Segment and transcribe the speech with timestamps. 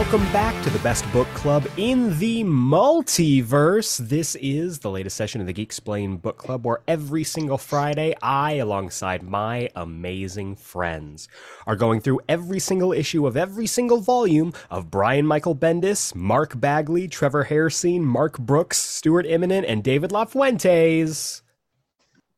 [0.00, 3.98] Welcome back to the best book club in the multiverse.
[3.98, 8.14] This is the latest session of the Geek Explain Book Club, where every single Friday,
[8.22, 11.28] I, alongside my amazing friends,
[11.66, 16.58] are going through every single issue of every single volume of Brian Michael Bendis, Mark
[16.58, 21.42] Bagley, Trevor Hairsine, Mark Brooks, Stuart Immonen, and David LaFuente's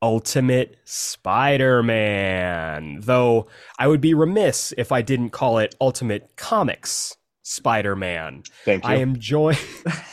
[0.02, 2.98] Ultimate Spider Man.
[3.02, 3.46] Though
[3.78, 8.42] I would be remiss if I didn't call it Ultimate Comics Spider Man.
[8.64, 8.90] Thank you.
[8.90, 9.58] I am joined.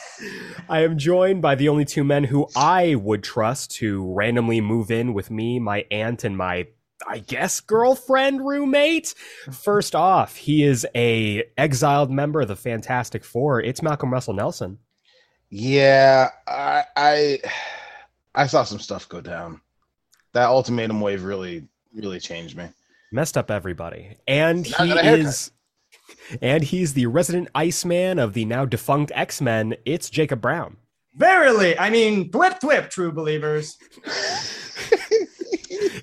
[0.69, 4.91] I am joined by the only two men who I would trust to randomly move
[4.91, 6.67] in with me, my aunt, and my
[7.07, 9.15] I guess girlfriend roommate.
[9.51, 13.61] First off, he is a exiled member of the Fantastic Four.
[13.61, 14.79] It's Malcolm Russell Nelson.
[15.49, 17.39] Yeah, I, I
[18.35, 19.61] I saw some stuff go down.
[20.33, 22.65] That ultimatum wave really really changed me.
[23.11, 24.17] Messed up everybody.
[24.27, 25.51] And he is
[26.41, 29.75] and he's the resident Iceman of the now defunct X-Men.
[29.85, 30.77] It's Jacob Brown.
[31.15, 33.77] Verily, I mean, thwip thwip, true believers.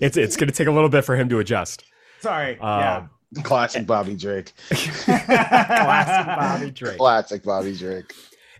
[0.00, 1.84] It's it's going to take a little bit for him to adjust.
[2.20, 2.58] Sorry.
[2.58, 3.10] Um,
[3.42, 4.52] Classic Bobby Drake.
[4.68, 6.98] Classic Bobby Drake.
[6.98, 8.12] Classic Bobby Drake.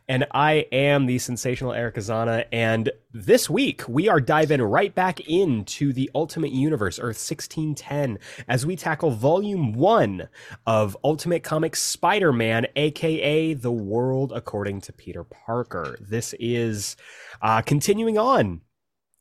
[0.09, 2.45] And I am the sensational Eric Azana.
[2.53, 8.65] And this week, we are diving right back into the Ultimate Universe, Earth 1610, as
[8.65, 10.29] we tackle Volume 1
[10.65, 15.99] of Ultimate Comics Spider Man, aka The World According to Peter Parker.
[16.01, 16.97] This is
[17.43, 18.61] uh, continuing on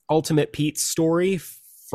[0.07, 1.39] Ultimate Pete's story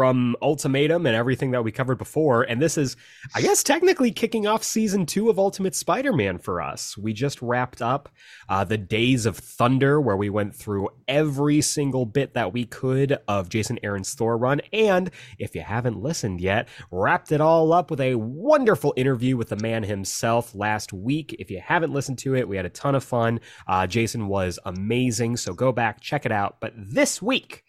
[0.01, 2.45] from Ultimatum and everything that we covered before.
[2.45, 2.97] And this is,
[3.35, 6.97] I guess, technically kicking off season two of Ultimate Spider Man for us.
[6.97, 8.09] We just wrapped up
[8.49, 13.19] uh, the Days of Thunder, where we went through every single bit that we could
[13.29, 14.63] of Jason Aaron's Thor run.
[14.73, 19.51] And if you haven't listened yet, wrapped it all up with a wonderful interview with
[19.51, 21.37] the man himself last week.
[21.39, 23.39] If you haven't listened to it, we had a ton of fun.
[23.67, 25.37] Uh, Jason was amazing.
[25.37, 26.57] So go back, check it out.
[26.59, 27.65] But this week,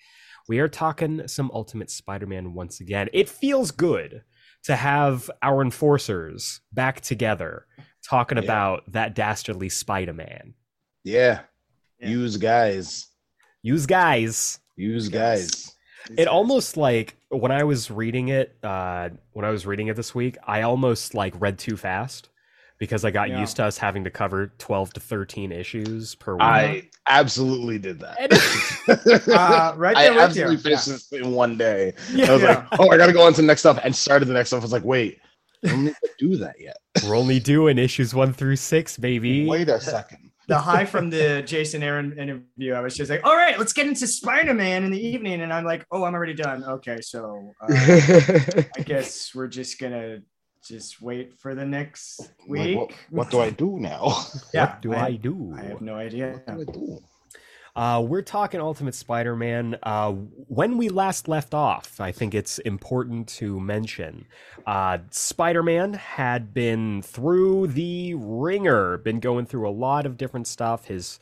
[0.48, 3.10] we are talking some Ultimate Spider Man once again.
[3.14, 4.24] It feels good
[4.64, 7.66] to have our enforcers back together
[8.08, 8.44] talking Yeah.
[8.44, 10.54] about that dastardly Spider Man.
[11.04, 11.42] Yeah.
[12.00, 12.10] Yeah.
[12.10, 13.08] Use guys.
[13.62, 14.60] Use guys.
[14.76, 15.76] Use guys.
[16.18, 20.16] It almost like when I was reading it, uh, when I was reading it this
[20.16, 22.30] week, I almost like read too fast
[22.82, 23.40] because I got Yeah.
[23.40, 26.42] used to us having to cover 12 to 13 issues per week.
[26.42, 28.18] I absolutely did that.
[29.32, 30.62] Uh, right I there with absolutely you.
[30.62, 30.94] finished Yeah.
[30.94, 31.94] this in one day.
[32.12, 32.32] Yeah.
[32.32, 34.34] I was like, oh, I gotta go on to the next stuff and started the
[34.34, 34.62] next stuff.
[34.62, 35.20] I was like, wait,
[35.64, 36.78] I don't need to do that yet.
[37.08, 39.46] We're only doing issues one through six, baby.
[39.48, 40.32] Wait a second.
[40.48, 43.86] The high from the Jason Aaron interview, I was just like, all right, let's get
[43.86, 45.42] into Spider Man in the evening.
[45.42, 46.64] And I'm like, oh, I'm already done.
[46.64, 50.24] Okay, so uh, I guess we're just going to
[50.64, 52.78] just wait for the next Like, week.
[52.78, 54.26] what, what do I do now?
[54.54, 55.54] Yeah, what do I, do?
[55.58, 56.42] I have no idea.
[56.46, 57.00] What do I do?
[57.74, 59.78] Uh, we're talking Ultimate Spider Man.
[59.82, 64.26] Uh, when we last left off, I think it's important to mention
[64.68, 70.48] uh, Spider Man had been through the ringer, been going through a lot of different
[70.48, 70.86] stuff.
[70.86, 71.18] His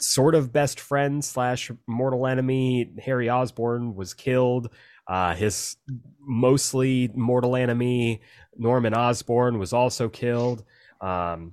[0.00, 4.70] sort of best friend slash mortal enemy, Harry Osborn, was killed.
[5.06, 5.76] Uh, his
[6.20, 8.22] mostly mortal enemy,
[8.56, 10.64] Norman Osborn, was also killed.
[11.00, 11.52] Um,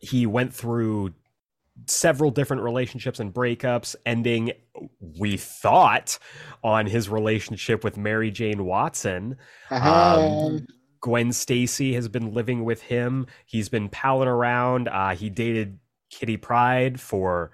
[0.00, 1.14] he went through
[1.86, 4.52] several different relationships and breakups, ending,
[5.18, 6.18] we thought,
[6.62, 9.36] on his relationship with Mary Jane Watson.
[9.70, 10.66] Um,
[11.00, 13.26] Gwen Stacy has been living with him.
[13.46, 14.88] He's been palling around.
[14.88, 15.78] Uh, he dated
[16.10, 17.52] Kitty Pryde for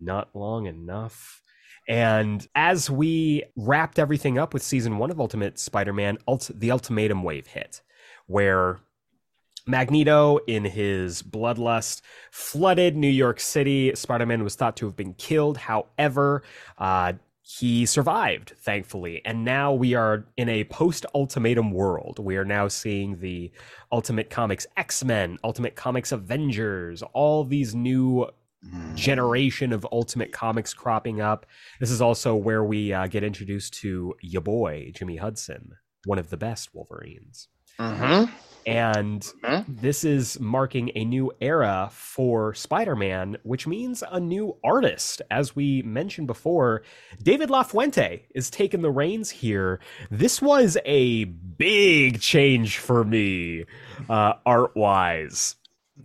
[0.00, 1.42] not long enough.
[1.88, 6.70] And as we wrapped everything up with season one of Ultimate Spider Man, ult- the
[6.70, 7.82] ultimatum wave hit,
[8.26, 8.80] where
[9.66, 12.00] Magneto, in his bloodlust,
[12.30, 13.92] flooded New York City.
[13.94, 15.56] Spider Man was thought to have been killed.
[15.58, 16.42] However,
[16.78, 19.22] uh, he survived, thankfully.
[19.24, 22.18] And now we are in a post ultimatum world.
[22.18, 23.52] We are now seeing the
[23.92, 28.26] Ultimate Comics X Men, Ultimate Comics Avengers, all these new
[28.94, 31.46] generation of Ultimate Comics cropping up.
[31.80, 35.72] This is also where we uh, get introduced to your boy, Jimmy Hudson,
[36.04, 37.48] one of the best Wolverines.
[37.78, 38.30] Mhm.
[38.66, 39.64] And Mhm.
[39.80, 45.22] this is marking a new era for Spider Man, which means a new artist.
[45.30, 46.82] As we mentioned before,
[47.22, 49.78] David LaFuente is taking the reins here.
[50.10, 53.66] This was a big change for me,
[54.08, 55.56] uh, art wise.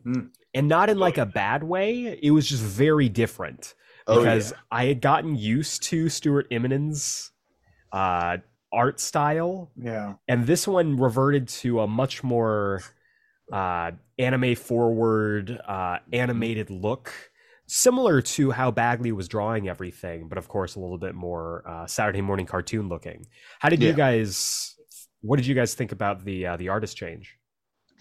[0.06, 0.30] Mhm.
[0.54, 3.74] And not in like a bad way, it was just very different
[4.08, 4.58] Oh, because yeah.
[4.72, 7.32] I had gotten used to Stuart Immonen's
[7.94, 8.38] uh,
[8.74, 10.16] art style Yeah.
[10.28, 12.82] and this one reverted to a much more
[13.54, 17.14] uh, anime forward, uh, animated look,
[17.68, 21.86] similar to how Bagley was drawing everything, but of course a little bit more uh,
[21.86, 23.26] Saturday morning cartoon looking.
[23.60, 24.76] How did you guys?
[25.22, 27.38] What did you guys think about the uh, the artist change?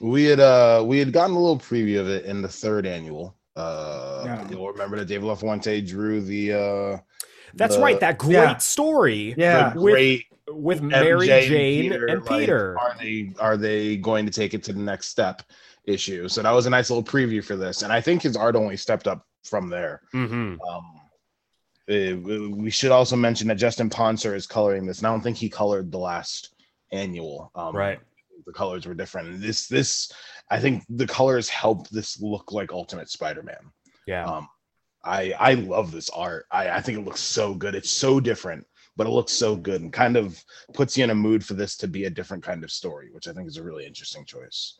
[0.00, 3.36] We had uh we had gotten a little preview of it in the third annual.
[3.56, 4.48] Uh Yeah.
[4.50, 6.98] you'll remember that Dave LaFuente drew the uh
[7.54, 8.56] That's the- right, that great Yeah.
[8.58, 9.70] story Yeah.
[9.74, 12.76] the with great with Mary MJ Jane and like, Peter.
[12.78, 15.42] are they are they going to take it to the next step
[15.84, 16.28] issue?
[16.28, 18.76] So that was a nice little preview for this, and I think his art only
[18.76, 20.00] stepped up from there.
[20.12, 20.84] hmm Um,
[21.88, 25.36] eh, we should also mention that Justin Ponsor is coloring this, and I don't think
[25.36, 26.54] he colored the last
[26.90, 27.50] annual.
[27.54, 28.00] Um, Right.
[28.50, 29.40] The colors were different.
[29.40, 30.12] This this
[30.50, 33.70] I think the colors help this look like Ultimate Spider-Man.
[34.06, 34.24] Yeah.
[34.26, 34.48] Um,
[35.04, 36.46] I I love this art.
[36.50, 37.74] I I think it looks so good.
[37.74, 38.66] It's so different,
[38.96, 40.42] but it looks so good and kind of
[40.74, 43.28] puts you in a mood for this to be a different kind of story, which
[43.28, 44.78] I think is a really interesting choice.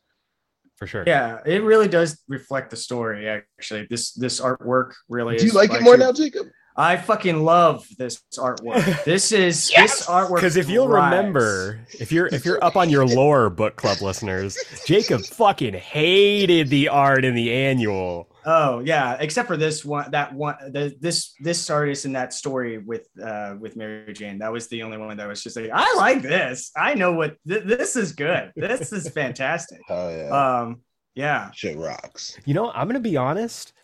[0.76, 1.05] for sure.
[1.06, 3.28] Yeah, it really does reflect the story.
[3.28, 5.37] Actually, this this artwork really.
[5.37, 6.46] Do you is like it more two- now, Jacob?
[6.81, 9.05] I fucking love this artwork.
[9.05, 9.99] This is Yes!
[9.99, 10.37] this artwork.
[10.37, 11.17] Because if you'll thrives.
[11.17, 14.56] remember, if you're if you're up on your lore book club listeners,
[14.87, 18.29] Jacob fucking hated the art in the annual.
[18.47, 22.79] Oh yeah, except for this one, that one, the, this this artist in that story
[22.79, 24.38] with uh with Mary Jane.
[24.38, 26.71] That was the only one that was just like, I like this.
[26.75, 28.53] I know what th- this is good.
[28.56, 29.81] This is fantastic.
[29.91, 30.31] Oh yeah,
[30.62, 30.81] Um,
[31.15, 32.38] yeah, shit rocks.
[32.47, 33.75] You know, I'm gonna be honest.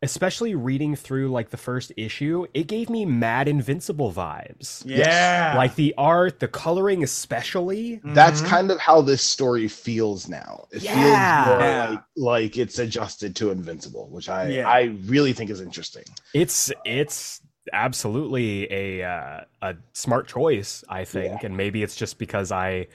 [0.00, 4.82] Especially reading through like the first issue, it gave me mad invincible vibes.
[4.86, 5.54] yeah.
[5.56, 8.00] Like the art, the coloring, especially.
[8.04, 8.46] That's Mhm.
[8.46, 10.68] kind of how this story feels now.
[10.70, 10.94] It Yeah.
[10.94, 11.88] feels more Yeah.
[11.90, 14.68] like, like it's adjusted to Invincible, which I Yeah.
[14.68, 16.04] I really think is interesting.
[16.32, 17.40] It's it's
[17.72, 22.86] absolutely a uh, a smart choice, I think, and maybe it's just because I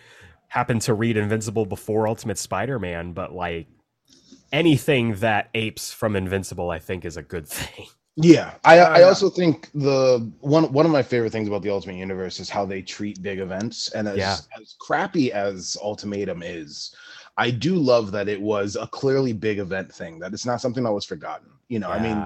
[0.48, 3.68] happened to read Invincible before Ultimate Spider-Man, but like
[4.54, 7.88] anything that apes from Invincible, I think is a good thing.
[8.16, 11.96] Yeah, I I also think the one one of my favorite things about the Ultimate
[11.96, 14.38] Universe is how they treat big events, and as Yeah.
[14.62, 16.96] as crappy as Ultimatum is,
[17.38, 20.20] I do love that it was a clearly big event thing.
[20.20, 21.50] That it's not something that was forgotten.
[21.70, 22.24] You know, I mean,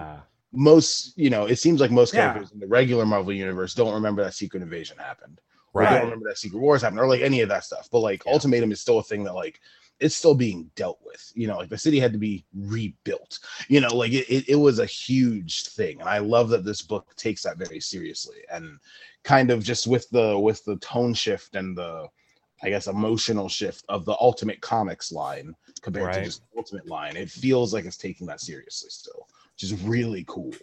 [0.52, 2.34] most you know, it seems like most Yeah.
[2.34, 5.40] characters in the regular Marvel universe don't remember that Secret Invasion happened.
[5.74, 5.92] or right.
[5.94, 7.88] don't remember that Secret Wars happened, or like any of that stuff.
[7.92, 8.34] But like Yeah.
[8.34, 9.62] Ultimatum is still a thing that like
[10.00, 11.32] it's still being dealt with.
[11.36, 13.40] You know, like the city had to be rebuilt.
[13.68, 16.82] You know, like it, it, it was a huge thing, and I love that this
[16.82, 18.80] book takes that very seriously and
[19.24, 22.08] kind of just with the with the tone shift and the
[22.64, 27.16] I guess emotional shift of the Ultimate Comics line compared to just the Ultimate line.
[27.16, 30.54] It feels like it's taking that seriously still, which is really cool.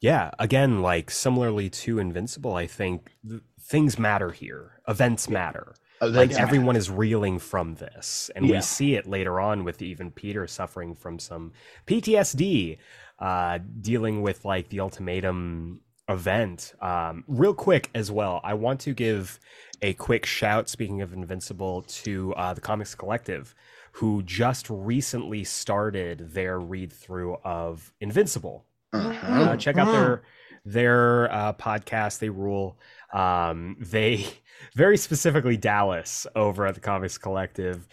[0.00, 4.80] Yeah, again, like similarly to Invincible, I think th- things matter here.
[4.86, 5.74] Events matter.
[6.00, 8.56] Uh, Like that's- everyone is reeling from this, and Yeah.
[8.56, 11.52] we see it later on with even Peter suffering from some
[11.86, 12.78] PTSD,
[13.18, 16.74] uh, dealing with like the ultimatum event.
[16.80, 19.38] Um, real quick as well, I want to give
[19.82, 20.68] a quick shout.
[20.68, 23.54] Speaking of Invincible, to uh, the Comics Collective,
[23.92, 28.64] who just recently started their read through of Invincible.
[28.94, 29.22] Mhm.
[29.24, 30.22] Uh, check out their
[30.64, 32.18] their uh, podcast.
[32.18, 32.78] They rule.
[33.12, 34.26] Um, they
[34.74, 37.86] very specifically Dallas over at the Comics Collective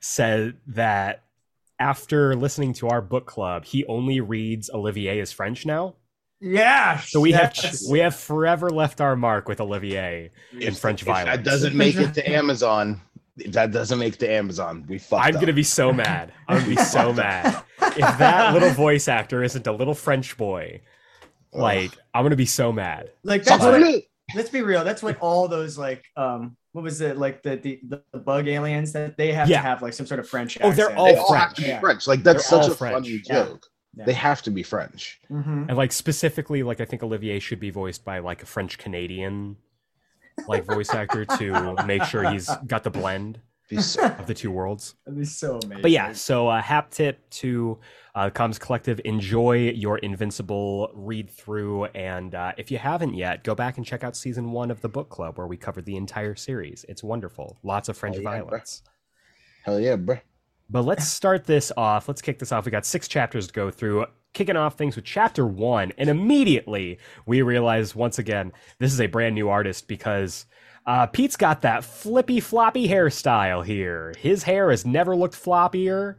[0.00, 1.22] said that
[1.78, 5.94] after listening to our book club, he only reads Olivier is French now.
[6.40, 6.98] yeah.
[7.00, 7.54] So we have
[7.90, 11.36] we have forever left our mark with Olivier in If- French if violence.
[11.36, 13.00] That doesn't make it to Amazon.
[13.38, 15.40] If that doesn't make it to Amazon, we fucked I'm up.
[15.40, 16.32] gonna be so mad.
[16.48, 20.82] I'm gonna be so mad if that little voice actor isn't a little French boy.
[21.52, 23.10] Like I'm gonna be so mad.
[23.22, 24.00] like that's Sacre what, bleu.
[24.34, 24.84] Let's be real.
[24.84, 27.80] That's what all those like um what was it like the the,
[28.12, 29.58] the bug aliens that they have Yeah.
[29.58, 30.56] to have like some sort of French.
[30.56, 30.72] Accent.
[30.72, 31.56] Oh, they're all They all have French.
[31.56, 31.80] to be Yeah.
[31.80, 32.06] French.
[32.06, 32.94] Like that's They're such a French.
[32.94, 33.66] funny joke.
[33.94, 34.04] Yeah.
[34.06, 35.20] They have to be French.
[35.30, 35.68] Mhm.
[35.68, 39.56] And like specifically, like I think Olivier should be voiced by like a French Canadian
[40.48, 43.40] like voice actor to make sure he's got the blend Be
[43.80, 44.94] so- of the two worlds.
[45.06, 45.82] That'd be so amazing.
[45.82, 47.78] But yeah, so uh, hap tip to
[48.14, 49.00] uh, Comics Collective.
[49.04, 54.04] Enjoy your Invincible read through, and uh, if you haven't yet, go back and check
[54.04, 56.84] out season one of the book club where we covered the entire series.
[56.88, 57.58] It's wonderful.
[57.62, 58.44] Lots of French Oh, yeah, bruh.
[58.44, 58.82] violence.
[59.64, 60.18] Hell yeah, bro.
[60.68, 62.08] But let's start this off.
[62.08, 62.64] Let's kick this off.
[62.64, 64.06] We got six chapters to go through.
[64.34, 69.06] Kicking off things with chapter one, and immediately we realize once again this is a
[69.06, 70.46] brand new artist because
[70.86, 74.14] uh, Pete's got that flippy floppy hairstyle here.
[74.18, 76.16] His hair has never looked floppier,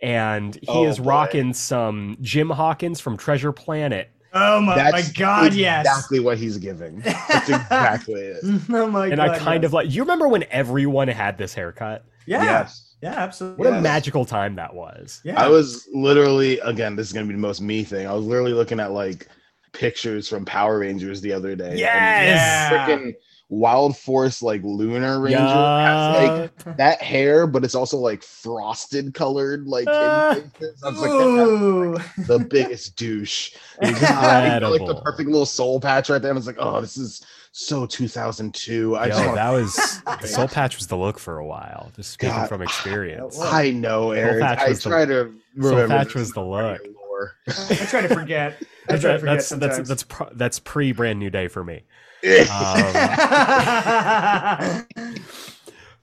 [0.00, 1.04] and he Oh, is boy.
[1.04, 4.10] rocking some Jim Hawkins from Treasure Planet.
[4.34, 5.86] Oh my, my God, yes.
[5.86, 7.00] exactly what he's giving.
[7.00, 8.38] That's exactly it.
[8.70, 9.18] oh my And God.
[9.18, 9.68] And I kind yes.
[9.68, 9.90] of like.
[9.90, 12.04] You remember when everyone had this haircut?
[12.26, 12.42] yeah.
[12.42, 12.84] Yes.
[13.00, 13.64] Yeah, absolutely.
[13.70, 15.20] What a magical time that was.
[15.24, 15.40] Yeah.
[15.40, 16.96] I was literally again.
[16.96, 18.06] This is gonna be the most me thing.
[18.08, 19.28] I was literally looking at like
[19.72, 21.70] pictures from Power Rangers the other day.
[21.70, 22.70] and Yes!
[22.72, 22.86] Yeah.
[22.88, 23.14] freaking
[23.50, 29.66] Wild Force like Lunar Ranger has like that hair, but it's also like frosted colored
[29.66, 30.82] like kid faces.
[30.84, 30.88] Ah.
[30.88, 31.96] Like, that Ooh.
[31.96, 33.52] guy's the biggest douche.
[33.82, 36.30] He's got, like the perfect little soul patch right there.
[36.30, 38.96] And it's like, oh, this is so 2002.
[38.96, 39.74] I Yo, just that was
[40.20, 41.90] the soul patch was the look for a while.
[41.96, 42.48] Just speaking God.
[42.50, 43.40] from experience.
[43.40, 44.42] I know, Eric.
[44.42, 45.88] patch I was the- try to remember.
[45.88, 46.82] patch was the look.
[46.94, 47.32] lore.
[47.48, 48.62] I try to forget.
[48.90, 49.88] I try to forget that's that's sometimes.
[49.88, 51.84] that's pro- that's pre brand new day for me.
[52.24, 52.36] Um,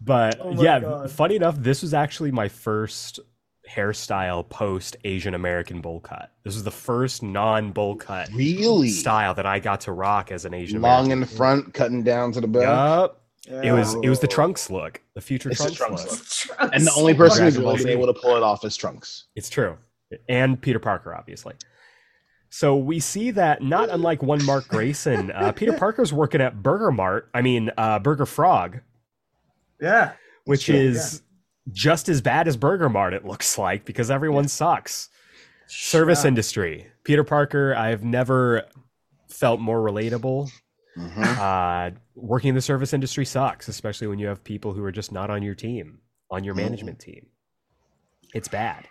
[0.02, 1.12] but Oh yeah, God.
[1.12, 3.20] funny enough, this was actually my first
[3.70, 6.32] hairstyle post Asian American bowl cut.
[6.44, 10.46] This was the first non bowl cut really style that I got to rock as
[10.46, 12.64] an Asian long in the front, cutting down to the back.
[12.64, 13.22] Yup.
[13.48, 16.62] It was it was the trunks look, the future It's the trunks, Trunks look.
[16.62, 16.72] look.
[16.74, 18.76] And the only person who's Dragon Ball really been able to pull it off is
[18.76, 19.26] Trunks.
[19.36, 19.78] It's true.
[20.30, 21.54] And Peter Parker, obviously.
[22.58, 26.90] So we see that not unlike one Mark Grayson, uh, Peter Parker's working at Burger
[26.90, 27.30] Mart.
[27.34, 28.80] I mean, uh, Burger Frog,
[29.82, 30.14] Yeah.
[30.46, 31.22] which true, is
[31.74, 33.14] just as bad as Burger Mart.
[33.14, 35.10] It looks like because everyone sucks.
[35.68, 36.30] Service Yeah.
[36.30, 36.88] industry.
[37.04, 37.76] Peter Parker.
[37.76, 38.64] I've never
[39.28, 40.50] felt more relatable.
[40.98, 41.38] Mhm.
[41.38, 45.12] Uh, working in the service industry sucks, especially when you have people who are just
[45.12, 46.00] not on your team,
[46.32, 46.60] on your Mhm.
[46.60, 47.26] management team.
[48.34, 48.88] It's bad.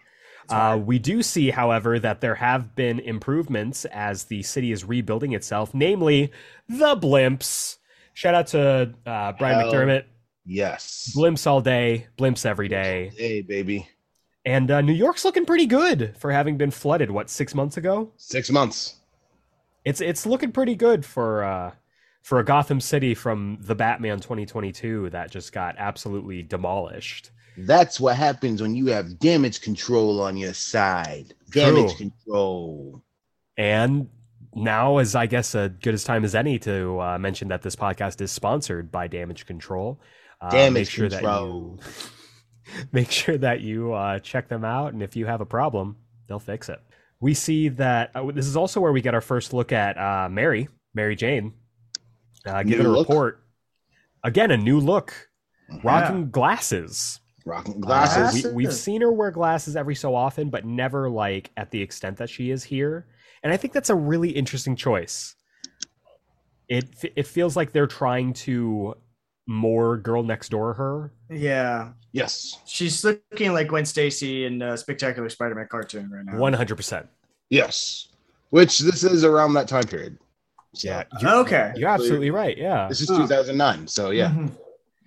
[0.48, 5.32] Uh, we do see, however, that there have been improvements as the city is rebuilding
[5.32, 6.32] itself, namely
[6.68, 7.78] the blimps.
[8.12, 10.04] Shout out to uh, Brian Hell McDermott.
[10.44, 11.12] Yes.
[11.16, 13.12] Blimps all day, blimps every day.
[13.16, 13.88] Hey, baby.
[14.44, 18.12] And uh, New York's looking pretty good for having been flooded, what, six months ago?
[18.16, 18.96] Six months.
[19.84, 21.72] It's it's looking pretty good for uh,
[22.22, 27.30] for a Gotham City from the Batman 2022 that just got absolutely demolished.
[27.56, 31.34] That's what happens when you have damage control on your side.
[31.50, 32.11] Damage True.
[32.11, 33.02] control.
[33.56, 34.08] And
[34.54, 37.76] now is, I guess, a good as time as any to uh, mention that this
[37.76, 40.00] podcast is sponsored by Damage Control.
[40.40, 41.76] Uh, Damage make sure Control.
[41.76, 45.46] that you make sure that you uh, check them out, and if you have a
[45.46, 45.96] problem,
[46.26, 46.80] they'll fix it.
[47.20, 50.28] We see that uh, this is also where we get our first look at uh,
[50.28, 51.52] Mary, Mary Jane,
[52.44, 53.44] uh, giving a report.
[54.25, 55.28] Again, a new look,
[55.70, 55.84] Mhm.
[55.84, 57.20] rocking glasses.
[57.44, 58.44] Rocking Uh, glasses.
[58.46, 62.16] we, we've seen her wear glasses every so often, but never like at the extent
[62.18, 63.06] that she is here.
[63.42, 65.34] And I think that's a really interesting choice.
[66.68, 68.94] It it feels like they're trying to
[69.46, 71.12] more girl next door her.
[71.28, 71.90] Yeah.
[72.12, 72.58] yes.
[72.64, 76.38] She's looking like Gwen Stacy in a Spectacular Spider-Man cartoon right now.
[76.38, 77.06] One hundred percent.
[77.50, 78.08] Yes.
[78.48, 80.16] Which this is around that time period.
[80.74, 81.72] So, Yeah, you're, Okay.
[81.76, 82.56] you're absolutely right.
[82.56, 82.88] Yeah.
[82.88, 83.18] This is Huh.
[83.18, 83.86] 2009.
[83.86, 84.30] So yeah.
[84.30, 84.52] Mhm.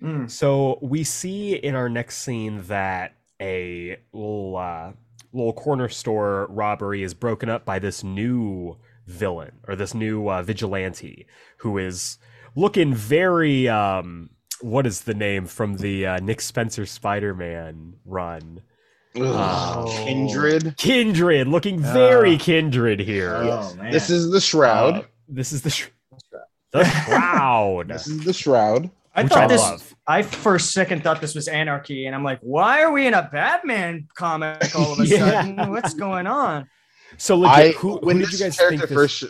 [0.02, 0.30] Mm.
[0.30, 4.92] So we see in our next scene that a little uh,
[5.32, 8.76] little corner store robbery is broken up by this new
[9.06, 11.26] villain or this new uh, vigilante
[11.58, 12.18] who is
[12.54, 18.62] looking very um, what is the name from the uh, Nick Spencer Spider-Man run?
[19.16, 20.04] Ugh, Oh.
[20.04, 20.76] Kindred.
[20.76, 22.38] Kindred, looking very Ah.
[22.38, 23.34] kindred here.
[23.34, 23.76] Oh.
[23.90, 24.94] This is the shroud.
[24.96, 25.88] Uh, this is the sh-
[26.72, 28.90] the shroud, this is the shroud.
[29.18, 29.60] I which thought I this.
[29.60, 29.94] love.
[30.06, 33.28] I first second thought this was anarchy, and I'm like, why are we in a
[33.30, 35.42] Batman comic all of a Yeah.
[35.42, 35.70] sudden?
[35.70, 36.68] What's going on?
[37.16, 38.94] So I legit, who, who when did you guys think character this?
[38.94, 39.16] first.
[39.18, 39.24] Sh-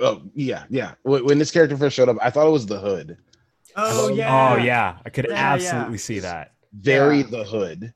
[0.00, 0.94] oh yeah, yeah.
[1.02, 3.16] When when this character first showed up, I thought it was the hood.
[3.76, 4.52] Oh Oh, yeah.
[4.52, 5.52] Oh yeah, I could Yeah, yeah.
[5.54, 6.52] absolutely see that.
[6.72, 7.26] Very Yeah.
[7.30, 7.92] the hood.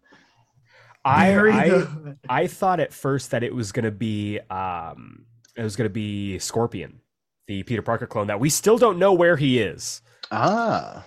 [1.05, 5.63] I Very I, the- I thought at first that it was gonna be um it
[5.63, 7.01] was gonna be Scorpion,
[7.47, 10.01] the Peter Parker clone that we still don't know where he is
[10.33, 11.05] Ah.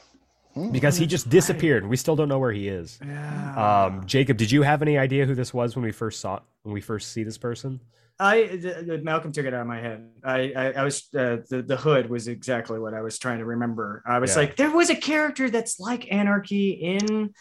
[0.71, 1.87] Because he just disappeared.
[1.87, 2.99] We still don't know where he is.
[3.05, 3.85] Yeah.
[3.85, 6.73] Um, Jacob, did you have any idea who this was when we first saw when
[6.73, 7.79] we first see this person?
[8.19, 8.59] I
[9.03, 10.09] Malcolm took it out of my head.
[10.23, 13.45] I I, I was uh, the the hood was exactly what I was trying to
[13.45, 14.01] remember.
[14.07, 14.41] I was Yeah.
[14.41, 17.33] like, there was a character that's like Anarchy in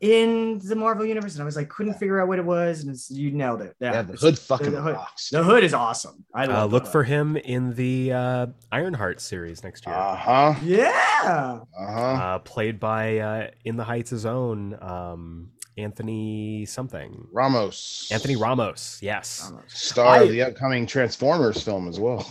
[0.00, 2.90] in the Marvel universe, and I was like, couldn't figure out what it was, and
[2.90, 3.74] it's, you nailed it.
[3.80, 4.94] Yeah, Yeah, the hood fucking the hood.
[4.94, 5.28] rocks.
[5.30, 6.24] The hood is awesome.
[6.34, 10.54] I Uh, look for him in the uh, Ironheart series next year, Uh huh.
[10.62, 11.60] Yeah.
[11.78, 12.00] Uh huh.
[12.00, 17.26] uh, played by uh, In the Heights' own um, Anthony something.
[17.32, 18.08] Ramos.
[18.10, 19.52] Anthony Ramos, yes.
[19.66, 22.26] Star I- of the upcoming Transformers film as well.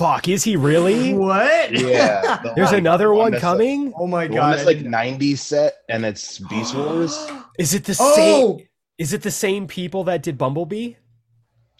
[0.00, 1.12] Fuck, is he really?
[1.12, 1.72] What?
[1.72, 3.92] Yeah, the There's one- another the one that's coming.
[3.98, 4.40] oh my The god.
[4.40, 7.14] one that's I like didn't- 90s set and it's Beast Wars.
[7.58, 8.14] Is it the Oh,
[8.56, 8.66] same?
[8.96, 10.94] Is it the same people that did Bumblebee?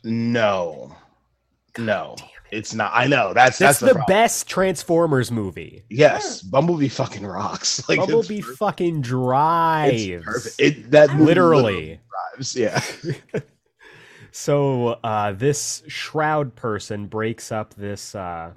[0.04, 0.94] No.
[1.78, 2.16] No,
[2.50, 2.90] it's not.
[2.94, 4.06] I know that's That's, that's, the, the, problem.
[4.22, 5.84] best Transformers movie.
[5.88, 7.82] Yes, Bumblebee fucking rocks.
[7.88, 10.24] Like it's Bumblebee per- fucking it's drives.
[10.24, 10.56] perfect.
[10.60, 12.00] It that movie Literally.
[12.34, 12.54] drives.
[12.56, 12.82] Yeah.
[14.32, 18.52] So uh, this shroud person breaks up this uh,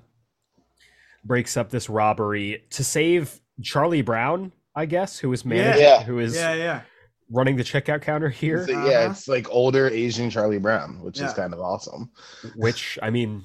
[1.26, 6.04] breaks up this robbery to save Charlie Brown, I guess, who is managing, Yeah.
[6.04, 6.82] who is Yeah, yeah.
[7.32, 8.66] running the checkout counter here.
[8.68, 9.12] So, yeah, Uh-huh.
[9.12, 12.12] it's like older Asian Charlie Brown, which is kind of awesome.
[12.56, 13.44] Which I mean,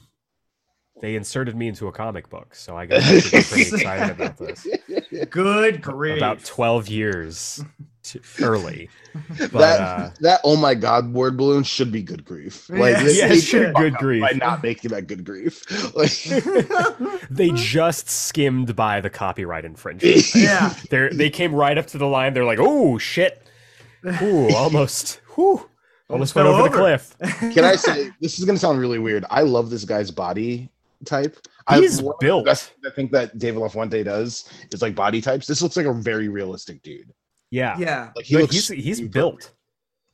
[1.01, 4.11] they inserted me into a comic book, so I guess I should be pretty excited
[4.21, 4.67] about this.
[5.31, 6.17] Good grief.
[6.17, 7.85] About twelve years t-
[8.41, 8.89] early,
[9.39, 12.69] but that uh, that oh my god word balloon should be good grief.
[12.71, 13.03] Like Yeah.
[13.03, 14.21] they- Yeah, they it should good grief.
[14.23, 15.65] by not making that good grief.
[15.95, 16.11] Like
[17.31, 20.35] they just skimmed by the copyright infringement.
[20.35, 20.75] yeah.
[20.91, 22.35] They they came right up to the line.
[22.35, 23.43] They're like, "Oh shit!
[24.23, 25.69] Ooh, almost, whew,
[26.09, 27.17] almost went fell over, the cliff."
[27.55, 29.25] Can I say this is gonna sound really weird?
[29.31, 30.69] I love this guy's body
[31.05, 31.37] type.
[31.67, 32.49] I- He's one of the built.
[32.49, 35.47] I think that David LaFuente does is like body types.
[35.47, 37.13] This looks like a very realistic dude.
[37.51, 38.11] Yeah, Yeah.
[38.15, 39.53] Like he But looks he's he's built.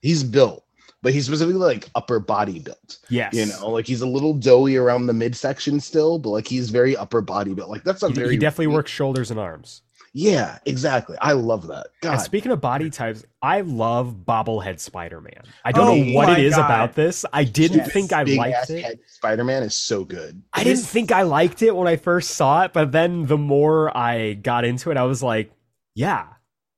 [0.02, 0.64] He's built,
[1.02, 2.98] but he's specifically like upper body built.
[3.08, 6.70] Yes, You know, like he's a little doughy around the midsection still, but like he's
[6.70, 7.70] very upper body built.
[7.70, 9.82] Like that's a he, very he definitely works shoulders and arms.
[10.16, 11.16] Yeah, exactly.
[11.20, 11.88] I love that.
[12.04, 15.42] And God, speaking of body types, I love bobblehead Spider-Man.
[15.64, 16.64] I don't Oh know what it is God.
[16.66, 17.24] about this.
[17.32, 17.90] I didn't Yes.
[17.92, 18.84] think I big liked it.
[18.84, 20.40] head Spider-Man is so good.
[20.52, 23.26] I It didn't is- think I liked it when I first saw it, but then
[23.26, 25.50] the more I got into it, I was like,
[25.96, 26.26] "Yeah,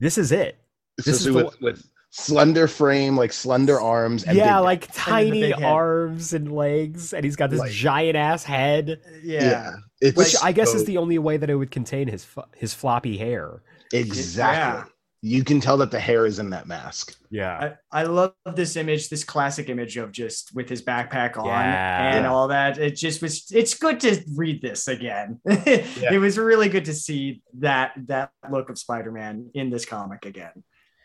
[0.00, 0.59] this is it."
[0.99, 4.25] This is Especially the- with, with slender frame, like slender arms.
[4.25, 8.17] And yeah, big- like tiny big arms and legs, and he's got this Like- giant
[8.17, 9.73] ass head, Yeah.
[10.00, 12.26] It's which I guess so- is the only way that it would contain his
[12.57, 13.62] his floppy hair.
[13.93, 14.91] exactly.
[15.26, 17.16] You can tell that the hair is in that mask.
[17.30, 21.47] Yeah, I, I love this image, this classic image of just with his backpack on
[21.47, 22.14] Yeah.
[22.14, 22.30] and Yeah.
[22.33, 22.78] all that.
[22.78, 25.41] It just was it's good to read this again.
[25.47, 30.52] It was really good to see that that look of Spider-Man in this comic again.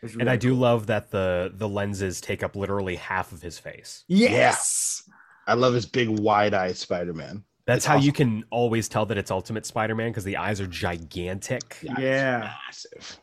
[0.02, 0.58] It was and I really do cool.
[0.58, 4.04] love that the the lenses take up literally half of his face.
[4.08, 5.02] Yes.
[5.48, 7.42] I love his big wide-eyed Spider-Man.
[7.66, 10.66] That's It's how you can always tell that it's Ultimate Spider-Man because the eyes are
[10.68, 11.78] gigantic.
[11.82, 12.50] Yeah, Yeah.
[12.66, 13.18] massive.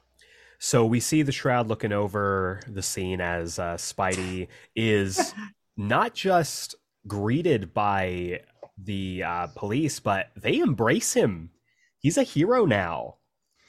[0.59, 5.33] So we see the Shroud looking over the scene as uh, Spidey is
[5.77, 6.75] not just
[7.07, 8.41] greeted by
[8.77, 11.51] the uh, police, but they embrace him.
[11.99, 13.15] He's a hero now.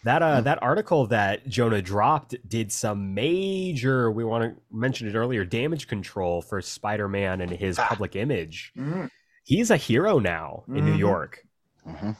[0.03, 0.44] That uh, Hmm.
[0.44, 4.11] that article that Jonah dropped did some major.
[4.11, 5.44] We want to mention it earlier.
[5.44, 7.87] Damage control for Spider-Man and his Ah.
[7.88, 8.72] public image.
[8.76, 9.11] Mhm.
[9.44, 10.98] He's a hero now in New Mhm.
[10.98, 11.46] York.
[11.87, 12.16] Mhm.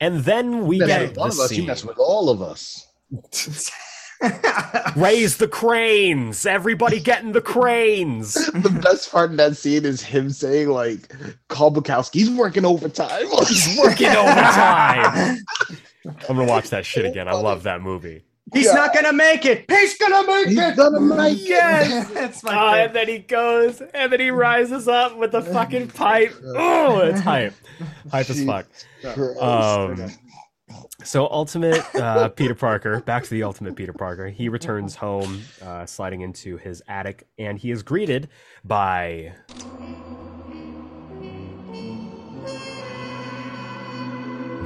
[0.00, 1.66] And then we You mess get with one the of us, you scene.
[1.66, 2.86] mess with all of us.
[4.96, 6.46] Raise the cranes!
[6.46, 8.32] Everybody getting the cranes!
[8.34, 11.12] the best part of that scene is him saying like,
[11.48, 15.38] "Call Bukowski's working overtime." He's working overtime.
[16.06, 17.28] I'm gonna watch that shit again.
[17.28, 18.24] I love that movie.
[18.54, 18.72] He's Yeah.
[18.74, 19.64] not gonna make it.
[19.68, 20.76] He's gonna make He's it.
[20.76, 21.48] gonna make it.
[21.48, 25.42] Yes, that's my Oh, and then he goes, and then he rises up with the
[25.42, 26.32] fucking pipe.
[26.42, 27.54] Oh, it's hype,
[28.10, 28.66] hype as fuck.
[29.40, 30.10] Um,
[31.04, 34.28] so ultimate uh, Peter Parker, back to the ultimate Peter Parker.
[34.28, 38.28] He returns home, uh, sliding into his attic, and he is greeted
[38.64, 39.32] by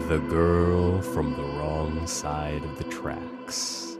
[0.08, 3.96] the girl from the wrong side of the tracks.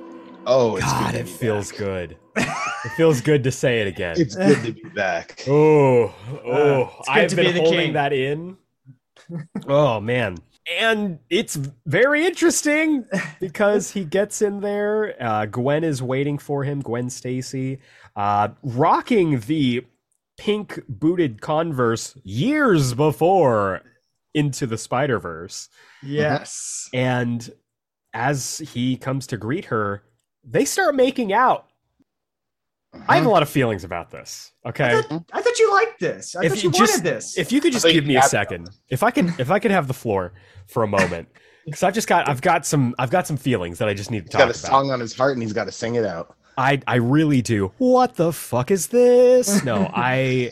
[0.47, 1.79] oh, it's God, it feels back.
[1.79, 2.17] good.
[2.37, 4.17] It feels good to say it again.
[4.19, 5.45] It's good to be back.
[5.47, 7.93] Oh, oh, Uh, I've to been be holding king.
[7.93, 8.57] that in.
[9.69, 10.39] oh man.
[10.79, 11.57] And it's
[11.87, 13.05] very interesting
[13.41, 15.17] because he gets in there.
[15.21, 16.81] Uh, Gwen is waiting for him.
[16.81, 17.81] Gwen Stacy,
[18.15, 19.85] uh, rocking the
[20.39, 23.83] pink booted Converse years before
[24.35, 25.69] into the Spider Verse.
[26.03, 26.89] Yes.
[26.95, 27.51] And
[28.15, 30.03] as he comes to greet her,
[30.45, 31.70] they start making out.
[32.93, 33.31] I have a uh-huh.
[33.31, 34.53] lot of feelings about this.
[34.67, 34.99] Okay.
[34.99, 36.35] I thought, I thought you liked this.
[36.35, 37.39] I If thought you you just- wanted this.
[37.39, 39.59] If you could just give me a you have- second, if I could, if I
[39.59, 40.33] could have the floor
[40.67, 41.29] for a moment,
[41.65, 44.21] because I've just got, I've got some, I've got some feelings that I just need
[44.21, 44.71] to He's talk got a about.
[44.71, 46.37] song on his heart and he's got to sing it out.
[46.59, 47.73] I, I really do.
[47.79, 49.65] What the fuck is this?
[49.65, 50.51] No, I,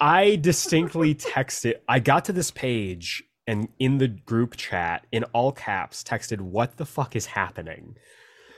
[0.00, 1.74] I distinctly texted.
[1.88, 6.76] I got to this page and in the group chat, in all caps, texted, "What
[6.78, 7.96] the fuck is happening?"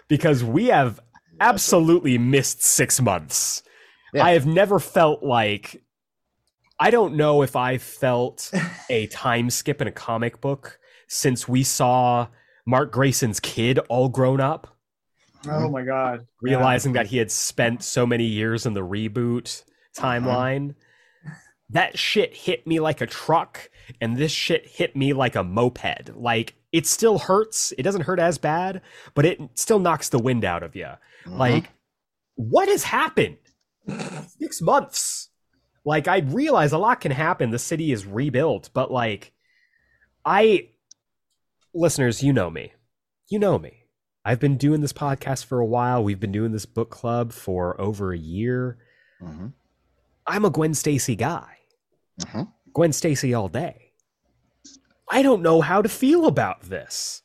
[0.09, 1.01] Because we have
[1.41, 3.63] absolutely missed six months.
[4.13, 4.25] Yeah.
[4.25, 5.83] I have never felt like
[6.81, 8.53] I don't know if I felt
[8.91, 12.29] a time skip in a comic book since we saw
[12.67, 14.77] Mark Grayson's kid all grown up,
[15.49, 16.27] oh my god.
[16.43, 19.65] realizing that he had spent so many years in the reboot
[19.97, 20.71] timeline.
[20.71, 21.35] Uh-huh.
[21.71, 23.71] that shit hit me like a truck
[24.01, 26.15] and this shit hit me like a moped.
[26.15, 27.73] Like it still hurts.
[27.79, 28.83] It doesn't hurt as bad,
[29.15, 30.89] but it still knocks the wind out of you.
[31.25, 31.39] Mhm.
[31.39, 31.71] Like
[32.35, 33.39] what has happened?
[34.39, 35.31] 6 months.
[35.85, 37.51] Like I realize a lot can happen.
[37.51, 39.33] The city is rebuilt, but like
[40.25, 40.71] I
[41.73, 42.73] listeners, you know me.
[43.29, 43.85] You know me.
[44.25, 46.05] I've been doing this podcast for a while.
[46.05, 48.77] We've been doing this book club for over a year.
[49.23, 49.53] Mhm.
[50.27, 51.57] I'm a Gwen Stacy guy.
[52.21, 52.53] Mhm.
[52.75, 53.88] Gwen Stacy all day.
[55.11, 57.23] I don't know how to feel about this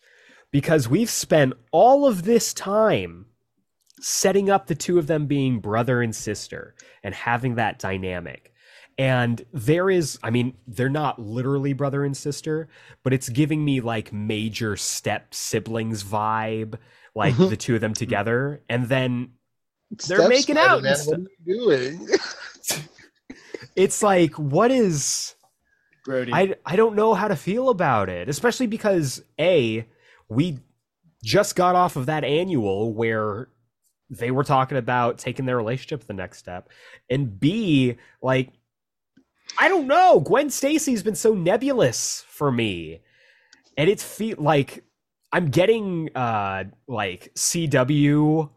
[0.51, 3.25] because we've spent all of this time
[3.99, 8.53] setting up the two of them being brother and sister and having that dynamic.
[8.97, 12.67] And there is, I mean, they're not literally brother and sister,
[13.03, 16.75] but it's giving me like major step siblings vibe,
[17.15, 17.49] like Mhm.
[17.49, 18.61] the two of them together.
[18.69, 19.31] And then
[20.07, 22.07] They're Step making out What are you doing?
[23.75, 25.35] it's like, what is.
[26.03, 26.33] Brody.
[26.33, 29.87] I I don't know how to feel about it, especially because a
[30.29, 30.59] we
[31.23, 33.49] just got off of that annual where
[34.09, 36.69] they were talking about taking their relationship the next step,
[37.09, 38.51] and b like
[39.57, 43.01] I don't know, Gwen Stacy's been so nebulous for me,
[43.77, 44.83] and it's feel like
[45.31, 48.49] I'm getting uh like CW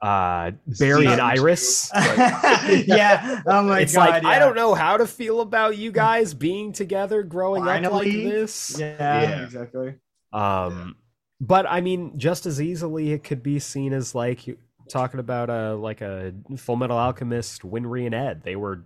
[0.00, 1.38] uh Barry and CW.
[1.38, 1.90] Iris.
[2.86, 3.42] yeah.
[3.46, 4.10] Oh my it's god.
[4.10, 8.06] like I don't know how to feel about you guys being together, growing up like
[8.12, 8.76] this.
[8.78, 9.42] Yeah, Yeah.
[9.44, 9.94] exactly.
[10.32, 10.96] Um,
[11.40, 14.40] but I mean, just as easily it could be seen as like
[14.88, 18.42] talking about a like a Full Metal Alchemist, Winry and Ed.
[18.44, 18.84] They were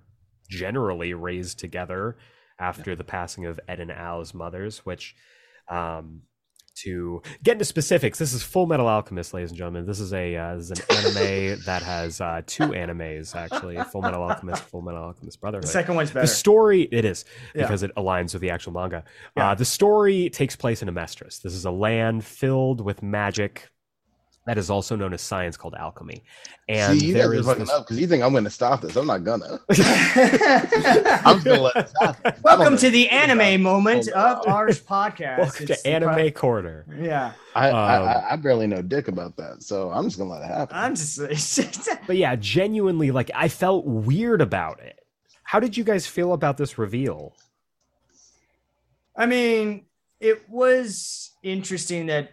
[0.48, 2.16] generally raised together
[2.58, 5.14] after the passing of Ed and Al's mothers, which.
[5.68, 6.22] Um,
[6.76, 9.86] to get into specifics, this is Full Metal Alchemist, ladies and gentlemen.
[9.86, 14.02] This is a uh, this is an anime that has uh, two animes actually: Full
[14.02, 15.64] Metal Alchemist, Full Metal Alchemist Brotherhood.
[15.64, 16.26] The second one's better.
[16.26, 17.62] The story it is Yeah.
[17.62, 19.04] because it aligns with the actual manga.
[19.36, 19.50] Yeah.
[19.50, 21.42] Uh, the story takes place in Amestris.
[21.42, 23.70] This is a land filled with magic
[24.44, 26.24] that is also known as science called alchemy.
[26.68, 28.80] And See, you guys are fucking this- up because you think I'm going to stop
[28.80, 28.96] this.
[28.96, 29.60] I'm not gonna.
[29.70, 32.34] I'm just gonna let this happen.
[32.42, 33.10] Welcome to the know.
[33.10, 35.38] anime moment Oh, of our podcast.
[35.38, 36.86] welcome It's to Anime pro- Corner.
[36.98, 40.30] yeah, I, Um, I, I, I barely know dick about that, so I'm just gonna
[40.30, 40.76] let it happen.
[40.76, 41.20] I'm just.
[42.06, 44.98] But yeah, genuinely, like I felt weird about it.
[45.44, 47.36] How did you guys feel about this reveal?
[49.14, 49.84] I mean,
[50.20, 52.30] it was interesting that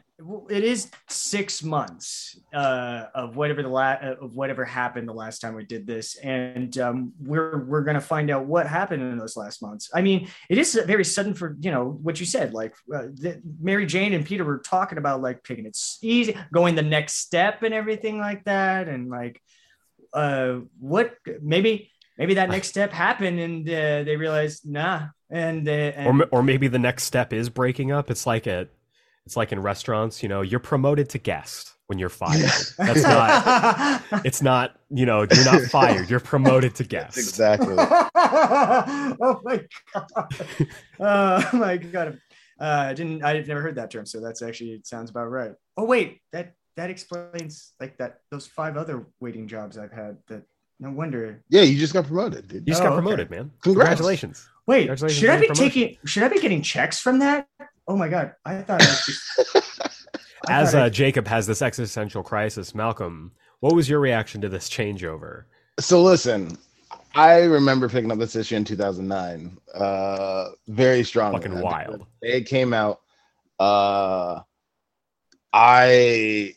[0.50, 5.56] it is six months uh, of whatever the la- of whatever happened the last time
[5.56, 9.62] we did this, and um, we're we're gonna find out what happened in those last
[9.62, 9.90] months.
[9.94, 12.54] I mean, it is very sudden for you know what you said.
[12.54, 16.76] Like uh, the, Mary Jane and Peter were talking about like picking it easy, going
[16.76, 19.42] the next step, and everything like that, and like
[20.14, 25.72] uh, what maybe maybe that next step happened, and uh, they realized nah, and, uh,
[25.72, 28.12] and Or or maybe the next step is breaking up.
[28.12, 28.68] It's like a
[29.30, 32.50] it's like in restaurants, you know, you're promoted to guest when you're fired.
[32.80, 36.10] That's not it's not, you know, you're not fired.
[36.10, 37.18] You're promoted to That's guest.
[37.20, 37.76] exactly.
[37.78, 39.62] oh my
[39.94, 40.34] god!
[41.00, 42.20] Oh my god!
[42.60, 43.24] Uh, I didn't.
[43.24, 45.52] I've never heard that term, so that's actually it sounds about right.
[45.78, 50.18] Oh wait, that that explains like that those five other waiting jobs I've had.
[50.28, 50.42] That
[50.80, 51.44] no wonder.
[51.50, 52.64] Yeah, you just got promoted, dude.
[52.66, 53.02] You just Oh, got okay.
[53.04, 53.52] promoted, man.
[53.62, 53.90] Congrats.
[53.90, 54.50] Congratulations.
[54.66, 55.66] Wait, Congratulations should I be promotion.
[55.70, 55.98] taking?
[56.06, 57.46] Should I be getting checks from that?
[57.90, 58.36] Oh my god!
[58.46, 58.82] I thought.
[58.84, 59.56] I was just,
[60.48, 64.40] I As thought I- uh, Jacob has this existential crisis, Malcolm, what was your reaction
[64.42, 65.46] to this changeover?
[65.80, 66.56] So listen,
[67.16, 69.58] I remember picking up this issue in 2009.
[69.74, 71.34] Uh, very strong.
[71.34, 72.06] Fucking wild.
[72.22, 73.02] It came out.
[73.60, 74.42] Uh,
[75.52, 76.54] I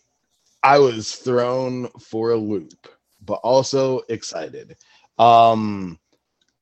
[0.63, 2.89] I was thrown for a loop,
[3.25, 4.77] but also excited.
[5.19, 5.99] Um,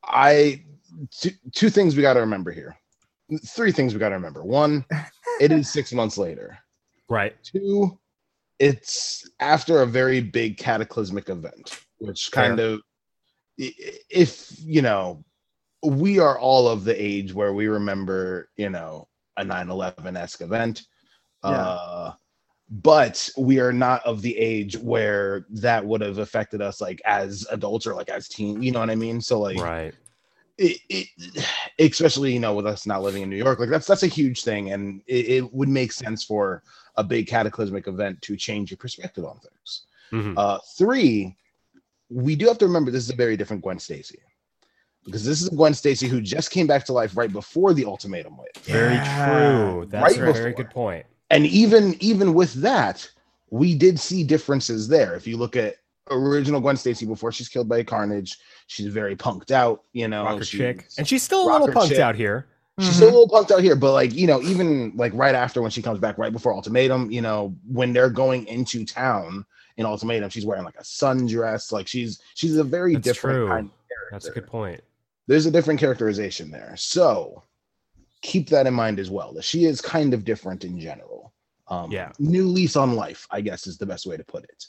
[0.05, 0.63] I
[1.11, 2.77] two, two things we got to remember here.
[3.47, 4.43] Three things we got to remember.
[4.43, 4.85] One,
[5.41, 6.59] it is six months later.
[7.09, 7.37] Right.
[7.43, 7.99] Two,
[8.59, 12.81] it's after a very big cataclysmic event, which kind of,
[13.57, 15.25] if you know,
[15.83, 20.43] we are all of the age where we remember, you know, a 9 11 esque
[20.43, 20.83] event.
[21.43, 21.51] Yeah.
[21.51, 22.13] Uh,
[22.71, 27.45] but we are not of the age where that would have affected us like as
[27.51, 29.21] adults or like as teen, you know what I mean?
[29.21, 29.95] So, like, Right.
[30.61, 30.81] It,
[31.79, 34.07] it especially you know with us not living in New York, like that's that's a
[34.07, 36.63] huge thing, and it, it would make sense for
[36.97, 39.83] a big cataclysmic event to change your perspective on things.
[40.13, 40.35] Mhm.
[40.37, 41.37] Uh, three,
[42.11, 44.19] we do have to remember this is a very different Gwen Stacy
[45.05, 47.85] because this is a Gwen Stacy who just came back to life right before the
[47.87, 49.25] ultimatum wave, Very Yeah.
[49.25, 49.87] true.
[49.89, 51.07] That's Right a very good point.
[51.31, 53.09] and even even with that,
[53.51, 55.15] we did see differences there.
[55.15, 55.77] If you look at
[56.11, 58.39] original Gwen Stacy before she's killed by Carnage.
[58.67, 60.25] She's very punked out, you know.
[60.25, 61.99] rocker she's- chick, and she's still a little punked chick.
[61.99, 62.47] out here.
[62.79, 65.61] She's still a little punked out here, but like you know, even like right after
[65.61, 69.45] when she comes back, right before Ultimatum, you know, when they're going into town
[69.77, 71.73] in Ultimatum, she's wearing like a sundress.
[71.73, 73.49] Like she's she's a very That's different true.
[73.49, 73.73] kind of
[74.11, 74.81] That's a good point.
[75.27, 77.43] There's a different characterization there, so
[78.23, 79.35] keep that in mind as well.
[79.35, 81.35] That she is kind of different in general.
[81.69, 82.13] Um, Yeah.
[82.19, 84.67] new lease on life, I guess, is the best way to put it.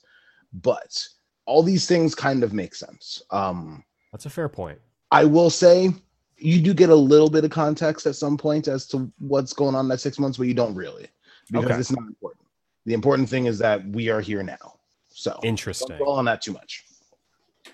[0.53, 1.07] But
[1.51, 3.21] all these things kind of make sense.
[3.29, 3.83] Um,
[4.13, 4.79] That's a fair point.
[5.11, 5.89] I will say
[6.37, 9.75] you do get a little bit of context at some point as to what's going
[9.75, 11.07] on in that six months, but you don't really
[11.51, 11.79] because Okay.
[11.79, 12.45] it's not important.
[12.85, 14.75] The important thing is that we are here now.
[15.09, 15.89] So Interesting.
[15.89, 16.85] don't dwell on that too much.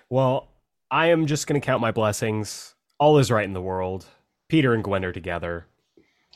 [0.09, 0.47] Well,
[0.89, 2.73] I am just going to count my blessings.
[2.97, 4.07] All is right in the world.
[4.47, 5.67] Peter and Gwen are together.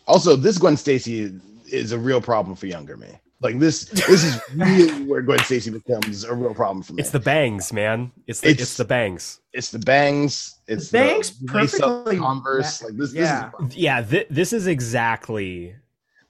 [0.06, 1.34] Also, this Gwen Stacy
[1.66, 3.08] is a real problem for younger me.
[3.42, 7.02] Like this, this is really where Gwen Stacy becomes a real problem for me.
[7.02, 8.12] It's the bangs, man.
[8.28, 9.40] It's the it's, It's- the bangs.
[9.52, 10.60] it's the bangs.
[10.68, 12.84] It's The bangs the perfectly Converse.
[12.84, 13.14] Like this.
[13.14, 13.50] yeah.
[13.60, 15.76] This is Yeah, th- this is exactly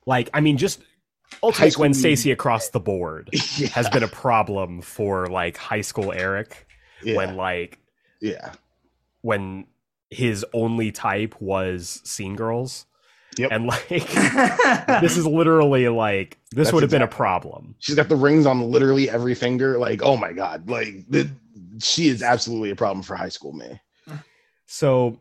[0.05, 1.93] like I mean, just High ultimate Gwen.
[1.93, 6.65] Stacy across the board yeah, has been a problem for like high school Eric
[7.03, 7.77] yeah, when like
[8.21, 8.53] yeah.
[9.21, 9.65] when
[10.09, 12.85] his only type was scene girls.
[13.41, 13.51] Yep.
[13.51, 13.87] And like
[15.01, 17.73] this is literally like this That's would have been a problem.
[17.79, 19.79] She's got the rings on literally every finger.
[19.79, 21.27] Like, oh my god, like the,
[21.79, 23.79] she is absolutely a problem for high school me.
[24.67, 25.19] So,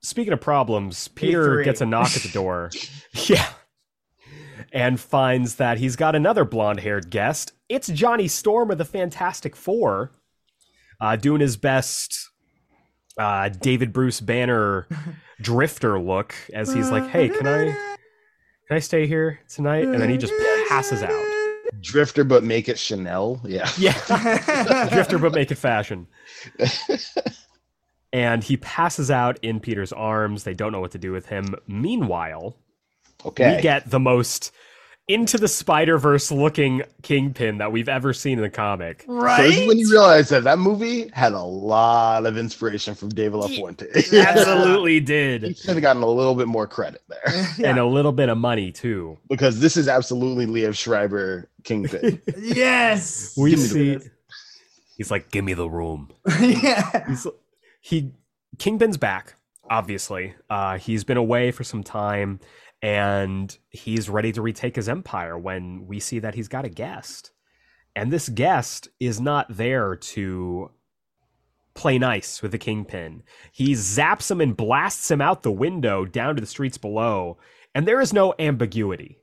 [0.00, 1.64] speaking of problems, Peter E3.
[1.64, 2.72] gets a knock at the door.
[3.28, 3.50] yeah.
[4.72, 7.52] And finds that he's got another blonde haired guest.
[7.68, 10.10] It's Johnny Storm of the Fantastic Four,
[11.00, 12.30] uh, doing his best
[13.16, 14.88] uh, David Bruce Banner
[15.40, 17.64] drifter look as he's like, hey, can I.
[18.68, 19.84] Can I stay here tonight?
[19.84, 20.34] And then he just
[20.68, 21.24] passes out.
[21.80, 23.40] Drifter, but make it Chanel.
[23.44, 23.66] Yeah.
[23.78, 24.88] Yeah.
[24.90, 26.06] Drifter, but make it fashion.
[28.12, 30.44] and he passes out in Peter's arms.
[30.44, 31.54] They don't know what to do with him.
[31.66, 32.56] Meanwhile,
[33.24, 33.56] Okay.
[33.56, 34.52] we get the most
[35.08, 39.04] into the Spider Verse looking Kingpin that we've ever seen in the comic.
[39.08, 39.36] Right.
[39.38, 39.68] So this is right?
[39.68, 44.26] when you realize that that movie had a lot of inspiration from David LaFuente.
[44.26, 45.42] Absolutely did.
[45.42, 47.70] he should have gotten a little bit more credit there Yeah.
[47.70, 49.18] And a little bit of money too.
[49.28, 52.20] because this is absolutely Liev Schreiber Kingpin.
[52.38, 53.34] yes.
[53.36, 54.08] We Give me the see
[54.98, 56.10] he's like, give me the room.
[56.40, 57.08] yeah.
[57.08, 57.26] He's,
[57.80, 58.12] he
[58.58, 59.34] Kingpin's back,
[59.70, 60.34] obviously.
[60.50, 62.40] Uh, he's been away for some time,
[62.82, 67.32] and he's ready to retake his empire when we see that he's got a guest.
[67.96, 70.70] And this guest is not there to
[71.74, 73.22] play nice with the Kingpin.
[73.52, 77.38] He zaps him and blasts him out the window down to the streets below.
[77.74, 79.18] And there is no ambiguity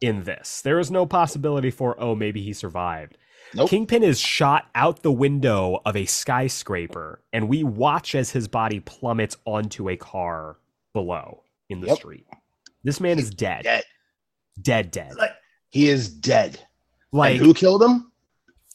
[0.00, 0.62] in this.
[0.62, 3.18] There is no possibility for, oh, maybe he survived.
[3.54, 3.70] Nope.
[3.70, 8.80] Kingpin is shot out the window of a skyscraper, and we watch as his body
[8.80, 10.56] plummets onto a car
[10.92, 11.96] below in the Yep.
[11.98, 12.26] street.
[12.84, 13.64] This man is dead.
[13.64, 13.84] Dead.
[14.60, 15.14] Dead, dead.
[15.16, 15.30] Like,
[15.70, 16.58] He is dead.
[17.12, 18.10] Like and who killed him?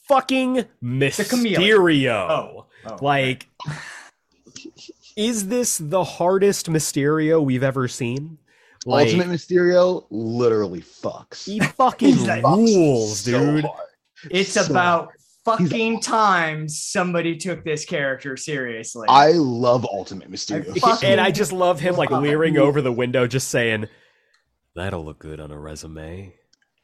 [0.08, 2.30] fucking Mysterio.
[2.30, 2.66] oh.
[2.86, 2.98] oh.
[3.02, 3.46] Like,
[5.16, 8.38] is this the hardest Mysterio we've ever seen?
[8.86, 11.44] Like, Ultimate Mysterio literally fucks.
[11.44, 13.64] he fucking He's rules, So dude.
[13.64, 13.86] hard.
[14.30, 15.24] It's So- about He's
[15.70, 19.06] fucking time somebody took this character seriously.
[19.08, 20.78] I love Ultimate Mysterio.
[20.84, 23.86] I and I just love him like leering over the window, just saying,
[24.78, 26.34] "That'll look good on a resume."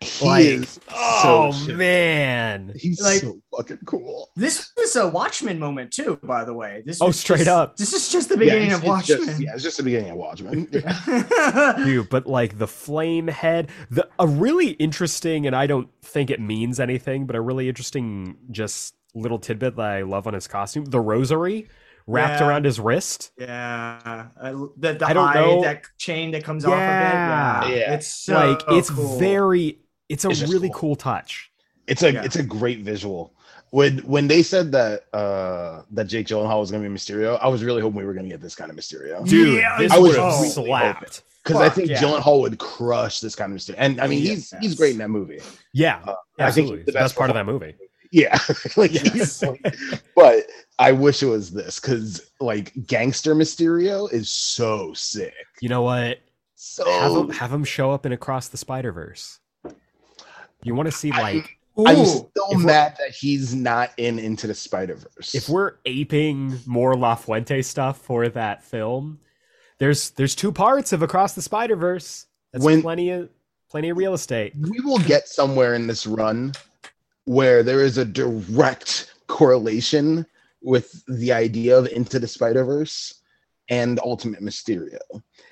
[0.00, 1.76] he like, is Oh shit.
[1.76, 2.74] man!
[2.76, 4.28] He's Like- so fucking cool.
[4.36, 6.82] this was a Watchmen moment too, by the way.
[6.84, 7.76] This Oh, straight just- up.
[7.78, 9.42] This is just the beginning yeah, of it's- it's just- Watchmen.
[9.42, 10.68] yeah, it's just the beginning of Watchmen.
[10.72, 11.74] Yeah.
[11.84, 16.40] Dude, but like the flame head, the a really interesting, and I don't think it
[16.40, 20.84] means anything, but a really interesting just little tidbit that I love on his costume:
[20.86, 21.68] the rosary
[22.06, 22.48] wrapped Yeah.
[22.48, 23.30] around his wrist.
[23.38, 25.62] Yeah, I, the the I don't eye, know.
[25.62, 26.70] that chain that comes Yeah.
[26.70, 27.76] off of it.
[27.76, 27.94] Yeah, Yeah.
[27.94, 29.18] it's so like it's cool.
[29.18, 30.78] very, it's a It's really cool.
[30.80, 31.50] cool touch.
[31.86, 32.22] It's a Yeah.
[32.24, 33.32] it's a great visual.
[33.70, 37.64] When when they said that uh that Jake Gyllenhaal was gonna be Mysterio, I was
[37.64, 39.26] really hoping we were gonna get this kind of Mysterio.
[39.26, 41.22] Dude, this I was would have really slapped.
[41.42, 41.98] Because I think yeah.
[42.00, 43.74] Gyllenhaal would crush this kind of Mysterio.
[43.78, 44.62] And I mean he's Yes.
[44.62, 45.40] he's great in that movie.
[45.72, 46.78] Yeah, Uh, I think absolutely.
[46.78, 47.74] the the best best part of that movie.
[48.14, 48.38] Yeah.
[48.76, 49.12] like Yes.
[49.12, 49.56] he's so-
[50.14, 50.44] but
[50.78, 55.34] I wish it was this because like gangster Mysterio is so sick.
[55.60, 56.18] You know what?
[56.54, 59.40] So Have him have him show up in Across the Spider Verse.
[60.62, 64.54] You want to see like I'm Ooh, still mad that he's not in Into the
[64.54, 65.34] Spider Verse.
[65.34, 69.18] if we're aping more La Fuente stuff for that film,
[69.78, 72.26] there's there's two parts of Across the Spider Verse.
[72.52, 73.28] That's When- plenty of
[73.68, 74.54] plenty of real estate.
[74.56, 76.52] we will get somewhere in this run
[77.24, 80.26] where there is a direct correlation
[80.62, 83.22] with the idea of Into the Spider Verse
[83.68, 84.98] and Ultimate Mysterio.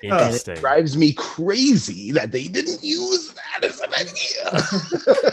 [0.03, 5.31] And it drives me crazy that they didn't use that as an idea.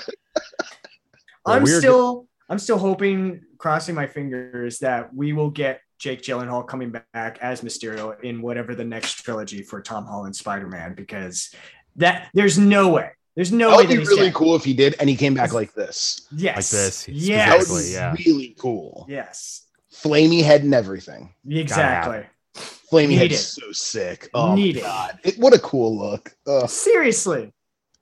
[1.47, 6.91] I'm still I'm still hoping, crossing my fingers, that we will get Jake Gyllenhaal coming
[7.13, 11.55] back as Mysterio in whatever the next trilogy for Tom Holland Spider-Man, because
[11.97, 13.11] that there's no way.
[13.41, 14.35] There's no that way would that be really dead.
[14.35, 16.29] cool if he did and he came back like this.
[16.31, 16.57] Yes.
[16.57, 17.67] Like this, Yes.
[17.67, 18.15] That would be yeah.
[18.27, 19.07] really cool.
[19.09, 19.67] Yes.
[19.91, 21.33] Flamey head and everything.
[21.49, 22.27] Exactly.
[22.55, 24.29] Flamey head is so sick.
[24.35, 24.85] Oh Need my it.
[24.85, 25.19] god.
[25.25, 26.35] It, what a cool look.
[26.47, 26.69] Ugh.
[26.69, 27.51] Seriously.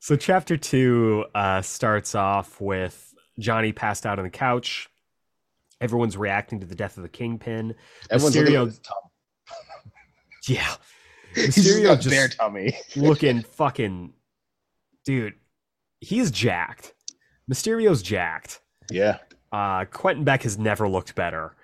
[0.00, 4.88] So chapter two uh, starts off with Johnny passed out on the couch.
[5.80, 7.76] Everyone's reacting to the death of the kingpin.
[8.10, 8.96] Everyone's looking Mysterio- at his tum.
[10.48, 10.74] Yeah,
[11.34, 12.76] He's just got just bare tummy.
[12.96, 14.14] looking fucking
[15.08, 15.32] dude.
[16.00, 16.92] He's jacked.
[17.50, 18.60] Mysterio's jacked.
[18.90, 19.16] Yeah.
[19.50, 21.56] Uh, Quentin Beck has never looked better,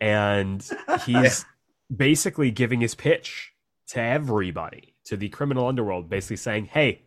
[0.00, 0.64] and
[1.04, 1.44] he's
[1.94, 3.54] basically giving his pitch
[3.88, 7.02] to everybody, to the criminal underworld, basically saying, "Hey,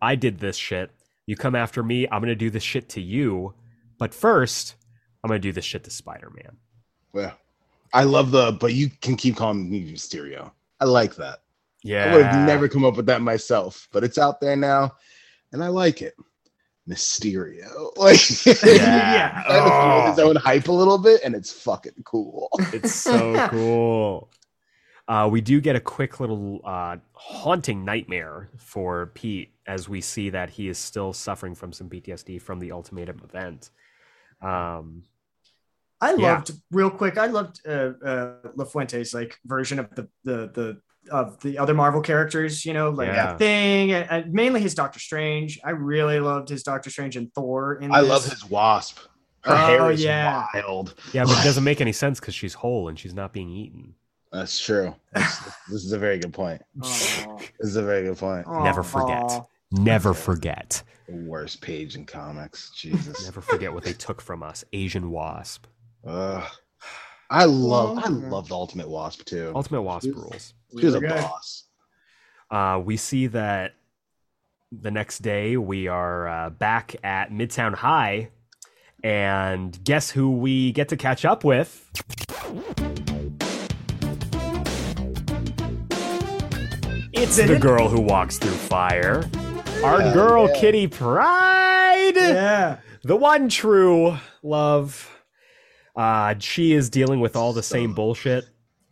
[0.00, 0.90] I did this shit.
[1.26, 3.52] You come after me, I'm gonna do this shit to you,
[3.98, 4.74] but first,
[5.22, 6.56] I'm gonna do this shit to Spider-Man."
[7.12, 7.36] Well,
[7.92, 10.52] I love the, but you can keep calling me Mysterio.
[10.80, 11.42] I like that.
[11.82, 14.96] Yeah, I would have never come up with that myself, but it's out there now,
[15.52, 16.14] and I like it.
[16.88, 18.18] Mysterio, like,
[18.64, 19.42] Yeah.
[19.46, 20.10] kind of Oh.
[20.10, 22.48] his own hype a little bit, and it's fucking cool.
[22.72, 24.30] It's so cool.
[25.08, 30.30] Uh, we do get a quick little uh, haunting nightmare for Pete as we see
[30.30, 33.70] that he is still suffering from some PTSD from the ultimatum event.
[34.40, 35.02] Um,
[36.00, 36.34] I Yeah.
[36.34, 37.18] loved real quick.
[37.18, 40.80] I loved uh, uh, LaFuente's like version of the the the
[41.10, 42.64] of the other Marvel characters.
[42.64, 43.36] You know, like Yeah.
[43.36, 45.58] Thing, and, and mainly his Doctor Strange.
[45.64, 47.74] I really loved his Doctor Strange and Thor.
[47.74, 48.10] In I this.
[48.10, 48.98] love his wasp.
[49.42, 50.46] Her Oh, hair is yeah.
[50.54, 50.94] wild.
[51.12, 53.94] yeah, but it doesn't make any sense because she's whole and she's not being eaten.
[54.32, 54.94] That's true.
[55.12, 56.60] That's- this is a very good point.
[56.82, 57.36] Aw.
[57.58, 58.46] This is a very good point.
[58.48, 59.22] Never forget.
[59.22, 59.42] Aw.
[59.72, 60.82] Never forget.
[61.08, 62.70] The worst page in comics.
[62.76, 63.24] Jesus.
[63.24, 64.62] Never forget what they took from us.
[64.72, 65.66] Asian Wasp.
[66.06, 66.44] Ugh.
[67.30, 69.52] I love I love the Ultimate Wasp too.
[69.54, 70.52] Ultimate Wasp rules.
[70.78, 71.22] She was a Really good.
[71.22, 71.64] boss.
[72.50, 73.74] Uh, we see that
[74.72, 78.30] the next day we are uh, back at Midtown High,
[79.02, 81.88] and guess who we get to catch up with?
[87.12, 89.28] It's the girl who walks through fire.
[89.84, 90.60] Our Yeah, girl, yeah.
[90.60, 92.78] Kitty Pryde, Yeah.
[93.02, 95.08] the one true love.
[95.96, 98.44] Uh, she is dealing with all the So- same bullshit,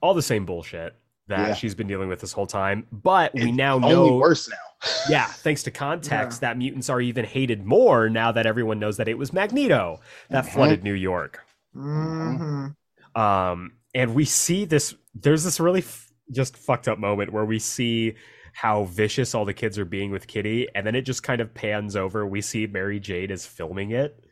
[0.03, 0.95] all the same bullshit
[1.29, 1.55] that Yeah.
[1.55, 2.87] she's been dealing with this whole time.
[2.91, 4.57] But we now only know worse now.
[5.11, 9.09] yeah, thanks to context, that mutants are even hated more now that everyone knows that
[9.09, 10.49] it was Magneto that Mhm.
[10.53, 11.41] flooded New York.
[11.77, 12.75] Mhm.
[13.15, 14.95] Um, and we see this.
[15.15, 18.15] There's this really f- just fucked up moment where we see
[18.53, 21.53] how vicious all the kids are being with Kitty, and then it just kind of
[21.55, 22.27] pans over.
[22.27, 24.23] We see Mary Jane is filming it,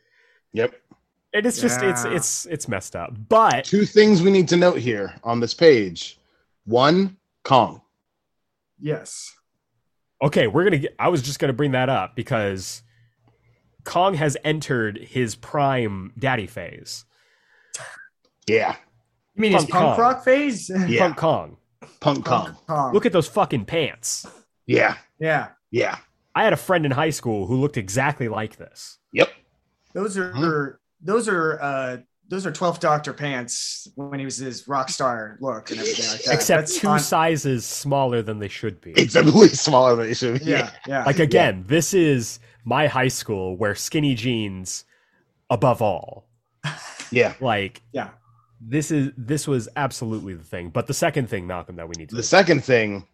[0.53, 0.73] Yep.
[1.33, 3.13] and it's just it's it's it's messed up.
[3.29, 6.19] But Two things we need to note here on this page.
[6.67, 7.81] One, Kong.
[8.79, 9.33] Yes.
[10.21, 10.77] okay, we're gonna.
[10.77, 12.83] Get, I was just gonna bring that up because
[13.85, 17.05] Kong has entered his prime daddy phase.
[18.47, 18.75] Yeah.
[19.35, 19.99] You mean his Punk punk Kong.
[19.99, 20.69] rock phase?
[20.87, 20.99] Yeah.
[20.99, 21.57] Punk Kong.
[21.99, 22.55] Punk Kong.
[22.67, 22.93] Kong.
[22.93, 24.25] Look at those fucking pants.
[24.65, 24.95] Yeah.
[25.19, 25.49] yeah.
[25.71, 25.97] Yeah.
[26.35, 28.97] I had a friend in high school who looked exactly like this.
[29.13, 29.29] Yep.
[29.93, 30.77] Those are Huh?
[31.01, 31.97] those are uh
[32.29, 36.23] those are 12th Doctor pants when he was his rock star look and everything like
[36.23, 36.33] that.
[36.33, 38.91] Except That's two on- sizes smaller than they should be.
[38.91, 40.45] It's a way smaller than they should be.
[40.51, 41.03] yeah, yeah.
[41.05, 44.83] Like again, this is my high school where skinny jeans
[45.49, 46.27] above all.
[47.11, 47.33] Yeah.
[47.39, 48.09] Like yeah.
[48.59, 50.69] this is this was absolutely the thing.
[50.69, 53.07] But the second thing, Malcolm, that we need to The second thing,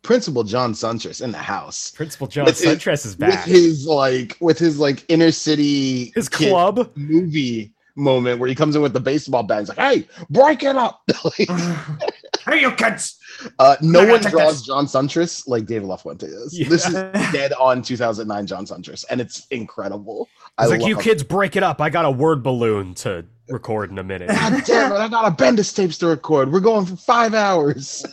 [0.00, 1.90] Principal John Siuntres in the house.
[1.90, 3.44] Principal John with his- Siuntres is With back.
[3.44, 6.90] his like with his like inner city His kid club.
[6.96, 9.60] movie moment where he comes in with the baseball bat.
[9.60, 11.48] He's like, "Hey, break it up!" Like,
[12.46, 13.18] hey, you kids!
[13.58, 14.62] uh, no one draws this.
[14.62, 16.58] John Siuntres like David LaFuente is.
[16.58, 16.68] Yeah.
[16.68, 16.92] This is
[17.32, 20.28] dead on 2009 John Siuntres, and it's incredible.
[20.60, 21.80] He's like, you kids break it up.
[21.80, 24.28] I got a word balloon to record in a minute.
[24.28, 24.96] God damn it!
[24.96, 26.52] I got a Bendis tapes to record.
[26.52, 28.04] We're going for five hours.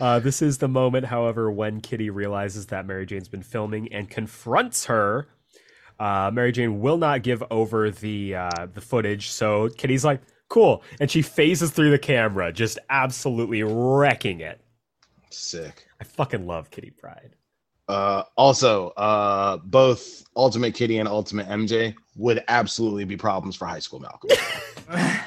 [0.00, 4.08] Uh, this is the moment, however, when Kitty realizes that Mary Jane's been filming and
[4.10, 5.28] confronts her.
[6.00, 10.82] Uh, Mary Jane will not give over the uh, the footage, so Kitty's like, "Cool,"
[10.98, 14.60] and she phases through the camera, just absolutely wrecking it.
[15.28, 15.86] Sick.
[16.00, 17.36] I fucking love Kitty Pryde.
[17.86, 23.80] Uh, also, uh, both Ultimate Kitty and Ultimate MJ would absolutely be problems for High
[23.80, 24.30] School Malcolm.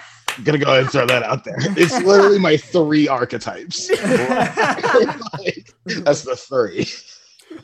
[0.43, 1.57] gonna go ahead and throw that out there.
[1.59, 3.91] It's literally my three archetypes.
[5.43, 6.87] Like, that's the three.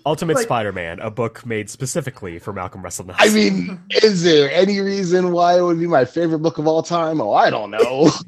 [0.06, 3.28] Ultimate Like- Spider-Man, a book made specifically for Malcolm Russell Nelson.
[3.30, 6.82] I mean, is there any reason why it would be my favorite book of all
[6.84, 7.20] time?
[7.22, 8.10] Oh, I don't know.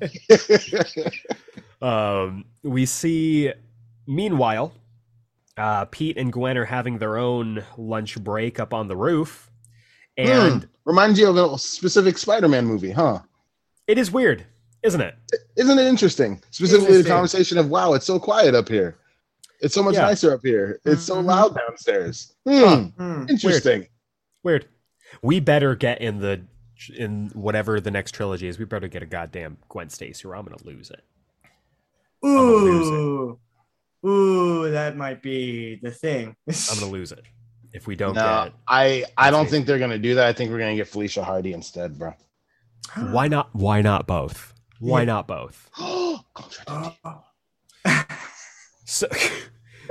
[1.82, 3.52] Um, we see,
[4.06, 4.72] meanwhile,
[5.58, 9.50] uh, Pete and Gwen are having their own lunch break up on the roof,
[10.16, 13.20] and Hmm, reminds you of a specific Spider-Man movie, huh?
[13.88, 14.46] it is weird,
[14.84, 15.16] isn't it?
[15.56, 16.42] Isn't it interesting?
[16.52, 18.98] Specifically, the conversation of "Wow, it's so quiet up here.
[19.62, 20.02] It's so much Yeah.
[20.02, 20.80] nicer up here.
[20.86, 21.26] It's so Mhm.
[21.26, 22.78] loud downstairs." Hmm, Huh.
[22.98, 23.26] Hmm.
[23.30, 23.88] interesting.
[24.44, 24.66] Weird.
[25.22, 26.42] We better get in the
[26.98, 28.58] in whatever the next trilogy is.
[28.58, 31.04] We better get a goddamn Gwen Stacy, or I'm gonna lose it.
[32.24, 33.40] gonna lose Ooh,
[34.08, 36.36] ooh, that might be the thing.
[36.48, 37.24] I'm gonna lose it
[37.74, 38.54] if we don't No, get.
[38.68, 39.58] I I don't Stacy.
[39.58, 40.26] think they're gonna do that.
[40.28, 42.14] I think we're gonna get Felicia Hardy instead, bro.
[43.12, 43.54] Why not?
[43.54, 44.54] Why not both?
[44.80, 45.06] Why Yeah.
[45.06, 45.70] not both?
[49.02, 49.08] So,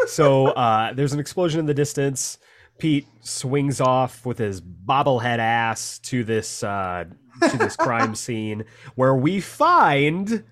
[0.07, 2.39] so uh, there's an explosion in the distance.
[2.79, 7.05] Pete swings off with his bobblehead ass to this uh,
[7.51, 10.45] to this crime scene where we find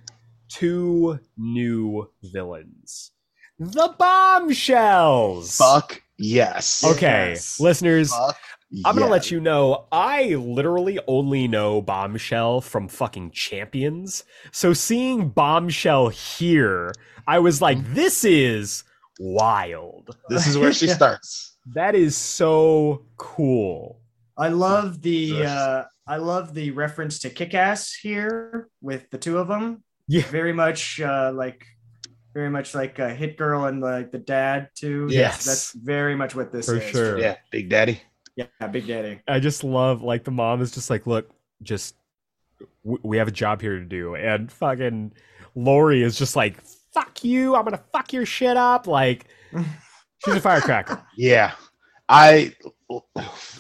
[0.49, 3.13] two new villains,
[3.59, 5.57] the bombshells.
[5.57, 6.85] Fuck yes.
[6.85, 7.61] Okay, Yes.
[7.61, 8.37] listeners, Fuck
[8.85, 14.25] I'm gonna let you know I literally only know Bombshell from fucking Champions.
[14.53, 16.93] So seeing Bombshell here,
[17.27, 17.95] I was like, Mm-hmm.
[17.95, 18.85] this is
[19.19, 20.17] wild.
[20.29, 20.95] This is where she Yeah.
[20.95, 21.57] starts.
[21.75, 24.01] That is so cool.
[24.37, 29.49] I love the uh, I love the reference to Kick-Ass here with the two of
[29.49, 29.83] them.
[30.07, 30.23] Yeah.
[30.27, 31.65] Very much uh, like
[32.35, 35.09] very much like uh, Hit Girl and like the dad too.
[35.11, 35.45] Yes.
[35.45, 36.91] that's very much what this For is.
[36.91, 37.19] sure.
[37.19, 38.01] Yeah, Big Daddy.
[38.39, 39.21] Yeah, Big Daddy.
[39.27, 41.29] I just love like the mom is just like, look,
[41.63, 41.97] just
[42.85, 45.13] w- we have a job here to do, and fucking
[45.57, 46.57] Lori is just like,
[46.95, 48.87] fuck you, I'm gonna fuck your shit up.
[48.87, 49.27] Like,
[50.25, 51.03] she's a firecracker.
[51.17, 51.53] Yeah,
[52.09, 52.55] I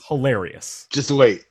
[0.08, 0.86] Hilarious.
[0.92, 1.44] just wait.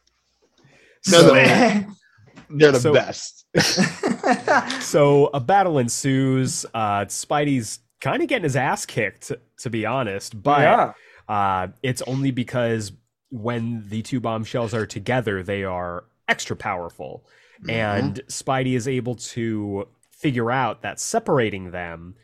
[1.09, 1.83] No, So- no.
[2.49, 3.45] They're the So- best.
[4.81, 6.65] So a battle ensues.
[6.73, 10.41] Uh, Spidey's kind of getting his ass kicked, to be honest.
[10.41, 10.93] But yeah.
[11.33, 12.91] uh, it's only because
[13.29, 17.25] when the two bombshells are together, they are extra powerful.
[17.61, 17.69] Mm-hmm.
[17.69, 22.15] And Spidey is able to figure out that separating them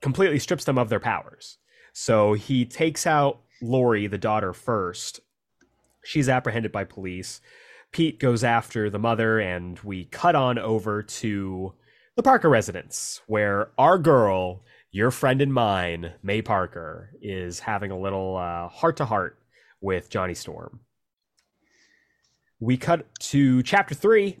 [0.00, 1.58] completely strips them of their powers.
[1.92, 5.20] So he takes out Lori, the daughter, first.
[6.04, 7.40] She's apprehended by police.
[7.90, 11.72] Pete goes after the mother, and we cut on over to
[12.14, 17.98] the Parker residence, where our girl, your friend and mine, May Parker, is having a
[17.98, 18.36] little
[18.68, 19.38] heart to heart
[19.80, 20.80] with Johnny Storm.
[22.60, 24.38] We cut to chapter three,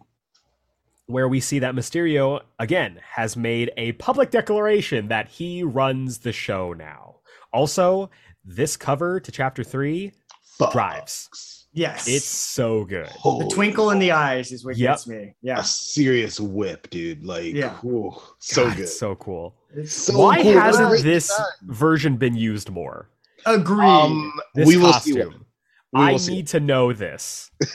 [1.06, 6.32] where we see that Mysterio, again, has made a public declaration that he runs the
[6.32, 7.16] show now.
[7.52, 8.10] Also,
[8.44, 10.12] this cover to chapter three
[10.58, 10.72] Fuck.
[10.72, 11.66] drives.
[11.72, 12.08] Yes.
[12.08, 13.04] It's so good.
[13.06, 14.90] the Holy twinkle in the eyes is what Yep.
[14.92, 15.34] gets me.
[15.42, 15.60] Yeah.
[15.60, 17.22] a serious whip, dude.
[17.22, 17.78] Like, Yeah.
[17.84, 18.88] ooh, so God, good.
[18.88, 19.54] so cool.
[19.74, 20.58] It's So Why cool.
[20.58, 21.46] hasn't this design.
[21.64, 23.10] version been used more?
[23.46, 23.88] Agreed.
[23.88, 25.14] Um, we will costume.
[25.14, 25.24] see.
[25.24, 25.44] One.
[25.92, 26.34] We I will see.
[26.34, 27.50] need to know this.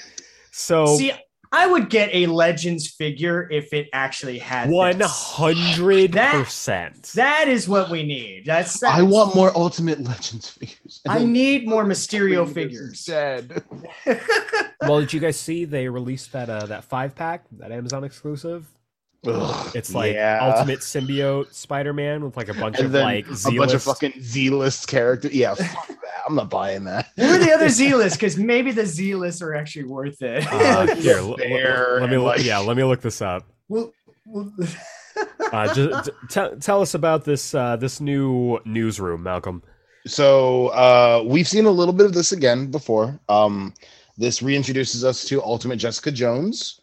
[0.54, 1.14] So See,
[1.54, 4.70] I would get a Legends figure if it actually had
[5.02, 7.04] hundred percent.
[7.16, 8.46] That is what we need.
[8.46, 11.02] That's, I want more Ultimate Legends figures.
[11.08, 13.06] I need more Mysterio Figures figures.
[13.06, 13.64] Dead.
[14.82, 18.68] Well, did you guys see they released that uh, that five pack, that Amazon exclusive?
[19.28, 20.40] Ugh, It's like yeah.
[20.42, 23.84] Ultimate Symbiote Spider Man with like a bunch and of then like a bunch of
[23.84, 25.32] fucking Z-list characters.
[25.34, 25.98] Yeah, fuck that.
[26.28, 27.08] I'm not buying that.
[27.18, 28.18] Who are the other Z lists?
[28.18, 30.46] Because maybe the Z lists are actually worth it.
[30.52, 33.46] Uh, here, l- l- let me look, like- yeah, let me look this up.
[33.70, 33.94] Well,
[34.26, 34.52] well,
[35.52, 39.62] Uh, just, t- tell us about this uh, this new newsroom, Malcolm.
[40.08, 43.20] So uh, we've seen a little bit of this again before.
[43.30, 43.74] Um,
[44.18, 46.81] this reintroduces us to Ultimate Jessica Jones,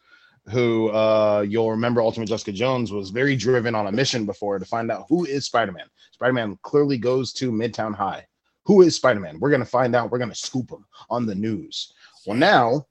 [0.51, 4.65] who uh, you'll remember Ultimate Jessica Jones was very driven on a mission before to
[4.65, 5.87] find out who is Spider-Man.
[6.13, 8.27] Spider-Man clearly goes to Midtown High.
[8.65, 9.39] Who is Spider-Man?
[9.41, 10.11] We're gonna find out.
[10.11, 11.93] We're gonna scoop him on the news.
[12.27, 12.87] Well, now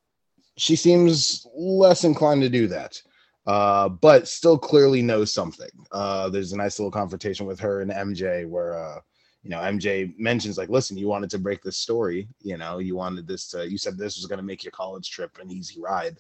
[0.58, 3.02] she seems less inclined to do that.
[3.46, 5.70] Uh, but still clearly knows something.
[5.94, 9.00] Uh, there's a nice little confrontation with her and MJ where uh,
[9.48, 12.28] you know, MJ mentions like, listen, you wanted to break this story.
[12.42, 15.10] You know, you wanted this to, you said this was going to make your college
[15.10, 16.18] trip an easy ride.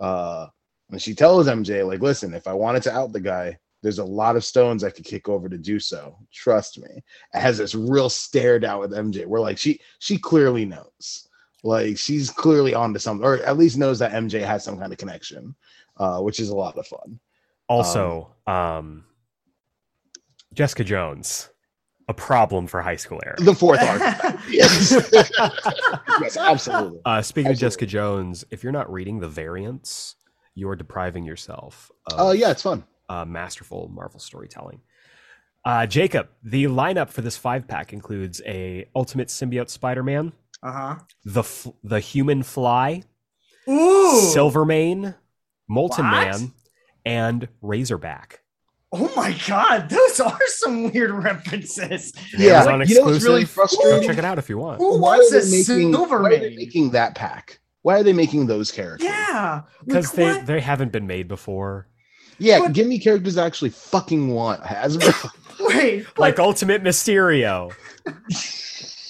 [0.00, 0.46] Uh,
[0.92, 4.04] and she tells MJ like, listen, if I wanted to out the guy, There's a
[4.04, 6.16] lot of stones I could kick over to do so.
[6.32, 7.02] Trust me.
[7.34, 9.26] It has this real stare down with MJ.
[9.26, 11.28] We're like she she clearly knows.
[11.64, 14.98] Like she's clearly onto something, or at least knows that MJ has some kind of
[14.98, 15.56] connection,
[15.96, 17.18] uh, which is a lot of fun.
[17.68, 19.04] Also, um,
[20.54, 21.48] Jessica Jones,
[22.08, 23.36] a problem for high school era.
[23.38, 24.00] The fourth arc.
[24.50, 24.92] yes.
[26.20, 27.00] yes, absolutely.
[27.04, 30.16] Uh, speaking of Jessica Jones, if you're not reading the variants,
[30.54, 32.84] you're depriving yourself of Oh yeah, it's fun.
[33.08, 34.80] uh, masterful Marvel storytelling.
[35.64, 40.32] Uh, Jacob, the lineup for this five pack includes a Ultimate Symbiote Spider-Man,
[40.62, 40.96] uh-huh.
[41.24, 43.02] the f- the Human Fly,
[43.66, 43.72] huh.
[43.72, 44.20] Ooh.
[44.32, 45.14] Silvermane,
[45.68, 46.26] Molten What?
[46.26, 46.52] Man,
[47.06, 48.40] and Razorback.
[48.94, 52.12] Oh my god, those are some weird references.
[52.36, 53.78] Yeah, Amazon you know what's really exclusive.
[53.78, 54.08] Go frustrating?
[54.08, 54.78] check it out if you want.
[54.78, 55.92] Who wants are a they making?
[55.92, 56.56] Why are they Silvermane?
[56.56, 57.60] making that pack?
[57.82, 59.08] Why are they making those characters?
[59.08, 59.62] Yeah.
[59.84, 60.46] Because Like, they, what?
[60.46, 61.88] they haven't been made before.
[62.38, 62.72] Yeah, What?
[62.72, 64.62] give me characters I actually fucking want.
[64.62, 65.30] Hasbro.
[65.60, 67.72] Wait, Like like Ultimate Mysterio.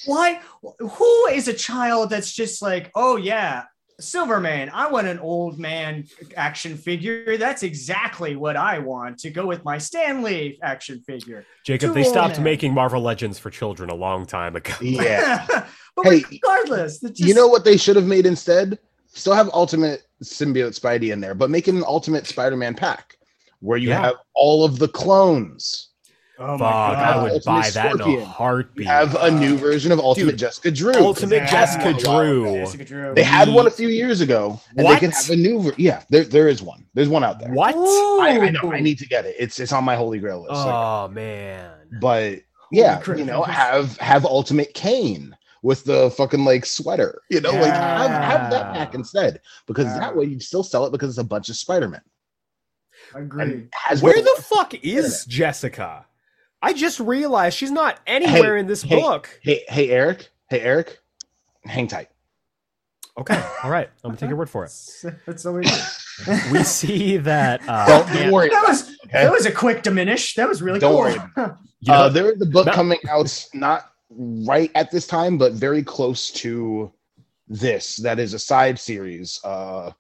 [0.07, 0.41] why?
[0.79, 3.65] Who is a child that's just like, oh yeah,
[4.03, 4.71] Silvermane?
[4.73, 6.05] I want an old man
[6.37, 7.37] action figure.
[7.39, 11.45] That's exactly what I want to go with my Stanley action figure.
[11.65, 12.45] Jacob, Too they stopped now.
[12.45, 14.75] making Marvel Legends for children a long time ago.
[14.81, 15.47] yeah.
[15.97, 18.79] but Hey, regardless, just, you know what they should have made instead?
[19.15, 23.17] Still have Ultimate Symbiote Spidey in there, but make it an Ultimate Spider-Man pack
[23.61, 24.01] where you Yeah.
[24.01, 25.91] have all of the clones.
[26.45, 28.23] Oh Fuck, my I would Ultimate buy that in a Scorpion.
[28.25, 28.85] heartbeat.
[28.87, 30.95] You have a new version of Ultimate Dude, Jessica Drew.
[30.95, 32.43] Ultimate They Jessica one Drew.
[32.45, 32.55] ago.
[32.65, 33.15] Jessica Drew.
[33.15, 34.95] They had one a few years ago, and What?
[34.95, 35.63] they can have a new.
[35.63, 36.85] Ver- yeah, there, there is one.
[36.95, 37.53] There's one out there.
[37.53, 37.75] What?
[37.77, 38.73] I, I know.
[38.73, 39.37] I need to get it.
[39.39, 40.53] It's it's on my holy grail list.
[40.55, 41.71] Like, Oh man.
[42.01, 42.41] but
[42.73, 43.19] yeah, crap.
[43.19, 47.23] you know, have have Ultimate Kane with the fucking like sweater.
[47.31, 48.99] You know, like have have that pack Yeah.
[48.99, 49.99] instead because Yeah.
[50.01, 52.03] that way you still sell it because it's a bunch of Spider-Man.
[53.15, 53.43] Agreed.
[53.49, 56.07] And has Where the fuck is Jessica?
[56.63, 59.01] I just realized she's not anywhere in this hey.
[59.01, 59.41] book.
[59.43, 60.99] hey hey Eric hey Eric,
[61.65, 62.09] hang tight.
[63.19, 63.91] Okay, all right.
[64.03, 64.73] I'm gonna take your word for it.
[65.27, 65.71] That's all we do.
[66.51, 67.61] We see that.
[67.69, 68.49] Uh, Don't, don't Aunt- worry.
[68.49, 69.25] That was it, okay?
[69.25, 70.35] that was a quick diminish.
[70.35, 71.01] That was really Don't cool.
[71.01, 72.73] worry you know, uh, there is a book No.
[72.73, 76.91] coming out not right at this time, but very close to
[77.49, 77.97] this.
[77.97, 79.41] That is a side series.
[79.45, 79.91] Uh,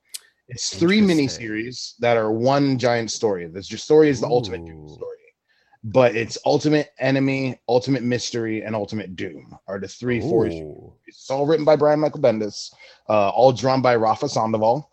[0.49, 3.47] it's three mini series that are one giant story.
[3.49, 5.17] This your story is the ultimate story,
[5.85, 10.47] but it's Ultimate Enemy, Ultimate Mystery, and Ultimate Doom are the three four.
[10.47, 10.93] Ooh.
[11.07, 12.73] It's all written by Brian Michael Bendis,
[13.09, 14.91] uh, all drawn by Rafa Sandoval.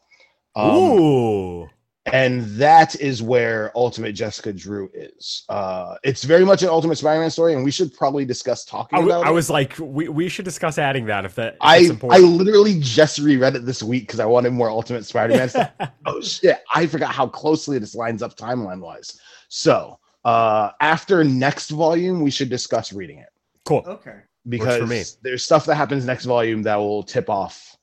[0.56, 1.70] Um, Ooh.
[2.08, 5.44] and that is where Ultimate Jessica Drew is.
[5.48, 9.02] Uh, it's very much an Ultimate Spider-Man story, and we should probably discuss talking I,
[9.02, 9.34] w- about I it.
[9.34, 12.80] was like, we, we should discuss adding that if that if I it's I literally
[12.80, 15.72] just reread it this week because I wanted more Ultimate Spider-Man stuff.
[16.08, 16.58] Oh shit!
[16.74, 19.20] I forgot how closely this lines up timeline wise.
[19.50, 23.30] So uh, after next volume, we should discuss reading it
[23.70, 23.84] cool.
[23.86, 24.17] Okay.
[24.47, 25.03] because for me.
[25.22, 27.78] there's stuff that happens next volume that will tip off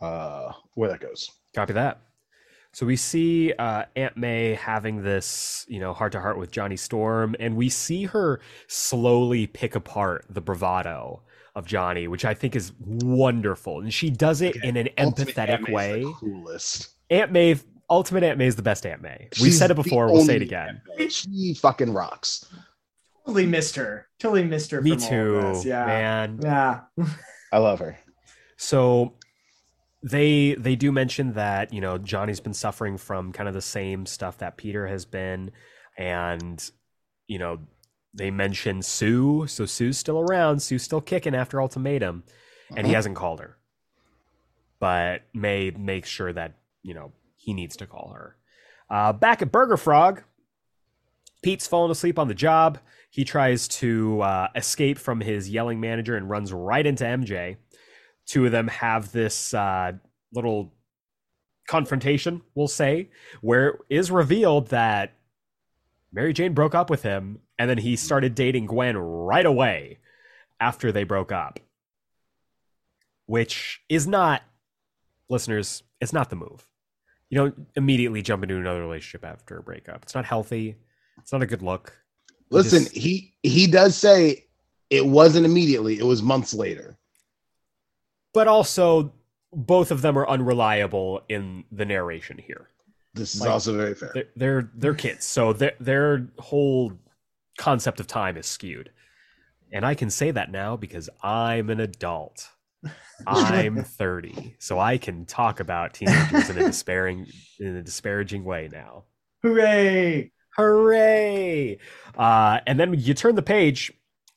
[0.00, 1.30] uh, where that goes.
[1.54, 2.00] Copy that.
[2.72, 6.76] So we see uh, Aunt May having this, you know, heart to heart with Johnny
[6.76, 11.22] Storm, and we see her slowly pick apart the bravado
[11.54, 15.62] of Johnny, which I think is wonderful, and she does it in an Ultimate Aunt
[15.62, 16.02] empathetic May's way.
[16.02, 16.88] the coolest.
[17.08, 17.58] Aunt May,
[17.88, 19.28] Ultimate Aunt May is the best Aunt May.
[19.40, 20.10] we She's said it before.
[20.12, 20.80] We'll say it again.
[21.08, 22.44] She fucking rocks.
[23.24, 24.08] Totally missed her.
[24.18, 24.80] Totally missed her.
[24.80, 25.64] Me from too, of this.
[25.64, 25.86] Yeah.
[25.86, 26.40] man.
[26.42, 26.80] Yeah.
[27.52, 27.96] I love her.
[28.56, 29.14] So
[30.02, 34.06] they they do mention that you know Johnny's been suffering from kind of the same
[34.06, 35.50] stuff that Peter has been,
[35.96, 36.68] and
[37.28, 37.58] you know
[38.14, 39.46] they mention Sue.
[39.48, 40.60] So Sue's still around.
[40.62, 42.24] Sue's still kicking after ultimatum,
[42.76, 42.96] and he Mhm.
[42.96, 43.56] hasn't called her.
[44.78, 47.12] But May makes sure that you know
[47.46, 48.36] he needs to call her.
[48.90, 50.22] Uh, back at Burger Frog,
[51.42, 52.78] Pete's fallen asleep on the job.
[53.08, 57.56] He tries to uh, escape from his yelling manager and runs right into MJ.
[58.26, 59.92] Two of them have this uh,
[60.34, 60.74] little
[61.68, 65.14] confrontation, we'll say, where it is revealed that
[66.12, 69.98] Mary Jane broke up with him and then he started dating Gwen right away
[70.58, 71.60] after they broke up.
[73.26, 74.42] Which is not,
[75.28, 76.66] listeners, it's not the move.
[77.30, 80.02] You don't immediately jump into another relationship after a breakup.
[80.04, 80.76] It's not healthy.
[81.18, 81.92] It's not a good look.
[82.50, 84.46] Listen, just- he he does say
[84.90, 86.96] it wasn't immediately; it was months later.
[88.34, 89.12] but also
[89.52, 92.68] both of them are unreliable in the narration here.
[93.14, 94.10] This is Like- also very fair.
[94.14, 96.92] They're they're, they're kids, so their their whole
[97.58, 98.90] concept of time is skewed.
[99.72, 102.50] And I can say that now because I'm an adult.
[103.26, 107.26] I'm 30, so I can talk about teenagers in a despairing
[107.58, 109.04] in a disparaging way now.
[109.42, 110.32] Hooray.
[110.56, 111.78] Hooray!
[112.16, 113.92] Uh, and then you turn the page,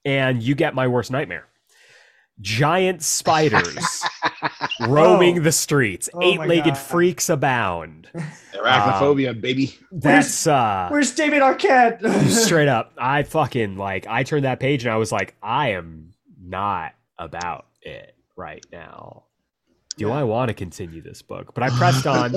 [0.05, 1.47] and you get my worst nightmare:
[2.41, 4.03] giant spiders
[4.81, 5.43] roaming Oh.
[5.43, 6.09] the streets.
[6.13, 8.07] Oh my Eight-legged freaks abound.
[8.53, 9.77] Arachnophobia, baby.
[9.91, 12.29] That's uh, Where's David Arquette?
[12.29, 12.93] straight up.
[12.97, 14.07] I fucking like.
[14.07, 19.25] I turned that page, and I was like, I am not about it right now.
[19.97, 21.53] Do I want to continue this book?
[21.53, 22.33] But I pressed on.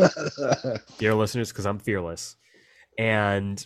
[0.99, 2.35] dear listeners, because I'm fearless.
[2.99, 3.65] And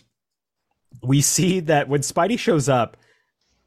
[1.01, 2.95] we see that when Spidey shows up,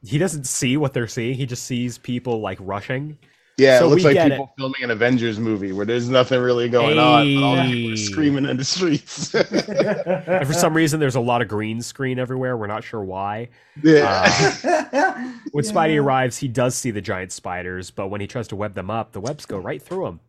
[0.02, 1.34] he doesn't see what they're seeing.
[1.34, 3.18] He just sees people like rushing.
[3.60, 6.68] Yeah, So it looks like get people filming an Avengers movie where there's nothing really
[6.68, 7.34] going on.
[7.34, 9.34] But all the people are screaming in the streets.
[9.34, 12.56] And for some reason, there's a lot of green screen everywhere.
[12.56, 13.48] We're not sure why.
[13.82, 14.26] yeah.
[14.64, 18.56] Uh, When Spidey arrives, he does see the giant spiders, but when he tries to
[18.56, 20.20] web them up, the webs go right through him.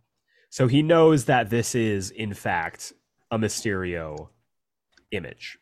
[0.49, 2.91] So he knows that this is, in fact,
[3.29, 4.29] a Mysterio
[5.11, 5.57] image.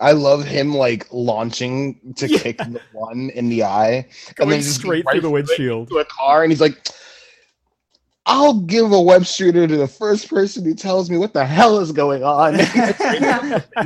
[0.00, 2.38] I love him like launching to Yeah.
[2.38, 4.08] kick the one in the eye.
[4.34, 5.88] Going then just straight right through the windshield.
[5.88, 6.76] to a car and he's like,
[8.28, 11.78] I'll give a web shooter to the first person who tells me what the hell
[11.78, 12.54] is going on.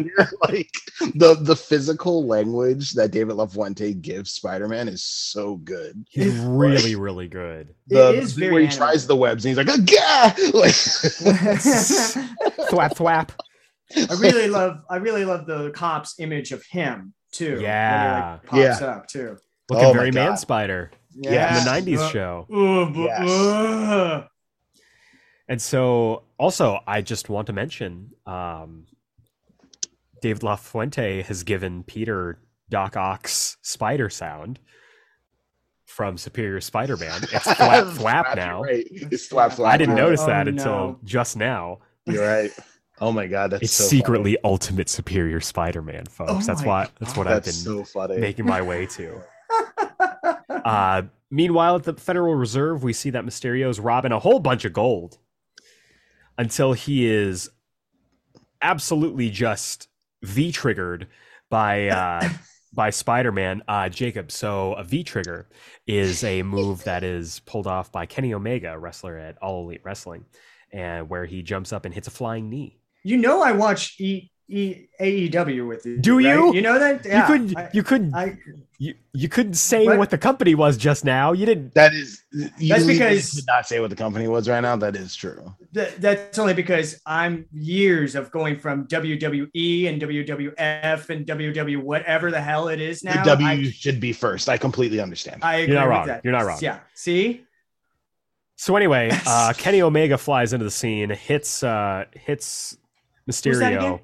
[0.49, 0.71] like
[1.15, 6.05] the the physical language that David LaFuente gives Spider-Man is so good.
[6.09, 7.75] He's It's- really, really good.
[7.89, 8.79] The, It is the- very where he animated.
[8.79, 10.73] tries the webs and he's like, "Gah!" like
[12.71, 13.31] thwap thwap.
[13.97, 17.51] I really love I really love the cop's image of him too.
[17.53, 18.39] when he, Yeah.
[18.43, 19.37] like, pops up too.
[19.69, 20.39] Looking Oh my very man God.
[21.23, 21.59] Spider Yeah.
[21.59, 22.47] in the '90s Uh, show.
[22.53, 23.31] uh, Yes.
[23.31, 24.27] uh.
[25.49, 28.87] And so, also, I just want to mention, um,
[30.23, 34.61] David LaFuente has given Peter Doc Ock's spider sound
[35.87, 37.23] from Superior Spider-Man.
[37.33, 38.63] It's flap thwap now.
[38.63, 38.87] Right.
[38.91, 39.67] It's thwap thwap.
[39.67, 40.03] I didn't Wow.
[40.05, 40.51] notice Oh, that no.
[40.51, 41.79] until just now.
[42.07, 42.51] You're right.
[43.01, 46.31] Oh my god, that's It's so secretly Ultimate Superior Spider-Man, folks.
[46.33, 47.37] Oh that's my what that's what funny.
[47.37, 47.53] I've been
[47.85, 47.85] so
[48.21, 49.21] making my way to.
[50.65, 54.65] Uh, meanwhile, at the Federal Reserve, we see that Mysterio is robbing a whole bunch
[54.65, 55.19] of gold
[56.39, 57.51] until he is
[58.63, 59.89] absolutely just
[60.23, 61.07] V triggered
[61.49, 62.29] by uh,
[62.73, 63.63] by Spider Man.
[63.69, 64.31] Uh, Jacob.
[64.31, 65.49] So a V trigger
[65.87, 70.25] is a move that is pulled off by Kenny Omega, wrestler at All Elite Wrestling,
[70.73, 72.79] and where he jumps up and hits a flying knee.
[73.03, 75.99] You know I watch e, e, AEW with you.
[75.99, 76.25] Do right?
[76.25, 76.55] you?
[76.55, 77.05] You know that?
[77.07, 77.21] Yeah.
[77.21, 77.57] you couldn't.
[77.57, 78.15] I, you couldn't.
[78.15, 78.39] I,
[78.79, 79.99] you, you couldn't say What?
[79.99, 81.33] what the company was just now.
[81.33, 81.75] You didn't.
[81.75, 84.75] That is you That's because- did not say what the company was right now.
[84.77, 85.55] That is true.
[85.75, 92.31] th- that's only because I'm years of going from WWE and WWF and WW whatever
[92.31, 93.23] the hell it is now.
[93.23, 94.49] the W I, should be first.
[94.49, 95.45] I completely understand.
[95.45, 96.07] I agree not with wrong.
[96.07, 96.25] that.
[96.25, 96.59] You're not wrong.
[96.63, 96.81] Yeah.
[96.95, 97.45] See?
[98.57, 102.77] So anyway, uh, Kenny Omega flies into the scene, hits uh, hits
[103.27, 104.01] Who's that Mysterio.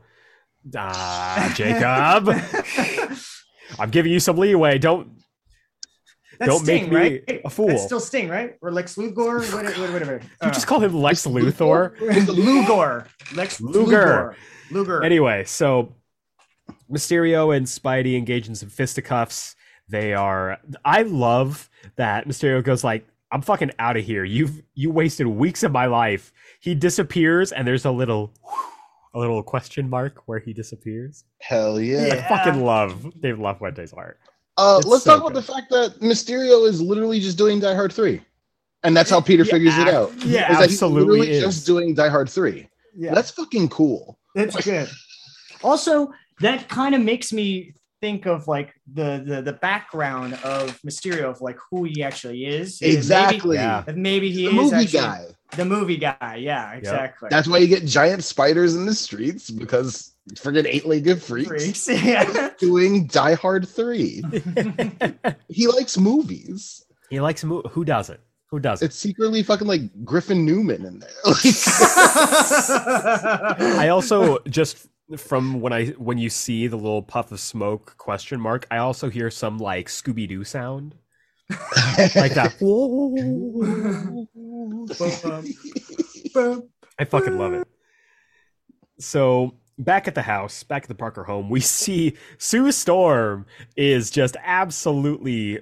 [0.75, 2.29] Ah, Jacob,
[3.79, 4.79] I'm giving you some leeway.
[4.79, 5.11] Don't
[6.39, 6.97] That's Don't make Sting, me
[7.29, 7.41] right?
[7.45, 7.69] a fool.
[7.69, 8.57] That's still Sting, right?
[8.61, 9.53] Or Lex Luthor?
[9.53, 10.21] What- what- Whatever.
[10.43, 11.99] you just call him Lex Luthor?
[12.29, 13.07] Luger.
[13.35, 13.81] Lex Luger.
[13.81, 14.37] Luger.
[14.71, 15.03] Luger.
[15.05, 15.95] Anyway, so
[16.91, 19.55] Mysterio and Spidey engage in some fisticuffs.
[19.89, 20.59] They are.
[20.85, 24.25] I love that Mysterio goes like, "I'm fucking out of here.
[24.25, 28.33] You've you wasted weeks of my life." He disappears, and there's a little,
[29.17, 31.25] a little question mark where he disappears.
[31.41, 32.15] Hell yeah.
[32.15, 34.19] I fucking love David LaFuente's art.
[34.59, 35.43] Uh, let's so talk about good.
[35.43, 38.21] the fact that Mysterio is literally just doing Die Hard 3.
[38.83, 40.13] And that's how Peter He figures it out.
[40.25, 40.53] Yeah.
[40.53, 41.45] Is that he's absolutely literally is.
[41.45, 42.69] just doing Die Hard 3.
[42.95, 43.15] Yeah.
[43.15, 44.19] That's fucking cool.
[44.35, 44.89] That's good.
[45.63, 51.25] Also, that kind of makes me think of like the, the the background of Mysterio
[51.31, 52.81] of like who he actually is.
[52.83, 53.57] And Exactly.
[53.57, 53.85] Yeah.
[53.87, 55.25] Maybe, maybe he The is movie actually guy.
[55.57, 56.37] the movie guy.
[56.41, 57.29] Yeah, exactly.
[57.31, 61.89] That's why you get giant spiders in the streets because friggin' eight-legged freaks, freaks.
[62.05, 62.51] Yeah.
[62.59, 64.23] doing Die Hard 3.
[65.49, 66.85] He likes movies.
[67.11, 68.21] he likes mo- who doesn't?
[68.51, 68.85] Who doesn't?
[68.85, 71.11] It's secretly fucking like Griffin Newman in there.
[73.79, 74.87] I also just
[75.17, 79.09] from when I when you see the little puff of smoke question mark, I also
[79.09, 80.97] hear some like Scooby Doo sound
[81.51, 82.57] like that.
[86.99, 87.69] I fucking love it.
[88.99, 93.47] So back at the house, back at the Parker home, we see Sue Storm
[93.77, 95.61] is just absolutely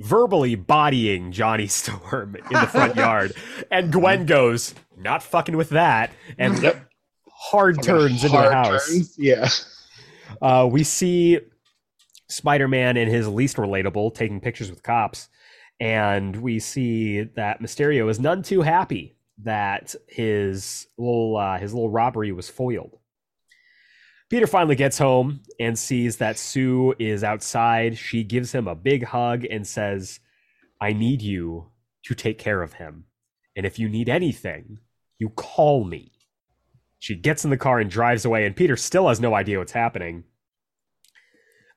[0.00, 3.34] verbally bodying Johnny Storm in the front yard,
[3.70, 6.89] and Gwen goes, "Not fucking with that," and Yep.
[7.40, 8.86] Hard turns into the house.
[8.88, 9.48] turns, Yeah.
[10.40, 11.40] Uh, we see
[12.28, 15.28] Spider Man in his least relatable taking pictures with cops,
[15.80, 21.90] and we see that Mysterio is none too happy that his little uh, his little
[21.90, 22.96] robbery was foiled.
[24.30, 27.98] Peter finally gets home and sees that Sue is outside.
[27.98, 30.20] She gives him a big hug and says,
[30.80, 31.72] I need you
[32.04, 33.06] to take care of him.
[33.56, 34.78] And if you need anything,
[35.18, 36.12] you call me.
[37.00, 39.72] She gets in the car and drives away, and Peter still has no idea what's
[39.72, 40.24] happening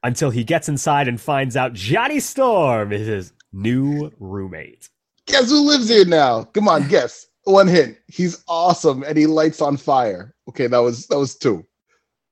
[0.04, 4.90] until he gets inside and finds out Johnny Storm is his new roommate.
[5.26, 6.44] Guess who lives here now?
[6.44, 7.28] Come on, guess.
[7.46, 7.98] One hint.
[8.08, 10.36] He's awesome and he lights on fire.
[10.50, 11.66] Okay, that was that was two.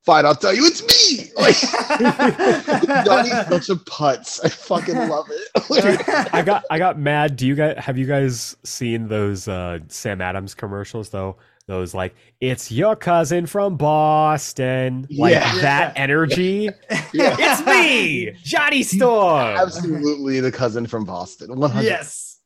[0.05, 1.31] Fine, I'll tell you, it's me.
[1.35, 1.55] Like
[3.05, 4.43] Johnny's such a putz.
[4.43, 6.29] I fucking love it.
[6.33, 7.37] I got I got mad.
[7.37, 11.37] Do you guys have you guys seen those uh Sam Adams commercials though?
[11.71, 15.07] Those like it's your cousin from Boston.
[15.09, 15.61] Like Yeah.
[15.61, 16.69] that energy.
[17.13, 19.55] yeah, it's me, Johnny Storm.
[19.55, 21.57] absolutely the cousin from Boston.
[21.57, 21.85] 100.
[21.85, 22.39] yes.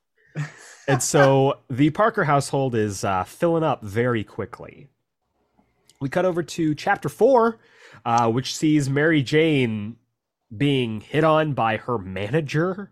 [0.87, 4.89] and so the Parker household is uh, filling up very quickly.
[5.99, 7.57] We cut over to chapter four,
[8.05, 9.95] uh, which sees Mary Jane
[10.55, 12.91] being hit on by her manager.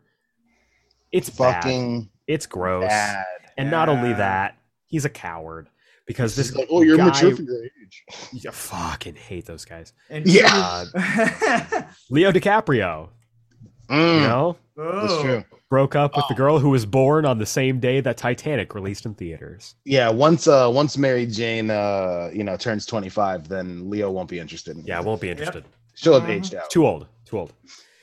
[1.12, 1.62] It's bad.
[1.62, 2.86] Fucking It's gross.
[2.88, 3.26] bad.
[3.56, 4.58] And not only that,
[4.88, 5.70] he's a coward
[6.06, 8.04] because this This is like, oh, you're guy, mature for your age.
[8.34, 9.94] Yeah, fucking hate those guys.
[10.10, 10.86] And Yeah.
[10.96, 13.10] Uh, Leo DiCaprio,
[13.90, 15.22] you Mm, know, that's oh.
[15.22, 15.44] true.
[15.70, 16.38] broke up with the Oh.
[16.38, 19.76] girl who was born on the same day that Titanic released in theaters.
[19.86, 24.40] Yeah, once uh once Mary Jane uh you know turns 25, then Leo won't be
[24.40, 25.64] interested in Yeah, won't be interested.
[25.96, 26.38] She'll have Mhm.
[26.38, 26.70] aged out.
[26.70, 27.08] Too old.
[27.26, 27.54] Too old.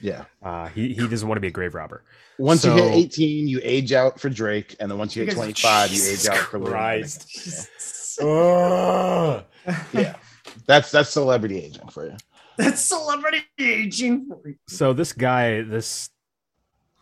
[0.01, 0.25] Yeah.
[0.43, 2.03] Uh, he he doesn't want to be a grave robber.
[2.41, 5.37] Once you hit 18, you age out for Drake, and then once you hit You
[5.37, 6.71] guys- 25, you age out for Leo.
[6.71, 8.19] Christ.
[8.23, 9.45] Ugh.
[9.93, 10.17] Yeah.
[10.67, 12.17] That's that's celebrity aging for you.
[12.57, 14.29] That's celebrity aging.
[14.69, 16.11] So this guy, this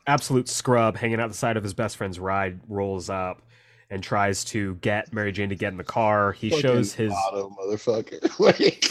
[0.07, 3.43] absolute scrub, hanging out the side of his best friend's ride, rolls up
[3.91, 6.32] and tries to get Mary Jane to get in the car.
[6.32, 8.39] He shows his auto motherfucker.
[8.41, 8.84] like,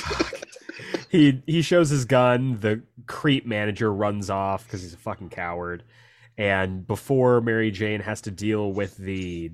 [1.10, 2.60] he he shows his gun.
[2.60, 5.84] The creep manager runs off because he's a fucking coward.
[6.38, 9.52] And before Mary Jane has to deal with the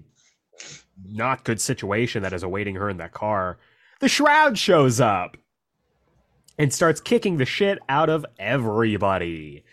[1.05, 3.57] not good situation that is awaiting her in that car,
[3.99, 5.37] the shroud shows up
[6.57, 9.63] and starts kicking the shit out of everybody.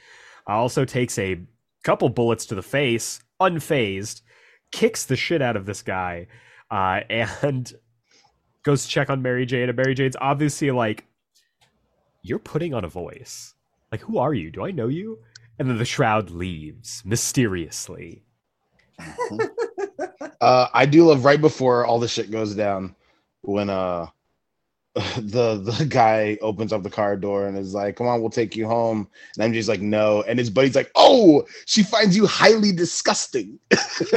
[0.47, 1.41] Also takes a
[1.83, 4.23] couple bullets to the face, unfazed,
[4.71, 6.27] kicks the shit out of this guy,
[6.71, 7.73] uh, and
[8.63, 9.69] goes to check on Mary Jane.
[9.69, 11.07] And Mary Jane's obviously like,
[12.23, 13.55] You're putting on a voice.
[13.91, 14.51] Like, who are you?
[14.51, 15.19] Do I know you?
[15.61, 18.25] And then the shroud leaves mysteriously.
[20.41, 22.97] uh, I do love right before all the shit goes down
[23.43, 24.07] when uh
[25.17, 28.57] the the guy opens up the car door and is like, "Come on, we'll take
[28.57, 29.07] you home."
[29.39, 34.11] And MJ's like, "No," and his buddy's like, "Oh, she finds you highly disgusting," which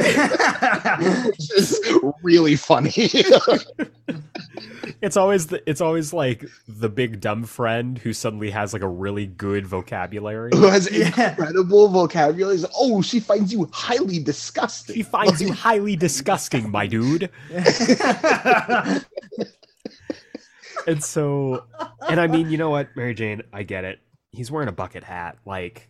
[1.56, 1.80] is
[2.22, 2.92] really funny.
[5.00, 8.88] It's always the, it's always like the big dumb friend who suddenly has like a
[8.88, 10.50] really good vocabulary.
[10.54, 11.30] Who has Yeah.
[11.30, 12.56] incredible vocabulary?
[12.58, 14.96] Like, oh, she finds you highly disgusting.
[14.96, 17.30] She finds you highly disgusting, my dude.
[20.86, 21.64] And so,
[22.08, 24.00] and I mean, you know what, Mary Jane, I get it.
[24.30, 25.38] He's wearing a bucket hat.
[25.46, 25.88] Like,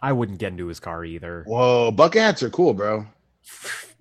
[0.00, 1.44] I wouldn't get into his car either.
[1.46, 3.06] Whoa, bucket hats are cool, bro.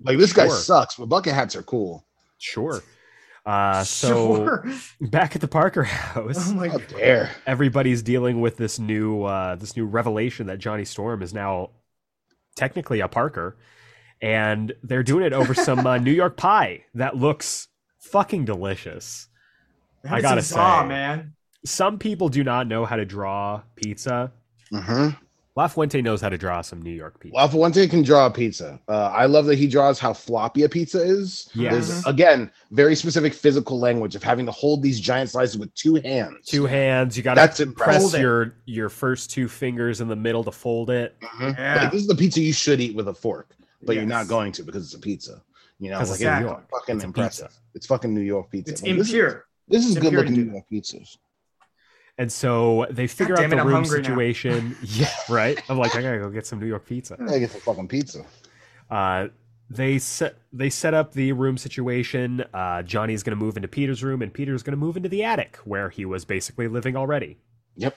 [0.04, 2.06] Like this guy sucks, but bucket hats are cool.
[2.40, 2.82] Sure.
[3.46, 4.66] Uh, so Sure.
[5.02, 6.84] back at the Parker house, Oh my god.
[6.90, 7.32] dare?
[7.48, 11.72] everybody's dealing with this new uh, this new revelation that Johnny Storm is now
[12.56, 13.58] technically a Parker,
[14.22, 17.68] and they're doing it over some uh, New York pie that looks
[18.00, 19.28] fucking delicious.
[20.10, 20.88] I gotta a saw, say.
[20.88, 21.34] man.
[21.66, 24.32] Some people do not know how to draw pizza.
[24.72, 25.10] Mm-hmm.
[25.58, 27.36] La Fuente knows how to draw some New York pizza.
[27.36, 28.80] La Fuente can draw a pizza.
[28.88, 31.50] Uh, I love that he draws how floppy a pizza is.
[31.54, 31.74] Yes.
[31.90, 35.96] There's again very specific physical language of having to hold these giant slices with two
[35.96, 36.48] hands.
[36.48, 37.18] Two hands.
[37.18, 41.18] You got to press your your first two fingers in the middle to fold it.
[41.20, 41.58] Mhm.
[41.58, 41.84] Yeah.
[41.84, 44.54] Like, this is the pizza you should eat with a fork, but you're not going
[44.54, 45.42] to because it's a pizza.
[45.80, 46.50] You know, 'Cause like it's it's New Exactly.
[46.50, 46.70] York.
[46.72, 47.48] fucking It's impressive.
[47.48, 47.60] pizza.
[47.76, 48.72] It's fucking New York pizza.
[48.72, 49.46] It's Like, this is- impure.
[49.72, 50.52] This is, good impure looking do New.
[50.52, 51.18] York pizzas.
[52.18, 54.76] And so they figure out it, the I'm room situation.
[54.84, 55.62] Yeah, right.
[55.70, 57.18] I'm like, I gotta go get some New York pizza.
[57.28, 58.26] I get some fucking pizza.
[58.90, 59.30] Uh,
[59.70, 62.44] they set they set up the room situation.
[62.54, 65.90] Uh, Johnny's gonna move into Peter's room, and Peter's gonna move into the attic where
[65.90, 67.38] he was basically living already.
[67.78, 67.96] Yep.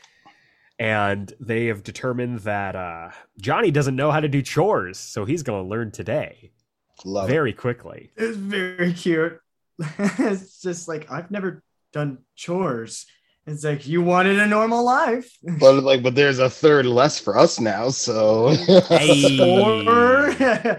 [0.79, 3.11] And they have determined that uh,
[3.41, 6.53] Johnny doesn't know how to do chores, so he's gonna learn today
[7.05, 7.33] Love it.
[7.33, 8.11] very quickly.
[8.17, 9.41] It's very cute.
[9.99, 11.64] it's just like I've never
[11.95, 13.07] done chores.
[13.47, 15.31] It's like you wanted a normal life.
[15.61, 17.89] But like, but there's a third less for us now.
[17.91, 18.49] So
[18.89, 20.77] Hey.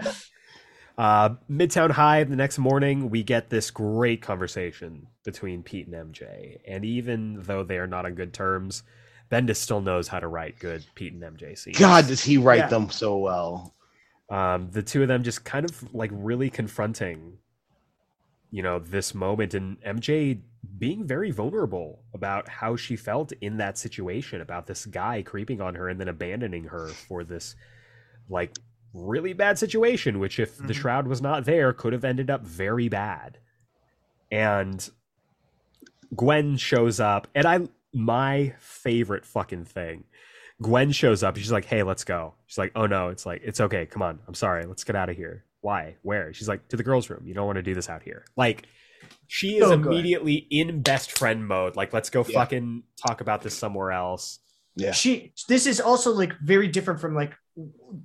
[0.98, 6.56] Uh, Midtown High the next morning, we get this great conversation between Pete and MJ.
[6.66, 8.82] And even though they are not on good terms,
[9.30, 11.76] Bendis still knows how to write good Pete and MJ scenes.
[11.76, 12.68] God, does he write Yeah.
[12.68, 13.74] them so well?
[14.30, 17.38] um, the two of them just kind of like really confronting
[18.50, 20.40] you know this moment and mj
[20.78, 25.74] being very vulnerable about how she felt in that situation about this guy creeping on
[25.74, 27.54] her and then abandoning her for this
[28.28, 28.56] like
[28.92, 30.76] really bad situation which if the Mhm.
[30.76, 33.38] shroud was not there could have ended up very bad
[34.30, 34.90] and
[36.14, 37.60] gwen shows up and i
[37.92, 40.04] my favorite fucking thing
[40.62, 41.36] Gwen shows up.
[41.36, 43.84] She's like, "Hey, let's go." She's like, "Oh no, it's like it's okay.
[43.84, 44.20] Come on.
[44.26, 44.64] I'm sorry.
[44.64, 45.96] Let's get out of here." Why?
[46.02, 46.32] Where?
[46.32, 47.22] She's like, "To the girls' room.
[47.26, 48.66] You don't want to do this out here." Like,
[49.26, 51.74] she is So immediately in best friend mode.
[51.74, 52.38] Like, let's go Yeah.
[52.38, 54.38] fucking talk about this somewhere else.
[54.78, 54.92] Yeah.
[54.92, 57.32] she this is also like very different from like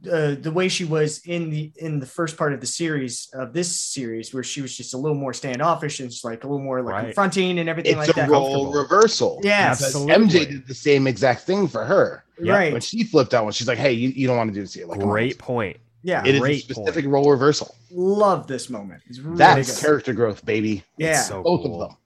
[0.09, 3.51] uh, the way she was in the in the first part of the series of
[3.51, 6.63] this series where she was just a little more standoffish and just like a little
[6.63, 7.05] more like Right.
[7.07, 9.41] confronting and everything It's like a that role reversal.
[9.43, 10.15] Yeah, Because Absolutely.
[10.15, 12.23] MJ did the same exact thing for her.
[12.41, 14.53] Yeah, right When she flipped out, when she's like, "Hey, you, you don't want to
[14.53, 15.01] do this here." Like.
[15.01, 15.77] Great point.
[16.03, 17.13] Yeah It is a Great specific point.
[17.13, 17.75] role reversal.
[17.91, 19.85] love this moment it's really That's good.
[19.85, 20.83] character growth, baby.
[20.97, 21.81] yeah It's so Both cool.
[21.81, 21.97] of them.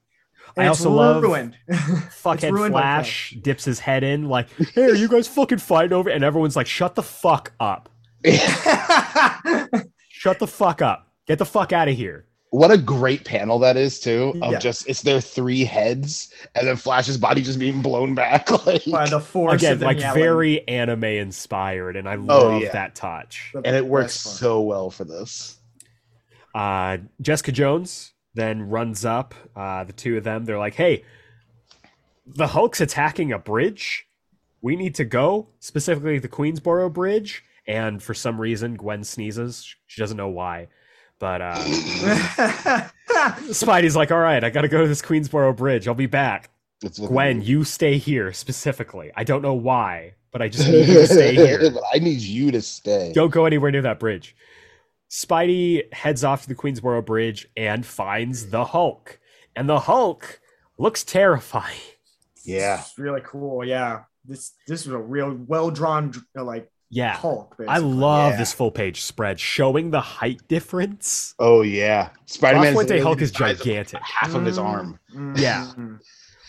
[0.58, 4.86] And I it's also love ruined fuckhead ruined Flash dips his head in like, "Hey,
[4.86, 7.90] are you guys fucking fighting over?" And everyone's like, "Shut the fuck up!
[10.10, 11.12] Shut the fuck up!
[11.28, 12.26] Get the fuck out of here!"
[12.56, 14.34] What a great panel that is too.
[14.42, 14.60] Of Yeah.
[14.60, 18.50] just it's their three heads, and then Flash's body just being blown back.
[18.66, 20.20] Like, by the force Again, of like yelling.
[20.22, 22.72] very anime inspired, and I Oh, love yeah.
[22.72, 23.52] that touch.
[23.54, 24.36] The and it works part.
[24.38, 25.58] so well for this.
[26.54, 29.36] Uh, Jessica Jones then runs up.
[29.56, 31.04] Uh, the two of them, they're like, "Hey,
[32.26, 34.08] the Hulk's attacking a bridge.
[34.62, 39.76] We need to go, specifically the Queensboro Bridge." And for some reason, Gwen sneezes.
[39.88, 40.68] She doesn't know why,
[41.26, 41.56] but uh,
[43.50, 45.88] Spidey's like, "All right, I got to go to this Queensboro Bridge.
[45.88, 46.52] I'll be back."
[46.84, 49.12] It's Gwen, you stay here specifically.
[49.16, 51.74] I don't know why, but I just need you to stay here.
[51.94, 53.12] I need you to stay.
[53.12, 54.36] Don't go anywhere near that bridge.
[55.10, 59.20] Spidey heads off to the Queensboro Bridge and finds the Hulk.
[59.56, 60.40] And the Hulk
[60.78, 61.80] looks terrifying.
[62.44, 62.82] Yeah.
[62.82, 67.16] It's really cool yeah this this was a real well drawn like Yeah.
[67.16, 68.38] Hulk I love Yeah.
[68.38, 71.34] this full page spread showing the height difference.
[71.40, 72.10] Oh yeah.
[72.26, 72.74] Spider Man.
[72.74, 74.02] Fuente Hulk is gigantic.
[74.02, 74.64] Half of his Mm.
[74.64, 75.00] arm.
[75.14, 75.38] Mm.
[75.38, 75.72] Yeah.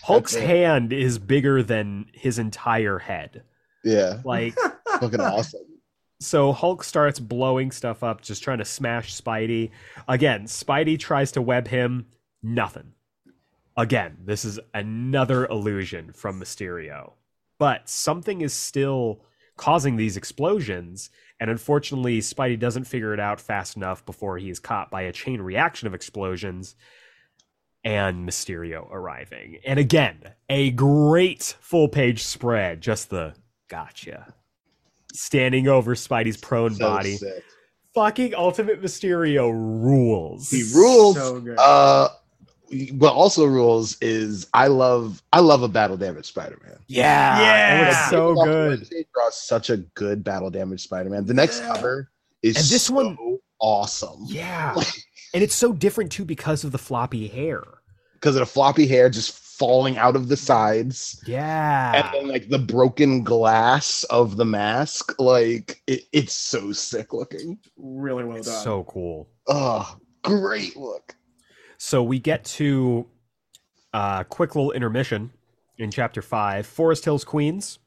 [0.04, 3.42] Hulk's hand is bigger than his entire head.
[3.82, 4.20] Yeah.
[4.24, 4.54] Like
[5.00, 5.60] Fucking awesome.
[6.20, 9.70] So Hulk starts blowing stuff up, just trying to smash Spidey.
[10.08, 12.06] Again, Spidey tries to web him.
[12.42, 12.92] Nothing.
[13.76, 17.12] Again, this is another illusion from Mysterio.
[17.58, 19.20] But something is still
[19.56, 24.58] causing these explosions, and unfortunately, Spidey doesn't figure it out fast enough before he is
[24.58, 26.74] caught by a chain reaction of explosions
[27.84, 29.58] and Mysterio arriving.
[29.64, 32.80] And again, a great full page spread.
[32.80, 33.34] Just the
[33.68, 34.34] gotcha.
[35.12, 37.16] Standing over Spidey's prone So body.
[37.16, 37.44] sick.
[37.94, 40.50] Fucking Ultimate Mysterio rules.
[40.50, 41.14] He rules.
[41.16, 42.08] so good Uh,
[42.98, 46.78] what also rules is I love I love a battle damage Spider Man.
[46.88, 47.40] Yeah.
[47.40, 47.82] Yeah.
[47.84, 48.80] It was so good.
[48.90, 51.24] They draw such a good battle damage Spider Man.
[51.26, 51.74] The next Yeah.
[51.74, 52.10] cover
[52.42, 54.74] is And this so one- awesome Yeah.
[55.34, 57.62] And it's so different too because of the floppy hair.
[58.14, 61.22] because of the floppy hair just falling out of the sides.
[61.26, 61.92] Yeah.
[62.04, 67.58] and then like the broken glass of the mask like it, it's so sick looking
[67.76, 69.28] really well It's done so cool.
[69.46, 71.14] oh great look
[71.78, 73.06] So we get to
[73.92, 75.30] a quick little intermission
[75.78, 77.78] in chapter five, Forest Hills Queens,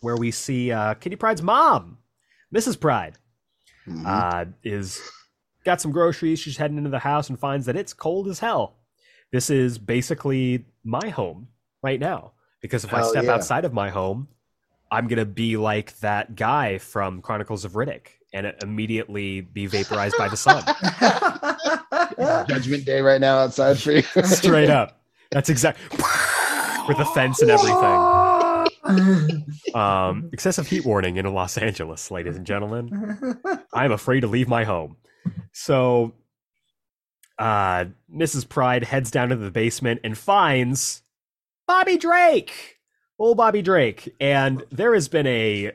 [0.00, 1.98] where we see uh, Kitty Pryde's mom,
[2.54, 2.78] Mrs.
[2.78, 3.16] Pryde,
[3.88, 4.04] Mhm.
[4.06, 5.00] uh, is
[5.64, 6.38] got some groceries.
[6.38, 8.76] She's heading into the house and finds that it's cold as hell.
[9.32, 11.48] This is basically my home
[11.82, 13.32] right now because if I step yeah.
[13.34, 14.28] outside of my home,
[14.90, 20.28] I'm gonna be like that guy from Chronicles of Riddick and immediately be vaporized by
[20.28, 20.62] the sun.
[22.18, 25.00] judgment day right now outside for you Straight up.
[25.30, 25.78] That's exact
[26.88, 29.44] with the fence and everything.
[29.74, 33.38] Um, excessive heat warning in Los Angeles, ladies and gentlemen.
[33.72, 34.96] I'm afraid to leave my home.
[35.52, 36.14] So,
[37.38, 38.48] uh, Mrs.
[38.48, 41.02] Pryde heads down to the basement and finds
[41.66, 42.78] Bobby Drake,
[43.18, 45.72] old Bobby Drake, and there has been a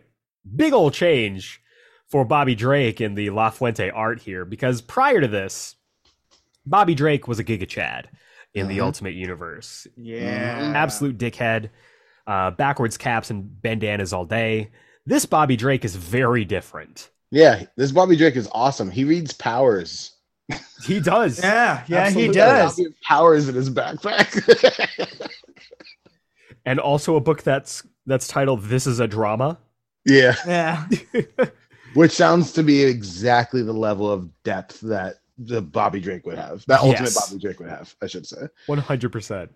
[0.56, 1.62] big old change
[2.08, 5.76] for Bobby Drake in the La Fuente art here because prior to this,
[6.66, 8.10] Bobby Drake was a Giga Chad
[8.54, 8.84] in the Mhm.
[8.84, 11.70] Ultimate Universe yeah absolute dickhead,
[12.28, 14.72] uh, backwards caps and bandanas all day.
[15.06, 17.10] This Bobby Drake is very different.
[17.32, 18.92] Yeah, this Bobby Drake is awesome.
[18.92, 20.12] He reads powers.
[20.86, 21.40] He does.
[21.44, 22.28] Yeah, yeah, Absolutely.
[22.28, 22.82] he does.
[23.04, 25.30] Powers in his backpack.
[26.66, 29.58] And also a book that's that's titled "This Is a Drama."
[30.06, 30.88] yeah, Yeah.
[31.96, 35.16] which sounds to be exactly the level of depth that
[35.46, 36.64] the Bobby Drake would have.
[36.68, 37.30] That ultimate Yes.
[37.30, 38.48] Bobby Drake would have, I should say.
[38.68, 39.52] One hundred percent.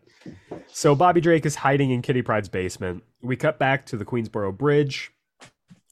[0.67, 3.03] So Bobby Drake is hiding in Kitty Pryde's basement.
[3.21, 5.11] We cut back to the Queensboro Bridge,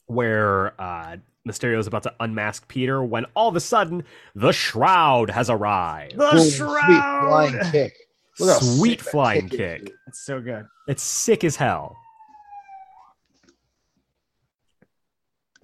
[0.06, 1.16] where uh,
[1.48, 3.02] Mysterio is about to unmask Peter.
[3.04, 6.16] When all of a sudden, the Shroud has arrived.
[6.16, 7.94] The Boom, Sweet flying kick.
[8.40, 9.92] Look Sweet flying is, kick.
[10.08, 10.66] It's so good.
[10.88, 11.96] It's sick as hell.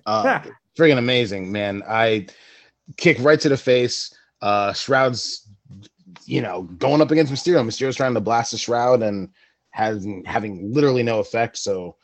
[0.07, 0.53] Uh, Yeah.
[0.79, 1.83] friggin' amazing, man.
[1.89, 2.27] I
[2.97, 4.15] kick right to the face.
[4.41, 5.49] Uh, Shroud's,
[6.25, 7.65] you know, going up against Mysterio.
[7.65, 9.31] Mysterio's trying to blast the Shroud and
[9.71, 11.57] has having literally no effect.
[11.59, 11.97] So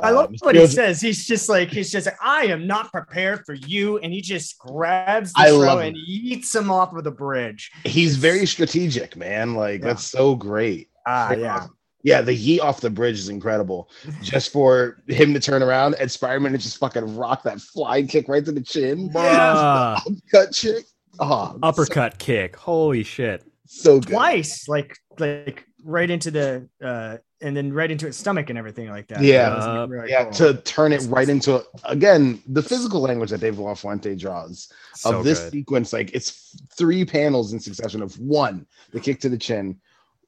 [0.00, 1.00] I uh, love what he says.
[1.00, 4.58] He's just like he's just like I am not prepared for you, and he just
[4.58, 7.70] grabs the I shroud and eats him off of the bridge.
[7.84, 9.54] He's very strategic, man.
[9.54, 9.88] Like Yeah.
[9.88, 10.90] that's so great.
[11.06, 11.56] Ah, yeah.
[11.56, 11.74] awesome.
[12.04, 13.90] Yeah, the yeet off the bridge is incredible.
[14.22, 18.28] Just for him to turn around and Spider-Man to just fucking rock that flying kick
[18.28, 19.10] right to the chin.
[19.10, 20.00] Bruh.
[20.30, 20.84] Cut chick.
[21.18, 22.56] Oh, Uppercut kick.
[22.56, 23.42] Holy shit.
[23.66, 24.10] so good.
[24.10, 28.88] Twice, like like right into the uh, and then right into his stomach and everything
[28.88, 29.22] like that.
[29.22, 29.50] Yeah.
[29.50, 30.32] Uh, really Yeah, cool.
[30.32, 35.24] to turn it right into again the physical language that Dave LaFuente draws So of
[35.24, 35.52] this good.
[35.52, 35.92] sequence.
[35.92, 39.78] Like it's three panels in succession of one, the kick to the chin,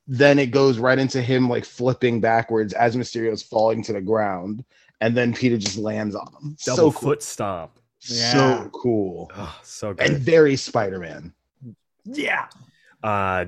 [0.07, 4.65] then it goes right into him like flipping backwards as Mysterio's falling to the ground,
[5.01, 6.57] and then Peter just lands on him.
[6.65, 7.11] Double so cool.
[7.11, 7.73] foot stomp.
[8.03, 8.33] Yeah.
[8.65, 11.33] so cool, Oh, so and very Spider-Man.
[12.05, 12.49] yeah.
[13.03, 13.47] Uh,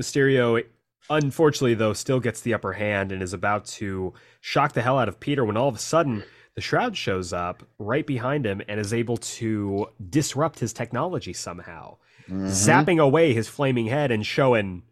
[0.00, 0.64] Mysterio,
[1.10, 5.08] unfortunately, though, still gets the upper hand and is about to shock the hell out
[5.08, 6.24] of Peter when all of a sudden
[6.54, 11.96] the Shroud shows up right behind him and is able to disrupt his technology somehow,
[12.28, 12.46] Mhm.
[12.48, 14.82] zapping away his flaming head and showing.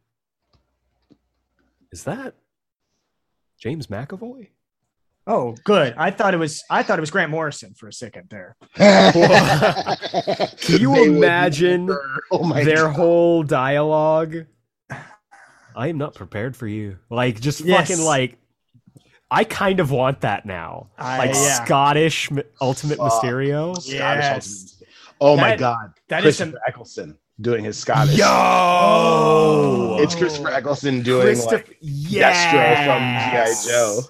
[1.90, 2.34] Is that
[3.58, 4.48] James McAvoy?
[5.26, 5.94] Oh, good.
[5.96, 8.56] I thought it was I thought it was Grant Morrison for a second there.
[8.74, 11.88] Can you They imagine
[12.30, 12.96] Oh my Their God.
[12.96, 14.46] whole dialogue.
[15.74, 16.98] I am not prepared for you.
[17.08, 17.88] Like just Yes.
[17.88, 18.38] fucking like.
[19.30, 20.90] I kind of want that now.
[20.98, 21.64] I- like yeah.
[21.64, 22.28] Scottish
[22.60, 23.22] Ultimate Fuck.
[23.22, 23.74] Mysterio.
[23.80, 24.82] Scottish Yes.
[25.20, 25.20] Ultimate.
[25.20, 25.92] Oh my god.
[26.08, 28.16] That is Christopher some Eccleston doing his Scottish.
[28.18, 29.96] Yo, Oh.
[30.00, 33.64] It's Christopher Eccleston doing Christopher- like Destro from yes.
[33.64, 33.72] G.I.
[33.72, 34.00] Joe.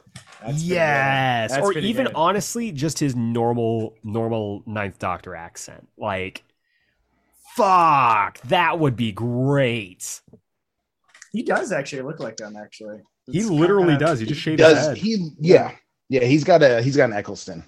[0.47, 2.15] That's yes, or even good.
[2.15, 5.89] honestly, just his normal, normal Ninth Doctor accent.
[5.97, 6.45] Like,
[7.57, 10.21] fuck, that would be great.
[11.33, 12.57] He does actually look like them.
[12.57, 14.21] Actually, He literally kinda- does.
[14.21, 14.97] He just shaved his head.
[14.97, 15.73] he yeah.
[16.09, 17.65] Yeah, he's got a he's got an Eccleston.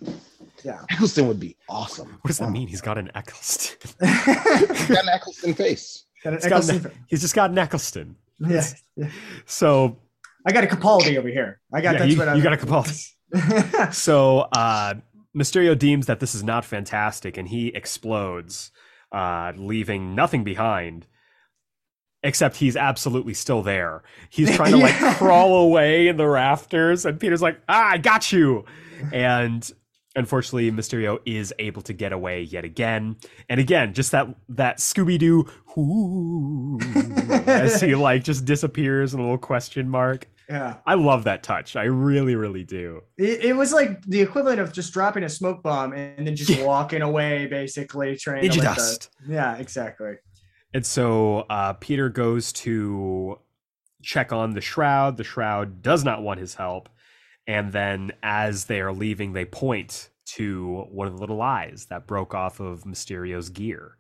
[0.63, 0.81] Yeah.
[0.91, 2.09] Eccleston would be awesome.
[2.21, 2.51] What does that Oh.
[2.51, 2.69] mean?
[2.69, 3.91] He's got an Eccleston.
[4.01, 6.05] He's got an Eccleston face.
[6.23, 8.17] Got an He's got Eccleston- He's just got an Eccleston.
[8.41, 8.65] yeah,
[8.97, 9.09] yeah.
[9.47, 9.99] So
[10.47, 11.61] I got a Capaldi over here.
[11.73, 13.11] I got yeah, that's you, what I you got a Capaldi.
[13.93, 14.95] So uh,
[15.37, 18.71] Mysterio deems that this is not fantastic, and he explodes,
[19.13, 21.07] uh, leaving nothing behind.
[22.23, 24.03] Except he's absolutely still there.
[24.31, 28.33] He's trying to like crawl away in the rafters, and Peter's like, "Ah, I got
[28.33, 28.65] you!"
[29.13, 29.71] And
[30.17, 33.17] unfortunately, Mysterio is able to get away yet again,
[33.51, 35.45] and again, just that that Scooby Doo
[37.47, 40.27] as he like just disappears in a little question mark.
[40.49, 40.77] Yeah.
[40.87, 41.77] I love that touch.
[41.77, 43.03] I really, really do.
[43.17, 46.63] It, it was like the equivalent of just dropping a smoke bomb and then just
[46.65, 50.15] walking away, basically trying to Ninja let the- yeah, exactly.
[50.73, 53.39] And so uh, Peter goes to
[54.03, 55.17] check on the Shroud.
[55.17, 56.89] The Shroud does not want his help.
[57.47, 62.07] And then as they are leaving, they point to one of the little eyes that
[62.07, 63.99] broke off of Mysterio's gear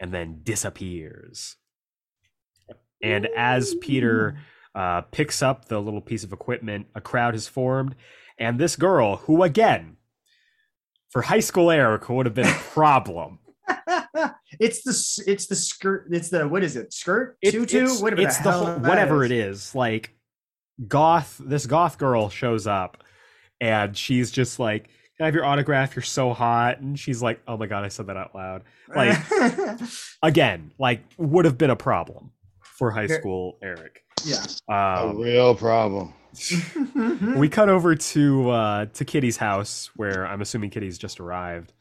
[0.00, 1.56] and then disappears.
[3.02, 4.38] And as Peter
[4.76, 7.96] uh, picks up the little piece of equipment, a crowd has formed.
[8.38, 9.96] And this girl, who again,
[11.10, 13.38] for high school Eric, would have been a problem.
[14.60, 16.06] it's the it's the skirt.
[16.10, 16.92] It's the what is it?
[16.92, 17.84] Skirt It- tutu.
[17.84, 19.30] it's, whatever it's the, the whole, whatever is.
[19.30, 20.14] it is like
[20.86, 23.02] goth this goth girl shows up
[23.62, 24.84] and she's just like
[25.16, 27.88] can i have your autograph you're so hot and she's like oh my god i
[27.88, 28.62] said that out loud
[28.94, 29.16] like
[30.22, 32.30] again like would have been a problem
[32.78, 34.44] for high school eric yeah.
[34.68, 36.12] A um, real problem.
[37.36, 41.72] we cut over to uh to kitty's house where i'm assuming kitty's just arrived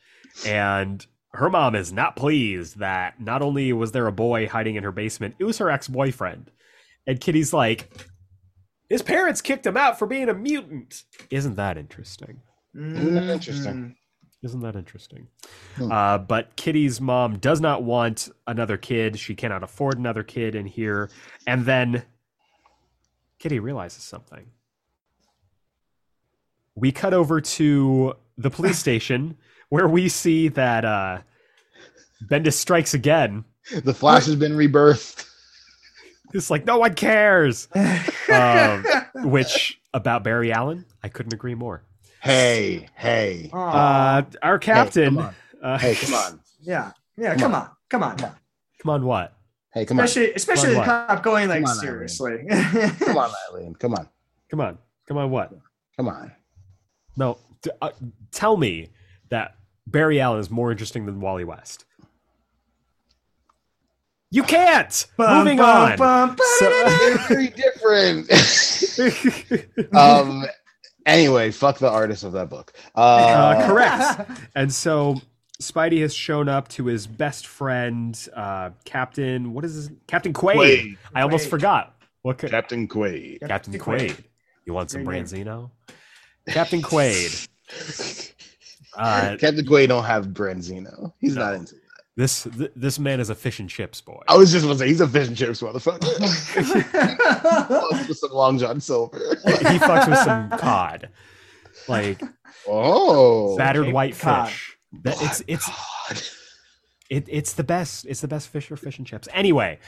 [0.45, 4.83] and her mom is not pleased that not only was there a boy hiding in
[4.83, 6.51] her basement it was her ex-boyfriend
[7.05, 7.89] and kitty's like
[8.87, 12.39] his parents kicked him out for being a mutant isn't that interesting
[12.73, 13.95] Isn't that interesting?
[14.45, 15.27] Isn't that interesting?
[15.75, 15.91] Hmm.
[15.91, 19.17] Uh, but Kitty's mom does not want another kid.
[19.17, 21.09] She cannot afford another kid in here.
[21.47, 22.03] And then
[23.39, 24.45] Kitty realizes something.
[26.75, 29.37] We cut over to the police station
[29.69, 31.21] where we see that uh,
[32.23, 33.45] Bendis strikes again.
[33.71, 35.25] The Flash has been rebirthed.
[36.35, 37.67] It's like no one cares.
[38.27, 38.83] Um,
[39.13, 41.83] which about Barry Allen, I couldn't agree more.
[42.26, 45.13] Hey, hey, Uh, our captain.
[45.15, 45.36] come on.
[45.61, 46.39] uh, hey, come on.
[46.61, 47.36] yeah, yeah.
[47.36, 47.61] come Come on.
[47.61, 48.17] on, come on.
[48.82, 49.38] Come on, what?
[49.76, 50.05] Hey, come on.
[50.05, 50.86] Especially, especially the What?
[50.86, 52.38] cop going like Come on, seriously.
[52.49, 53.76] Come on, Eileen.
[53.76, 54.09] Come on.
[54.49, 54.80] Come on.
[55.07, 55.53] Come on, what?
[55.97, 56.32] Come on.
[57.15, 57.91] No, t- uh,
[58.32, 58.89] tell me
[59.30, 59.55] that
[59.86, 61.86] Barry Allen is more interesting than Wally West.
[64.32, 65.05] You can't.
[65.15, 65.97] Bum, Moving bum, on.
[65.99, 68.32] bum, So- They're very different.
[69.95, 70.45] um.
[71.05, 72.73] Anyway, fuck the artist of that book.
[72.95, 74.29] Uh, Uh, correct.
[74.55, 75.21] and so
[75.61, 79.53] Spidey has shown up to his best friend, uh, Captain.
[79.53, 80.55] What is his Captain Quaid?
[80.55, 80.97] Quaid.
[81.13, 81.49] I almost Quaid.
[81.51, 81.95] forgot.
[82.23, 83.39] What could, Captain Quaid.
[83.41, 84.09] Captain Captain Quaid?
[84.11, 84.23] Quaid.
[84.65, 85.69] You want some Great Branzino?
[86.47, 87.47] Captain Quaid.
[88.97, 91.11] Uh, Captain Quaid don't have Branzino.
[91.19, 91.41] He's No.
[91.43, 91.75] not into.
[91.75, 91.81] That.
[92.18, 94.22] This th- this man is a fish and chips boy.
[94.28, 96.05] I was just gonna say he's a fish and chips motherfucker.
[98.07, 99.18] With some Long John Silver.
[99.45, 101.09] he fucks with some cod,
[101.88, 102.22] like
[102.68, 104.47] Oh, battered Cape white cod.
[104.49, 104.78] fish.
[105.03, 106.22] That it's it's God.
[107.09, 108.05] it, it's the best.
[108.07, 109.28] It's the best fish or fish and chips.
[109.34, 109.80] Anyway,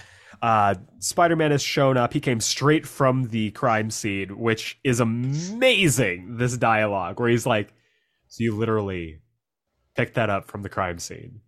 [0.42, 2.12] uh, Spider Man has shown up.
[2.14, 6.38] He came straight from the crime scene, which is amazing.
[6.38, 7.74] This dialogue where he's like,
[8.28, 9.22] "So you literally
[9.96, 11.40] picked that up from the crime scene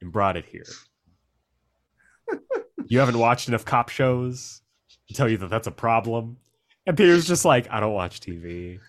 [0.00, 0.66] and brought it here.
[2.86, 4.62] you haven't watched enough cop shows
[5.08, 6.38] to tell you that that's a problem."
[6.86, 8.80] And Peter's just like, "I don't watch TV."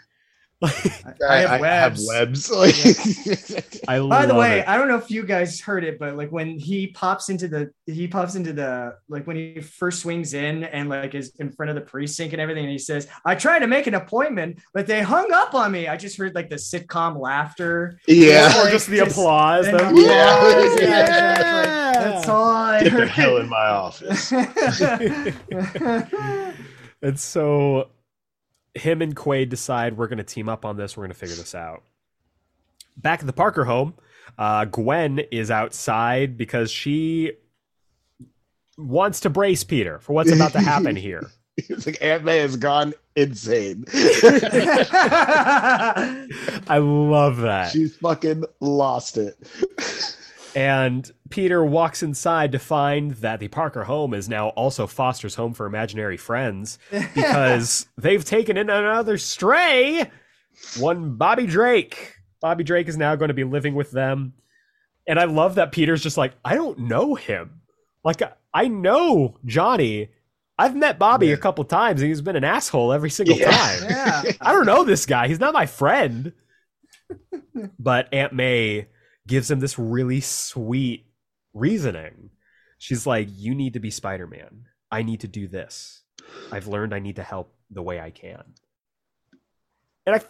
[0.63, 2.07] I have webs.
[2.07, 2.51] webs.
[2.51, 2.75] Like,
[3.87, 4.67] I By the way, it.
[4.67, 7.71] I don't know if you guys heard it, but like when he pops into the
[7.87, 11.69] he pops into the like when he first swings in and like is in front
[11.71, 14.85] of the precinct and everything, and he says, "I tried to make an appointment, but
[14.85, 17.99] they hung up on me." I just heard like the sitcom laughter.
[18.07, 18.55] yeah.
[18.59, 19.67] or like, just the just- applause.
[19.67, 20.03] and the- applause.
[20.03, 20.75] Yeah.
[20.81, 22.11] Yeah, exactly.
[22.11, 23.07] That's all I Get the heard.
[23.09, 24.31] hell in my office.
[27.03, 27.89] And so
[28.75, 30.95] him and Quaid decide we're going to team up on this.
[30.95, 31.83] We're going to figure this out.
[32.97, 33.95] Back at the Parker home,
[34.37, 37.33] uh, Gwen is outside because she
[38.77, 41.29] wants to brace Peter for what's about to happen here.
[41.57, 43.83] It's like Aunt May has gone insane.
[46.67, 47.71] I love that.
[47.71, 49.37] She's fucking lost it.
[50.55, 55.53] And Peter walks inside to find that the Parker home is now also Foster's home
[55.53, 60.09] for imaginary friends because they've taken in another stray,
[60.77, 62.15] one Bobby Drake.
[62.41, 64.33] Bobby Drake is now going to be living with them.
[65.07, 67.61] And I love that Peter's just like, I don't know him.
[68.03, 68.21] Like,
[68.53, 70.09] I know Johnny.
[70.57, 71.33] I've met Bobby Yeah.
[71.35, 73.51] a couple times and he's been an asshole every single Yeah.
[73.51, 73.79] time.
[73.89, 74.21] yeah.
[74.41, 75.27] I don't know this guy.
[75.27, 76.33] He's not my friend.
[77.79, 78.87] but Aunt May
[79.31, 81.05] gives him this really sweet
[81.53, 82.29] reasoning.
[82.77, 84.65] She's like, You need to be Spider Man.
[84.91, 86.01] I need to do this.
[86.51, 88.43] I've learned I need to help the way I can.
[90.05, 90.21] And I,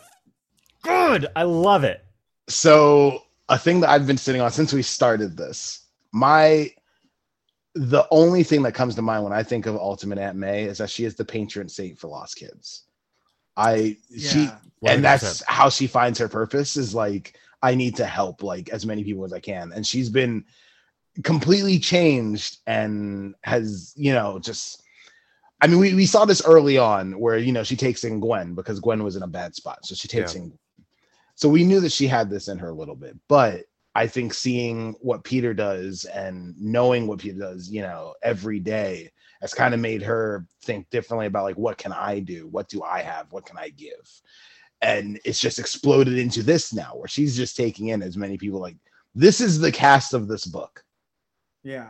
[0.84, 1.28] good.
[1.36, 2.06] I love it.
[2.48, 6.70] So a thing that I've been sitting on since we started this, my
[7.74, 10.78] the only thing that comes to mind when I think of Ultimate Aunt May is
[10.80, 12.84] that she is the patron saint for lost kids.
[13.58, 14.58] I she Yeah.
[14.86, 15.02] and 100%.
[15.02, 19.04] that's how she finds her purpose is like I need to help like as many
[19.04, 19.72] people as I can.
[19.74, 20.46] And she's been
[21.24, 24.84] completely changed and has, you know, just
[25.64, 28.56] I mean, we, we saw this early on where you know she takes in Gwen
[28.56, 29.86] because Gwen was in a bad spot.
[29.86, 30.42] So she takes Yeah.
[30.42, 30.54] in
[31.36, 33.66] so we knew that she had this in her a little bit, but
[33.96, 39.12] I think seeing what Peter does and knowing what Peter does, you know, every day
[39.42, 42.48] has kind of made her think differently about like what can I do?
[42.48, 43.32] What do I have?
[43.32, 44.22] What can I give?
[44.82, 48.60] And it's just exploded into this now where she's just taking in as many people
[48.60, 48.78] like
[49.14, 50.84] this is the cast of this book.
[51.64, 51.88] Yeah.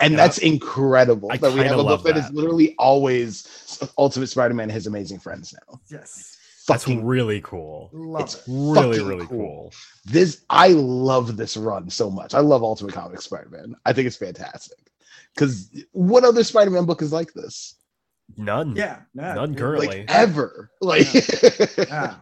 [0.00, 0.16] And Yeah.
[0.16, 4.64] that's incredible I that we have a love book that is literally always Ultimate Spider-Man
[4.64, 5.80] and his amazing friends now.
[5.88, 6.36] Yes.
[6.68, 7.90] That's Fucking really cool.
[7.92, 8.42] Love It's it.
[8.48, 9.38] Really, really cool.
[9.38, 9.72] cool.
[10.04, 12.34] this I love this run so much.
[12.34, 13.74] I love Ultimate Comics Spider-Man.
[13.84, 14.78] I think it's fantastic.
[15.34, 17.76] Because what other Spider-Man book is like this?
[18.36, 18.76] None.
[18.76, 19.00] Yeah.
[19.14, 19.34] yeah.
[19.34, 20.00] None currently.
[20.00, 20.70] Like ever.
[20.80, 21.06] Like
[21.78, 22.16] Yeah.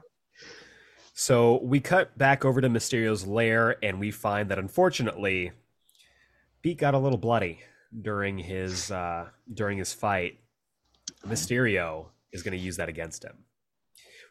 [1.15, 5.53] So we cut back over to Mysterio's lair and we find that unfortunately
[6.63, 7.61] Pete got a little bloody
[8.01, 10.41] during his uh during his fight.
[11.27, 13.37] Mysterio is going to use that against him.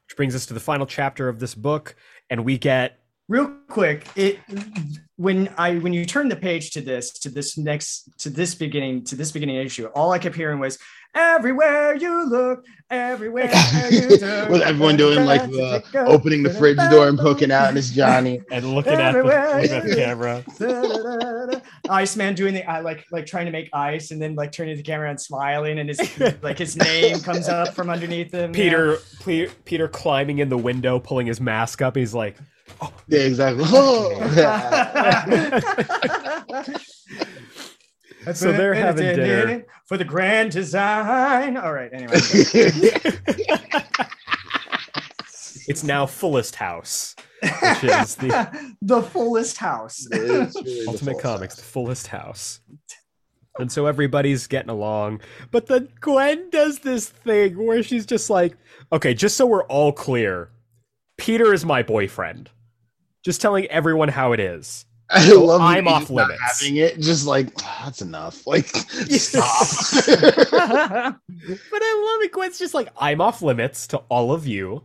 [0.07, 1.95] Which brings us to the final chapter of this book
[2.29, 2.97] and we get
[3.29, 4.39] real quick it
[5.15, 9.03] when i when you turn the page to this to this next to this beginning
[9.03, 10.77] to this beginning issue all i kept hearing was
[11.15, 13.51] everywhere you look everywhere
[13.91, 15.47] you turn, With everyone doing like uh,
[15.91, 18.41] the opening the fridge door and poking out, and it's Johnny.
[18.51, 20.43] And looking at the, Everywhere looking at the you- camera.
[21.89, 24.77] Iceman doing the I like like trying to make ice and then like turning to
[24.81, 25.99] the camera and smiling and his
[26.41, 28.51] like his name comes up from underneath him.
[28.51, 31.95] Peter, Ple- Peter climbing in the window, pulling his mask up.
[31.95, 32.37] He's like,
[33.07, 33.65] Yeah, exactly.
[38.25, 38.33] Yeah.
[38.33, 39.65] So they're having dinner.
[39.87, 41.57] for the grand design.
[41.57, 41.89] All right.
[41.91, 42.11] Anyway,
[45.67, 50.07] it's now fullest house, which is the the fullest house.
[50.11, 52.59] It's really the Ultimate full Comics, the fullest house.
[53.57, 55.21] And so everybody's getting along.
[55.51, 58.55] But then Gwen does this thing where she's just like,
[58.93, 60.49] okay, just so we're all clear,
[61.17, 62.49] Peter is my boyfriend.
[63.29, 64.87] Just telling everyone how it is.
[65.11, 66.41] I So love I'm off limits.
[66.41, 68.47] Having it, just like "Ah, that's enough.
[68.47, 68.65] Like
[69.09, 69.67] stop.
[70.17, 72.31] But I love it.
[72.31, 74.81] Gwen's just like, I'm off limits to all of you,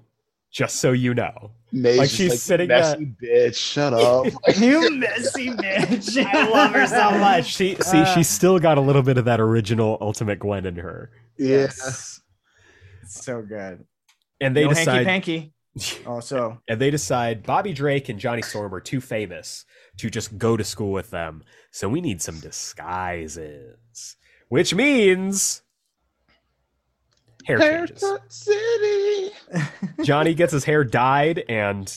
[0.50, 1.52] just so you know.
[1.72, 2.80] May's Like, just she's sitting there.
[2.80, 3.56] messy bitch.
[3.56, 4.26] Shut up.
[4.46, 6.22] Like, you messy bitch.
[6.22, 7.46] I love her so much.
[7.46, 10.76] She see, Uh, she's still got a little bit of that original Ultimate Gwen in
[10.76, 11.10] her.
[11.38, 11.48] yeah.
[11.68, 12.20] Yes.
[13.08, 13.84] So good.
[14.40, 15.52] And they no decide hanky panky.
[16.06, 19.64] Also, and they decide Bobby Drake and Johnny Storm are too famous
[19.98, 21.42] to just go to school with them.
[21.70, 24.16] So we need some disguises.
[24.48, 25.62] Which means
[27.44, 28.04] hair changes.
[28.28, 29.30] City.
[30.04, 31.92] Johnny gets his hair dyed and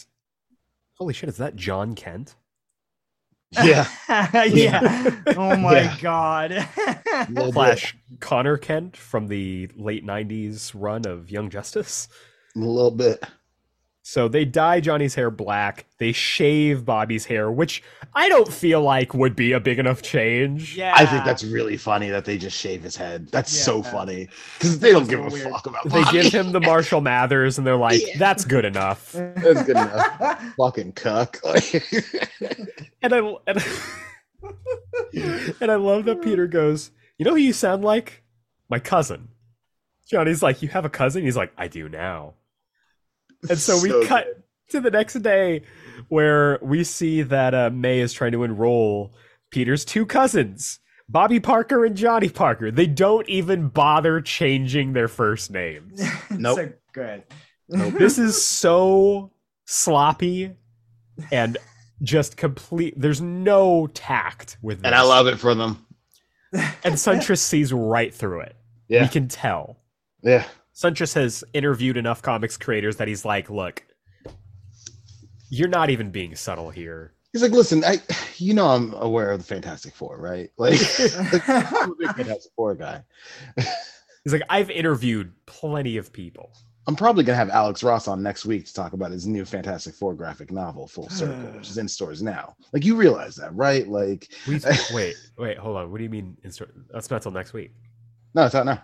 [0.96, 2.36] holy shit, is that John Kent?
[3.52, 3.88] Yeah.
[4.48, 5.12] yeah.
[5.38, 5.98] Oh my Yeah.
[6.02, 6.68] god.
[7.30, 7.94] Little bit.
[8.20, 12.10] Connor Kent from the late 90s run of Young Justice.
[12.56, 13.24] A little bit.
[14.10, 15.86] So they dye Johnny's hair black.
[15.98, 17.84] They shave Bobby's hair, which
[18.16, 20.78] I don't feel like would be a big enough change.
[20.78, 20.94] yeah.
[20.96, 23.28] I think that's really funny that they just shave his head.
[23.34, 25.52] That's so funny because they don't give a weird.
[25.52, 25.90] fuck about.
[25.90, 28.18] They give him the Marshall Mathers, and they're like, Yeah.
[28.18, 30.42] "That's good enough." That's good enough.
[30.58, 31.42] fucking cuck.
[33.02, 33.64] And I and,
[35.60, 38.24] and I love that Peter goes, "You know who you sound like?
[38.70, 39.28] My cousin."
[40.10, 42.36] Johnny's like, "You have a cousin?" He's like, "I do now."
[43.50, 44.44] And so we cut good.
[44.72, 45.62] to the next day
[46.10, 49.14] where we see that uh, May is trying to enroll
[49.52, 52.72] Peter's two cousins, Bobby Parker and Johnny Parker.
[52.72, 56.02] They don't even bother changing their first names.
[56.32, 56.58] Nope.
[56.58, 57.24] So good.
[57.70, 59.32] this is so
[59.66, 60.56] sloppy
[61.32, 61.58] and
[62.02, 62.94] just complete.
[62.98, 64.86] There's no tact with this.
[64.86, 65.86] and I love it for them.
[66.54, 68.56] And Siuntres sees right through it.
[68.88, 69.04] Yeah.
[69.04, 69.80] We can tell.
[70.24, 70.46] Yeah.
[70.78, 73.84] Siuntres has interviewed enough comics creators that he's like, look,
[75.50, 77.14] you're not even being subtle here.
[77.34, 77.98] He's like, listen, I,
[78.38, 80.52] you know, I'm aware of the Fantastic Four, right?
[80.60, 80.80] Like,
[81.48, 83.02] I'm a big Fantastic Four guy.
[84.24, 86.52] He's like, I've interviewed plenty of people.
[86.86, 89.96] I'm probably gonna have Alex Ross on next week to talk about his new Fantastic
[89.96, 92.56] Four graphic novel, Full Circle, which is in stores now.
[92.72, 93.88] Like, you realize that, right?
[93.88, 94.60] Like, We,
[94.94, 95.92] wait, wait, hold on.
[95.92, 96.38] What do you mean?
[96.44, 96.70] In store?
[96.92, 97.72] That's not till next week.
[98.36, 98.84] no, it's out now.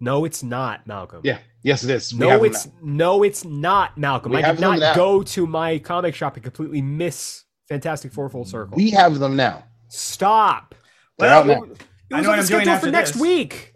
[0.00, 1.20] No, it's not, Malcolm.
[1.24, 2.12] Yeah, yes, it is.
[2.12, 4.32] We No, it's no, it's not, Malcolm.
[4.32, 8.44] We I did not go to my comic shop and completely miss Fantastic Four Full
[8.44, 8.76] Circle.
[8.76, 9.64] we have them now.
[9.88, 10.74] Stop.
[11.18, 11.62] They're Well, out now.
[11.64, 11.80] It
[12.12, 13.20] I was know on what the schedule after for next this.
[13.22, 13.72] week.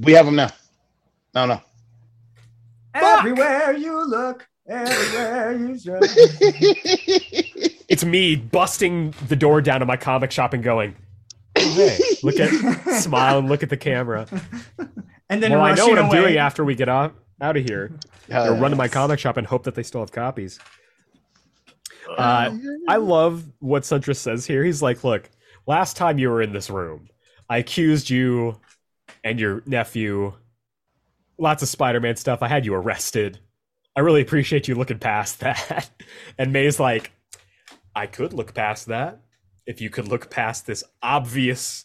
[0.00, 0.50] We have them now.
[1.34, 1.60] No, no.
[2.92, 6.02] Everywhere you look, everywhere you turn.
[7.86, 10.96] It's me busting the door down to my comic shop and going,
[11.74, 12.50] "Hey, look at
[13.00, 14.26] smile and look at the camera."
[15.28, 16.16] and then well, I know what I'm away.
[16.20, 17.92] doing after we get off out of here.
[18.30, 18.60] Hell Or yeah.
[18.60, 20.58] run to my comic shop and hope that they still have copies.
[22.08, 22.56] Uh,
[22.88, 24.62] I love what Siuntres says here.
[24.64, 25.30] He's like, "Look,
[25.66, 27.08] last time you were in this room,
[27.48, 28.60] I accused you
[29.22, 30.34] and your nephew,
[31.38, 32.42] lots of Spider-Man stuff.
[32.42, 33.38] I had you arrested.
[33.96, 35.90] I really appreciate you looking past that."
[36.38, 37.10] And May's like,
[37.96, 39.20] "I could look past that
[39.66, 41.84] if you could look past this obvious."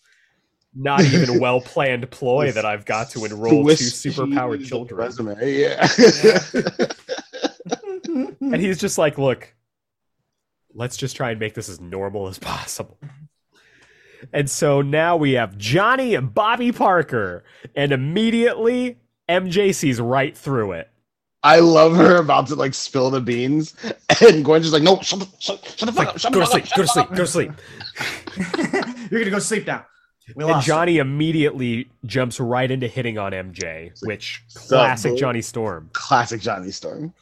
[0.76, 5.00] Not even well planned ploy This that I've got to enroll two superpowered children.
[5.00, 5.88] Resume, yeah.
[8.52, 9.54] And he's just like, look,
[10.74, 12.98] let's just try and make this as normal as possible.
[14.34, 17.44] And so now we have Johnny and Bobby Parker,
[17.76, 18.98] and immediately
[19.30, 20.90] MJ sees right through it.
[21.44, 23.76] I love her about to like spill the beans,
[24.22, 26.40] and Gwen's just like, "No, shut the, shut, shut the fuck like, up, shut go
[26.40, 29.10] the to sleep, up, go to shut the sleep, go to sleep.
[29.11, 29.86] You're gonna go sleep now.
[30.36, 30.68] We And lost.
[30.68, 35.18] Johnny immediately jumps right into hitting on MJ, which classic?
[35.18, 35.90] Johnny Storm.
[35.94, 37.14] Classic Johnny Storm.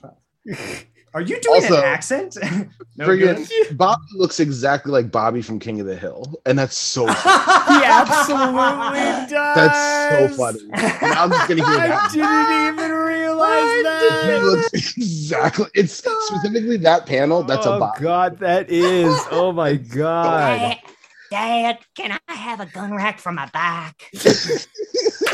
[1.14, 2.38] Are you doing Also- an accent?
[2.98, 3.38] no good.
[3.38, 7.80] Friggin' Bobby looks exactly like Bobby from King of the Hill, and that's so funny.
[7.80, 9.56] He absolutely does.
[9.56, 10.60] that's so funny.
[10.74, 12.12] And I'm just gonna hear I that.
[12.14, 14.42] didn't even realize He that.
[14.44, 15.66] looks exactly.
[15.74, 17.42] It's specifically that panel.
[17.44, 18.04] That's oh a Bobby.
[18.04, 19.18] god, that is.
[19.32, 20.60] Oh my god.
[20.60, 20.78] Dad,
[21.32, 24.02] Dad, can I have a gun rack for my back?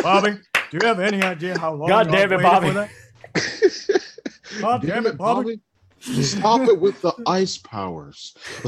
[0.01, 0.31] Bobby,
[0.71, 1.87] do you have any idea how long?
[1.89, 2.89] God I've damn it, waited Bobby.
[3.33, 4.81] For that?
[4.81, 5.59] Damn it, Bobby.
[6.03, 8.35] Stop it with the ice powers.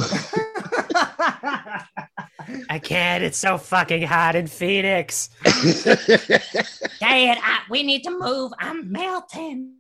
[2.70, 3.24] I can't.
[3.24, 5.30] It's so fucking hot in Phoenix.
[5.44, 8.54] Dad, I, we need to move.
[8.60, 9.74] I'm melting.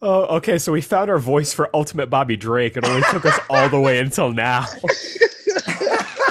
[0.00, 0.58] Oh, okay.
[0.58, 2.76] So we found our voice for Ultimate Bobby Drake.
[2.76, 4.66] It only took us all the way until now.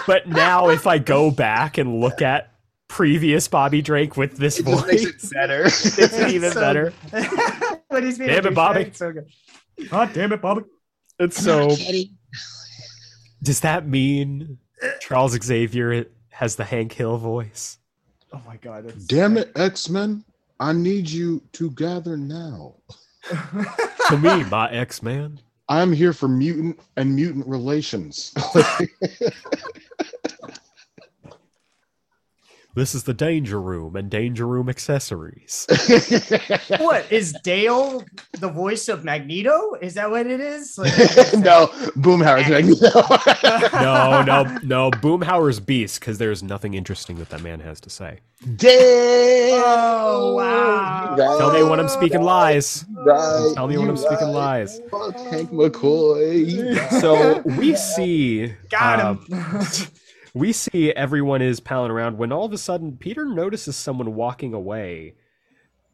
[0.08, 2.51] but now, if I go back and look at
[2.92, 5.64] previous Bobby Drake with this It just voice, makes it better.
[5.64, 6.94] it's even So- better.
[7.88, 8.82] when he's being Damn it, Bobby.
[8.82, 9.28] it's so good.
[9.90, 10.64] God damn it, Bobby.
[11.18, 11.76] It's so.
[13.42, 14.58] Does that mean
[15.00, 17.78] Charles Xavier has the Hank Hill voice?
[18.34, 18.86] Oh my god.
[18.86, 20.24] That's Damn it, X Men!
[20.60, 22.76] I need you to gather now.
[24.10, 25.40] To me, my X Man.
[25.70, 28.34] I'm here for mutant and mutant relations.
[32.74, 35.68] This is the Danger Room and Danger Room accessories.
[36.80, 38.06] what is Dale
[38.40, 39.74] the voice of Magneto?
[39.82, 40.78] Is that what it is?
[40.82, 40.94] Like,
[41.34, 41.68] no,
[41.98, 43.02] Boomhauer's Magneto.
[43.82, 44.92] No, no, no.
[44.92, 48.20] Boomhauer's Beast, because there's nothing interesting that that man has to say.
[48.56, 49.62] Damn!
[49.66, 51.16] Oh, wow.
[51.18, 52.86] Right, Tell me when I'm speaking lies.
[52.92, 54.80] right, Tell me when I'm speaking lies.
[54.90, 57.02] Fuck Hank McCoy.
[57.02, 59.68] So we see, got um, him.
[60.34, 64.54] We see everyone is palling around when all of a sudden Peter notices someone walking
[64.54, 65.16] away,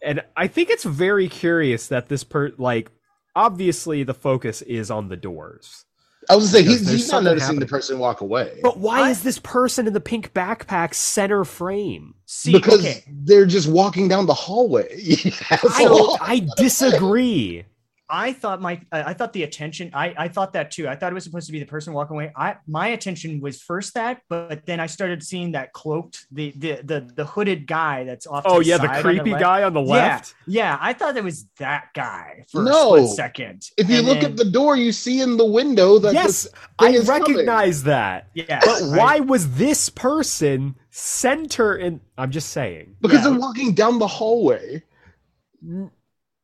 [0.02, 2.92] and I think it's very curious that this per like
[3.36, 5.86] obviously the focus is on the doors.
[6.30, 7.60] I was gonna say he's, he's not noticing happening.
[7.62, 11.46] the person walk away But why I- is this person in the pink backpack center
[11.46, 12.16] frame?
[12.26, 13.04] See, because okay.
[13.08, 14.88] they're just walking down the hallway.
[15.52, 17.64] I, I disagree.
[18.10, 20.88] I thought my I I thought the attention I I thought that too.
[20.88, 22.32] I thought it was supposed to be the person walking away.
[22.38, 26.80] I my attention was first that, but then I started seeing that cloaked the the
[26.84, 28.44] the, the hooded guy that's off.
[28.46, 29.42] Oh the yeah, the side on creepy left.
[29.44, 30.36] guy on the left.
[30.48, 32.96] Yeah, I thought it was that guy for No.
[32.96, 33.64] a split second.
[33.78, 36.26] if you And look then- at the door, you see in the window that Yes,
[36.44, 37.22] this thing I is coming.
[37.36, 38.30] recognize that.
[38.34, 42.96] yeah, But I- why was this person center in I'm just saying.
[43.02, 43.32] because Yeah.
[43.32, 44.84] they're walking down the hallway.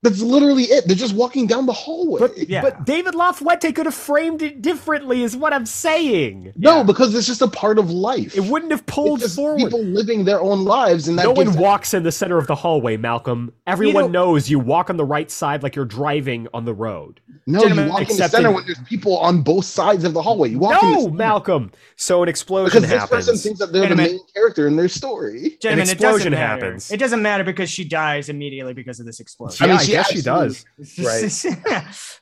[0.03, 0.85] That's literally it.
[0.85, 2.19] They're just walking down the hallway.
[2.19, 2.61] But Yeah.
[2.61, 6.53] but David LaFuente could have framed it differently is what I'm saying.
[6.55, 6.83] no, Yeah.
[6.83, 8.35] because it's just a part of life.
[8.35, 9.59] It wouldn't have pulled it's just forward.
[9.59, 12.47] people living their own lives, and that no gives one walks in the center of
[12.47, 13.53] the hallway, Malcolm.
[13.65, 17.19] Everyone know- knows you walk on the right side like you're driving on the road.
[17.47, 17.59] no.
[17.61, 20.21] Gentlemen, you walk in the center in- when there's people on both sides of the
[20.21, 20.49] hallway.
[20.49, 21.71] You walk in the No, Malcolm.
[21.95, 23.25] So an explosion because this happens.
[23.25, 25.57] person thinks that they're Wait the main character in their story.
[25.61, 26.65] Gentlemen, it explosion doesn't matter.
[26.65, 26.91] happens.
[26.91, 29.65] It doesn't matter because she dies immediately because of this explosion.
[29.67, 30.65] yeah, I I, mean, she guess she does.
[30.99, 31.89] Right.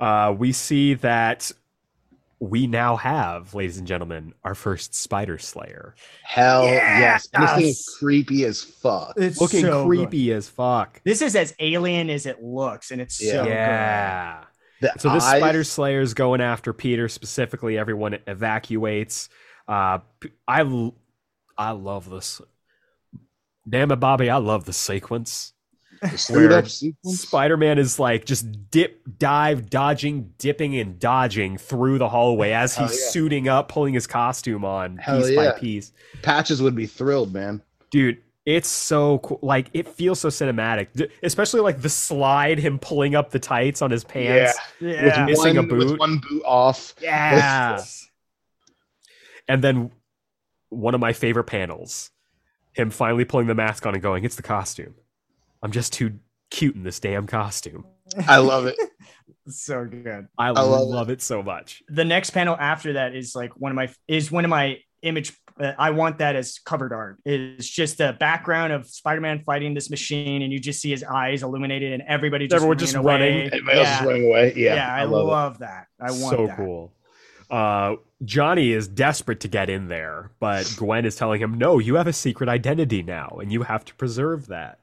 [0.00, 1.52] Uh, we see that
[2.40, 5.94] we now have, ladies and gentlemen, our first Spider Slayer.
[6.24, 9.14] Hell yes, and this thing is creepy as fuck.
[9.16, 9.86] It's Looking so good.
[9.86, 11.00] creepy as fuck.
[11.04, 13.30] This is as alien as it looks, and it's Yeah.
[13.32, 13.50] so good.
[13.50, 14.44] yeah.
[14.80, 17.78] The So this eyes- Spider Slayer is going after Peter specifically.
[17.78, 19.28] Everyone evacuates.
[19.68, 20.96] Uh, P- I l-
[21.56, 22.42] I love this.
[23.66, 24.28] Damn it, Bobby!
[24.28, 25.52] I love the sequence.
[26.10, 26.64] The straight where.
[27.14, 32.76] Spider Man is like just dip, dive, dodging, dipping, and dodging through the hallway as
[32.76, 33.10] he's yeah.
[33.10, 35.52] suiting up, pulling his costume on Hell piece yeah.
[35.52, 35.92] by piece.
[36.22, 37.62] Patches would be thrilled, man.
[37.90, 39.38] Dude, it's so cool.
[39.42, 43.80] Like it feels so cinematic, D- especially like the slide, him pulling up the tights
[43.80, 44.58] on his pants.
[44.80, 45.24] Yeah.
[45.24, 45.98] Missing a one, with boot.
[46.00, 46.94] one boot off.
[47.00, 47.82] Yeah.
[49.46, 49.90] And then
[50.70, 52.10] one of my favorite panels,
[52.72, 54.94] him finally pulling the mask on and going, "It's the costume.
[55.64, 56.18] I'm just too
[56.50, 57.86] cute in this damn costume.
[58.28, 58.76] I love it.
[59.48, 60.28] so good.
[60.38, 61.14] I, love love, it.
[61.14, 61.22] it.
[61.22, 64.50] so much." The next panel after that is like one of my is one of
[64.50, 65.32] my image.
[65.58, 67.18] Uh, I want that as covered art.
[67.24, 71.42] It's just the background of Spider-Man fighting this machine, and you just see his eyes
[71.42, 73.12] illuminated, and everybody just Everyone running just away.
[73.14, 73.46] running.
[73.46, 74.52] Everybody else is running away.
[74.56, 75.86] Yeah, Yeah, I, love, love, that.
[75.98, 76.56] I want so that.
[76.56, 76.92] cool.
[77.50, 81.94] Uh, Johnny is desperate to get in there, but Gwen is telling him, "No, you
[81.94, 84.80] have a secret identity now, and you have to preserve that."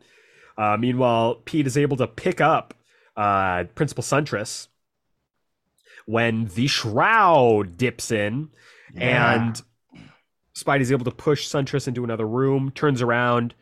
[0.58, 2.74] Uh, meanwhile, Pete is able to pick up
[3.18, 4.68] uh, Principal Siuntres
[6.06, 8.50] when the shroud dips in,
[8.94, 9.34] Yeah.
[9.36, 9.62] and
[10.56, 12.72] Spidey's able to push Siuntres into another room.
[12.72, 13.54] Turns around,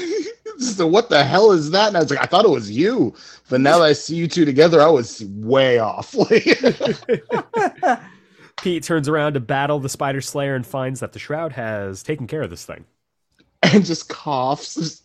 [0.58, 1.88] so what the hell is that?
[1.88, 3.14] And I was like, I thought it was you,
[3.50, 6.14] but now that I see you two together, I was way off.
[8.62, 12.26] Pete turns around to battle the Spider Slayer and finds that the Shroud has taken
[12.26, 12.84] care of this thing.
[13.62, 15.02] and just coughs.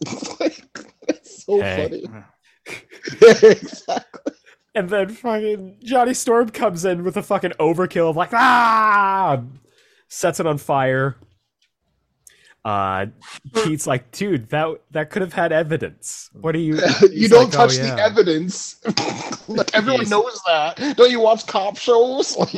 [0.00, 0.64] It's like,
[1.08, 2.02] it's so Hey.
[2.04, 2.24] funny.
[3.22, 4.32] exactly.
[4.74, 9.42] And then fucking Johnny Storm comes in with a fucking overkill of like ah,
[10.08, 11.16] sets it on fire.
[12.64, 13.06] Uh,
[13.54, 16.28] Pete's like, dude, that that could have had evidence.
[16.34, 16.78] What are you?
[17.10, 18.76] you don't like, "Oh, touch yeah." the evidence.
[19.48, 20.10] like everyone Yes.
[20.10, 20.76] knows that.
[20.96, 22.36] Don't you watch cop shows?
[22.36, 22.52] Like,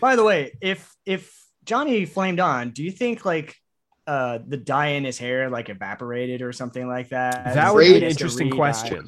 [0.00, 3.56] By the way, if if Johnny flamed on, do you think like
[4.06, 7.54] uh the dye in his hair like evaporated or something like that?
[7.54, 8.56] That would be an interesting re-dye?
[8.56, 9.06] question.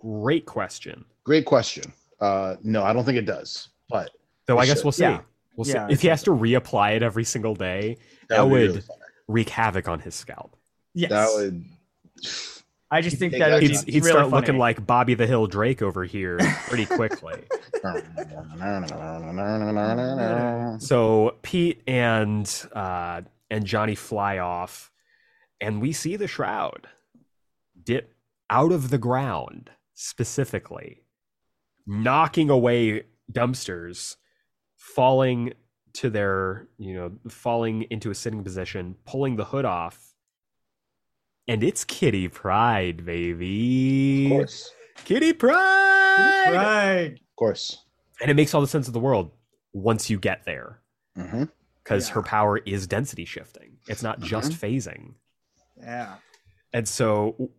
[0.00, 1.04] Great question.
[1.24, 1.92] Great question.
[2.20, 3.68] Uh, no, I don't think it does.
[3.88, 4.10] But
[4.46, 4.84] Though I guess should.
[4.84, 5.02] we'll see.
[5.02, 5.20] Yeah.
[5.56, 7.96] We'll see Yeah, if he has to reapply it every single day.
[8.28, 8.98] That be would- really fun.
[9.28, 10.54] Wreak havoc on his scalp.
[10.92, 11.10] Yes.
[11.10, 11.64] That would.
[12.90, 14.34] I just think that that He'd, he'd really start funny.
[14.36, 16.38] looking like Bobby the Hill Drake over here
[16.68, 17.42] pretty quickly.
[20.78, 23.22] So Pete and uh,
[23.54, 24.90] and Johnny fly off,
[25.60, 26.88] and we see the shroud
[27.84, 28.12] dip
[28.50, 31.04] out of the ground specifically,
[31.86, 34.16] knocking away dumpsters,
[34.76, 35.52] falling
[35.92, 40.14] to their you know falling into a sitting position, pulling the hood off,
[41.46, 44.26] and it's Kitty Pryde, baby.
[44.26, 44.70] Of course.
[45.04, 45.54] Kitty Pryde.
[45.54, 47.12] right.
[47.14, 47.84] Of course.
[48.20, 49.30] And it makes all the sense of the world
[49.72, 50.80] once you get there
[51.16, 51.44] hmm
[51.84, 52.14] because Yeah.
[52.14, 53.76] her power is density shifting.
[53.88, 55.14] It's not just phasing.
[55.76, 56.16] Yeah.
[56.72, 57.50] And so,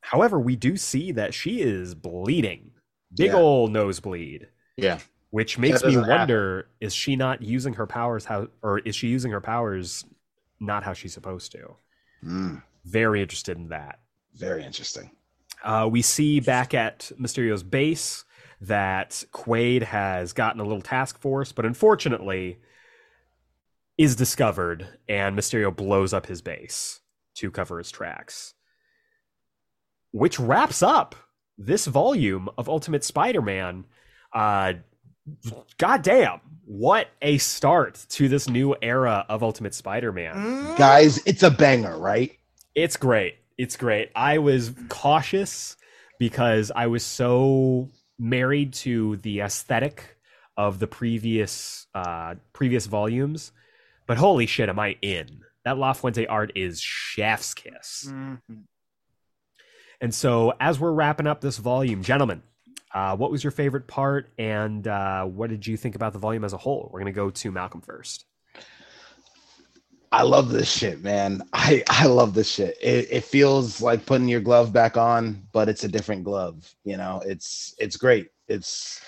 [0.00, 2.72] however, we do see that she is bleeding.
[3.14, 3.36] Big Yeah.
[3.36, 4.98] ol' nosebleed, Yeah.
[5.30, 6.18] which makes me doesn't happen.
[6.18, 10.04] wonder is she not using her powers how, or is she using her powers
[10.58, 11.76] not how she's supposed to?
[12.24, 14.00] Mm, Very interested in that.
[14.34, 15.10] very interesting.
[15.64, 18.24] Uh, we see back at Mysterio's base
[18.60, 22.58] that Quaid has gotten a little task force, but unfortunately
[23.98, 27.00] is discovered, and Mysterio blows up his base
[27.36, 28.54] to cover his tracks.
[30.12, 31.14] Which wraps up
[31.58, 33.84] this volume of Ultimate Spider-Man.
[34.32, 34.74] Uh,
[35.78, 40.76] goddamn, what a start to this new era of Ultimate Spider-Man.
[40.76, 42.32] Guys, it's a banger, right?
[42.74, 43.36] It's great.
[43.56, 44.10] It's great.
[44.14, 45.76] I was cautious
[46.18, 50.16] because I was so married to the aesthetic
[50.56, 53.52] of the previous uh previous volumes.
[54.06, 55.40] But holy shit, am I in.
[55.64, 58.06] That La Fuente art is chef's kiss.
[58.08, 58.40] Mhm.
[60.00, 62.42] And so as we're wrapping up this volume, gentlemen,
[62.94, 66.44] uh, what was your favorite part and uh, what did you think about the volume
[66.44, 66.88] as a whole?
[66.92, 68.26] We're gonna go to Malcolm first.
[70.12, 71.42] I love this shit, man.
[71.52, 72.76] I I love this shit.
[72.80, 76.74] It, it feels like putting your glove back on, but it's a different glove.
[76.84, 78.28] You know, it's it's great.
[78.48, 79.00] It's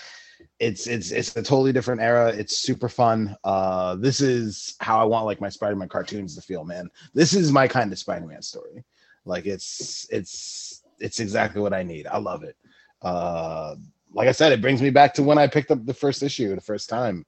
[0.59, 2.29] it's it's it's a totally different era.
[2.29, 3.37] It's super fun.
[3.45, 6.89] Uh, this is how I want like my Spider-Man cartoons to feel, man.
[7.15, 8.85] This is my kind of Spider-Man story.
[9.25, 12.07] Like it's it's it's exactly what I need.
[12.07, 12.57] I love it.
[13.03, 13.77] Uh,
[14.13, 16.55] like I said, it brings me back to when I picked up the first issue
[16.55, 17.25] the first time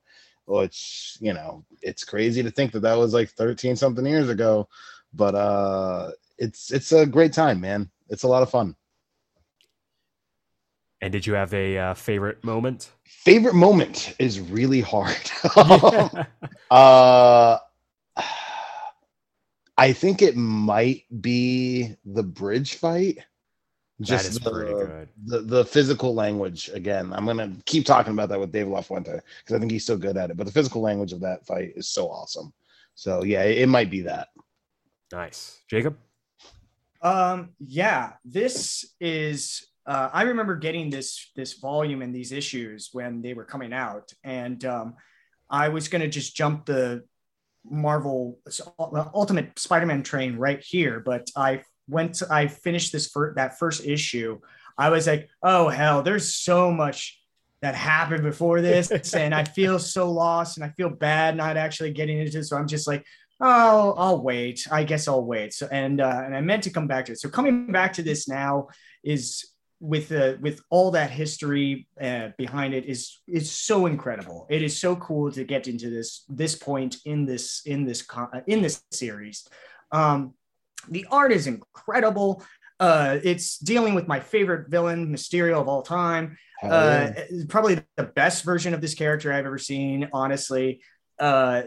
[0.50, 4.68] which you know it's crazy to think that that was like 13 something years ago
[5.14, 8.74] but uh it's it's a great time man it's a lot of fun
[11.02, 12.92] And did you have a uh, favorite moment?
[13.04, 15.14] favorite moment is really hard
[16.70, 17.58] uh
[19.76, 23.18] i think it might be the bridge fight
[23.98, 25.08] that is the, pretty good.
[25.26, 29.54] the the physical language again i'm gonna keep talking about that with dave lafuente because
[29.54, 31.88] i think he's so good at it but the physical language of that fight is
[31.88, 32.50] so awesome
[32.94, 34.28] so yeah it, it might be that
[35.12, 35.60] Nice.
[35.68, 35.96] Jacob?
[37.02, 43.22] Um, yeah, this is uh, I remember getting this this volume and these issues when
[43.22, 44.94] they were coming out, and um,
[45.48, 47.04] I was gonna just jump the
[47.64, 48.38] Marvel
[48.78, 53.84] Ultimate Spider-Man train right here, but I went to, I finished this for that first
[53.84, 54.40] issue.
[54.78, 57.20] I was like, oh hell, there's so much
[57.62, 61.92] that happened before this, and I feel so lost, and I feel bad not actually
[61.92, 62.44] getting into it.
[62.44, 63.04] So I'm just like,
[63.40, 64.66] oh, I'll wait.
[64.70, 65.52] I guess I'll wait.
[65.54, 67.20] So and uh, and I meant to come back to it.
[67.20, 68.68] So coming back to this now
[69.02, 69.49] is
[69.80, 74.46] with the with all that history uh, behind it is is so incredible.
[74.50, 78.30] It is so cool to get into this this point in this in this con-
[78.32, 79.48] uh, in this series.
[79.90, 80.34] Um,
[80.88, 82.42] the art is incredible.
[82.78, 87.10] Uh, it's dealing with my favorite villain, Mysterio of all time uh,
[87.48, 90.80] probably the best version of this character I've ever seen, honestly.
[91.18, 91.62] uh,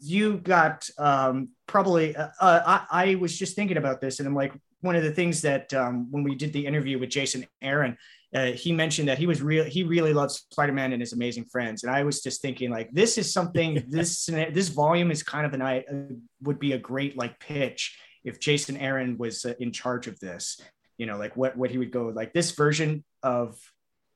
[0.00, 2.16] you got um, probably.
[2.16, 2.60] Uh, uh,
[2.90, 4.52] I, I was just thinking about this, and I'm like,
[4.82, 7.96] one of the things that um, when we did the interview with Jason Aaron,
[8.34, 9.64] uh, he mentioned that he was real.
[9.64, 13.16] He really loves Spider-Man and his amazing friends, and I was just thinking like, this
[13.16, 13.84] is something.
[13.88, 17.98] this this volume is kind of an I uh, would be a great like pitch
[18.24, 20.60] if Jason Aaron was uh, in charge of this.
[20.98, 23.58] You know, like what what he would go like this version of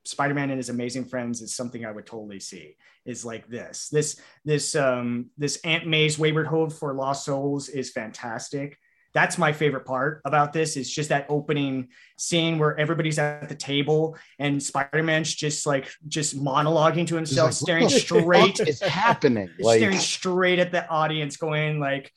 [0.04, 2.76] Spider-Man and his amazing friends is something I would totally see.
[3.04, 3.88] Is like this.
[3.88, 8.78] This this um this Aunt May's Wayward Hope for Lost Souls is fantastic.
[9.16, 11.88] That's my favorite part about this is just that opening
[12.18, 17.54] scene where everybody's at the table and Spider-Man's just like just monologuing to himself, like,
[17.54, 19.48] staring what straight fuck is happening?
[19.58, 22.12] Like, staring straight at the audience, going like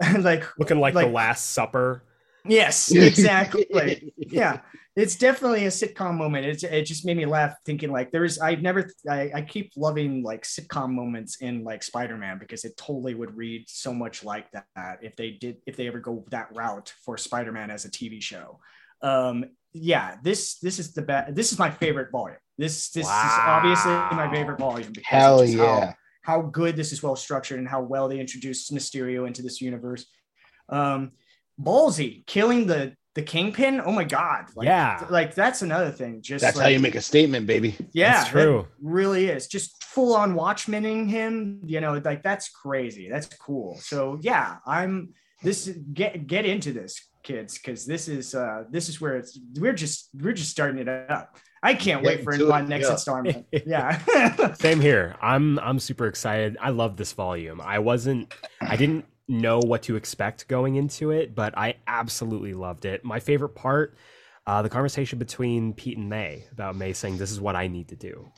[0.20, 2.04] like Looking like, Like- the Last Supper.
[2.44, 3.66] yes, exactly.
[4.16, 4.60] yeah
[4.96, 8.62] it's definitely a sitcom moment it's, it just made me laugh thinking like there's i've
[8.62, 13.36] never I, I keep loving like sitcom moments in like spider-man because it totally would
[13.36, 17.16] read so much like that if they did if they ever go that route for
[17.16, 18.58] spider-man as a tv show
[19.02, 23.12] um yeah this this is the best this is my favorite volume this this is
[23.12, 25.92] obviously my favorite volume because hell just how- yeah.
[26.22, 30.06] how good this is well structured and how well they introduced Mysterio into this universe.
[30.68, 31.12] Um,
[31.60, 33.80] ballsy killing the the kingpin.
[33.84, 34.44] Oh my god!
[34.54, 35.04] Like, Yeah.
[35.10, 36.20] like that's another thing.
[36.22, 37.74] Just That's like, how you make a statement, baby.
[37.92, 38.68] yeah, That's true.
[38.80, 41.60] really is just full on Watchmening him.
[41.64, 43.08] You know, like that's crazy.
[43.10, 43.78] That's cool.
[43.80, 49.00] So yeah, I'm this get get into this, kids, because this is uh this is
[49.00, 51.36] where it's we're just we're just starting it up.
[51.62, 52.92] I can't Get wait for into my it, next yeah.
[52.92, 53.46] installment.
[53.66, 54.52] Yeah.
[54.54, 55.16] Same here.
[55.22, 56.58] I'm I'm super excited.
[56.60, 57.60] I love this volume.
[57.62, 62.84] I wasn't I didn't know what to expect going into it, but I absolutely loved
[62.84, 63.04] it.
[63.04, 63.96] My favorite part,
[64.46, 67.88] uh, the conversation between Pete and May about May saying, "This is what I need
[67.88, 68.30] to do.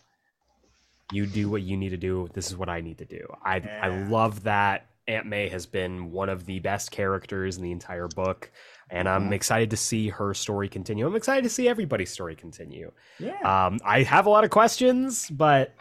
[1.12, 2.28] You do what you need to do.
[2.32, 6.10] This is what I need to do." I I love that Aunt May has been
[6.12, 8.51] one of the best characters in the entire book,
[8.90, 9.35] and I'm Mhm.
[9.35, 11.06] excited to see her story continue.
[11.06, 12.93] I'm excited to see everybody's story continue.
[13.19, 13.66] yeah.
[13.66, 15.74] Um, I have a lot of questions, but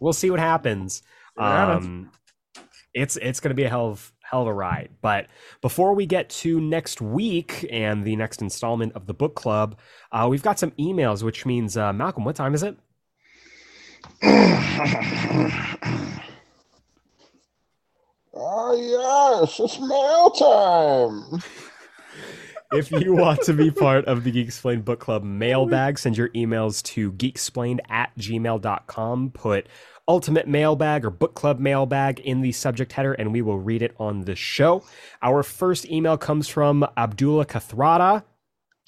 [0.00, 0.94] we'll see what happens.
[0.98, 1.02] See
[1.36, 1.86] what happens.
[1.86, 2.10] Um,
[2.92, 4.90] it's it's going to be a hell of hell of a ride.
[5.02, 5.26] But
[5.60, 9.78] before we get to next week and the next installment of the book club,
[10.12, 12.76] uh, we've got some emails, which means uh, Malcolm, what time is it?
[18.34, 21.40] oh yes, it's mail time.
[22.72, 26.28] if you want to be part of the Geek Explained Book Club mailbag, send your
[26.30, 29.30] emails to geeksplained at gmail.com.
[29.32, 29.66] Put
[30.08, 33.94] ultimate mailbag or book club mailbag in the subject header, and we will read it
[33.98, 34.82] on the show.
[35.22, 38.24] Our first email comes from Abdullah Kathrada.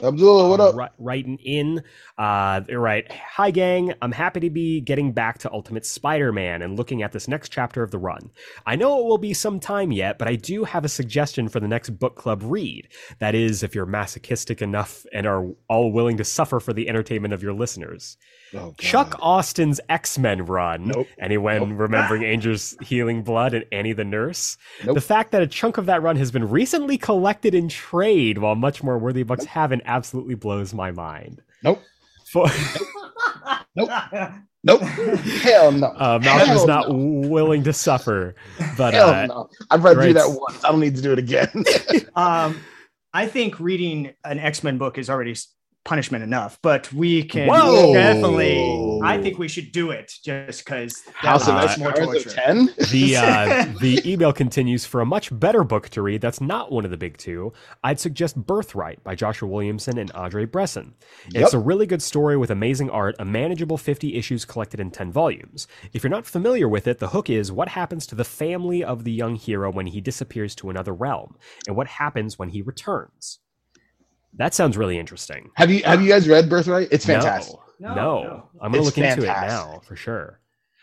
[0.02, 0.74] Abdullah, what up?
[0.74, 1.82] Ri- writing in.
[2.18, 3.10] Uh, right.
[3.12, 3.94] Hi, gang.
[4.02, 7.50] I'm happy to be getting back to Ultimate Spider Man and looking at this next
[7.50, 8.30] chapter of the run.
[8.66, 11.60] I know it will be some time yet, but I do have a suggestion for
[11.60, 12.88] the next book club read.
[13.20, 17.34] That is, if you're masochistic enough and are all willing to suffer for the entertainment
[17.34, 18.16] of your listeners.
[18.54, 20.88] Oh, Chuck Austin's X Men run.
[20.88, 21.06] Nope.
[21.18, 21.78] Anyone Nope.
[21.80, 24.56] remembering Angel's Healing Blood and Annie the Nurse?
[24.84, 24.94] Nope.
[24.94, 28.54] The fact that a chunk of that run has been recently collected in trade, while
[28.54, 31.40] much more worthy books haven't, absolutely blows my mind.
[31.62, 31.82] Nope.
[32.26, 32.46] For,
[33.76, 33.90] Nope.
[34.64, 34.80] Nope.
[34.82, 35.86] Hell no.
[35.88, 37.28] uh, Malcolm's Hell not no.
[37.28, 38.34] willing to suffer,
[38.76, 39.48] but Hell uh, no.
[39.70, 40.14] I've read through right.
[40.14, 40.64] that once.
[40.64, 41.50] I don't need to do it again.
[42.16, 42.60] um,
[43.12, 45.48] I think reading an X Men book is already s-
[45.84, 47.92] punishment enough, but we can Whoa.
[47.92, 49.00] definitely.
[49.02, 52.28] I think we should do it just because House of Uh, X more torture.
[52.28, 52.66] of Ten.
[52.92, 56.84] the uh, the email continues for a much better book to read that's not one
[56.84, 57.52] of the big two
[57.84, 60.92] i'd suggest birthright by joshua williamson and Andrei Bressan
[61.26, 61.54] it's Yep.
[61.54, 65.66] a really good story with amazing art a manageable 50 issues collected in 10 volumes
[65.92, 69.04] if you're not familiar with it the hook is what happens to the family of
[69.04, 71.36] the young hero when he disappears to another realm
[71.66, 73.38] and what happens when he returns
[74.34, 76.88] that sounds really interesting Have you Have you guys read Birthright?
[76.90, 77.56] It's fantastic.
[77.78, 78.48] no, No, no.
[78.60, 80.38] i'm gonna It's look into it now for sure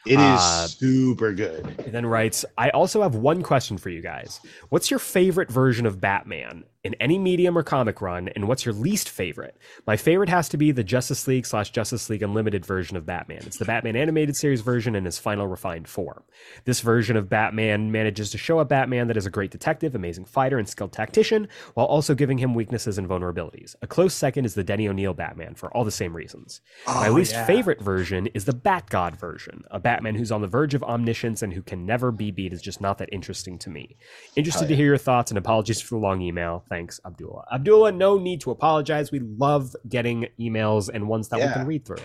[0.06, 1.82] It is Uh, super good.
[1.84, 4.40] He then writes, I also have one question for you guys.
[4.70, 8.73] What's your favorite version of Batman in any medium or comic run, and what's your
[8.73, 9.57] least favorite?
[9.85, 13.41] My favorite has to be the Justice League slash Justice League Unlimited version of Batman.
[13.45, 16.23] It's the Batman animated series version in his final refined form.
[16.64, 20.23] This version of Batman manages to show a Batman that is a great detective, amazing
[20.23, 23.76] fighter, and skilled tactician, while also giving him weaknesses and vulnerabilities.
[23.81, 26.61] A close second is the Denny O'Neil Batman for all the same reasons.
[26.88, 27.45] My Oh, least yeah.
[27.45, 29.65] favorite version is the Bat God version.
[29.72, 32.61] A Batman who's on the verge of omniscience and who can never be beat is
[32.61, 33.97] just not that interesting to me.
[34.38, 36.64] Interested Oh, to hear your thoughts and apologies for the long email.
[36.70, 37.46] Thanks, Abdullah.
[37.52, 39.12] Abdullah, no need to apologize.
[39.12, 41.98] We love getting emails and ones that we can read through.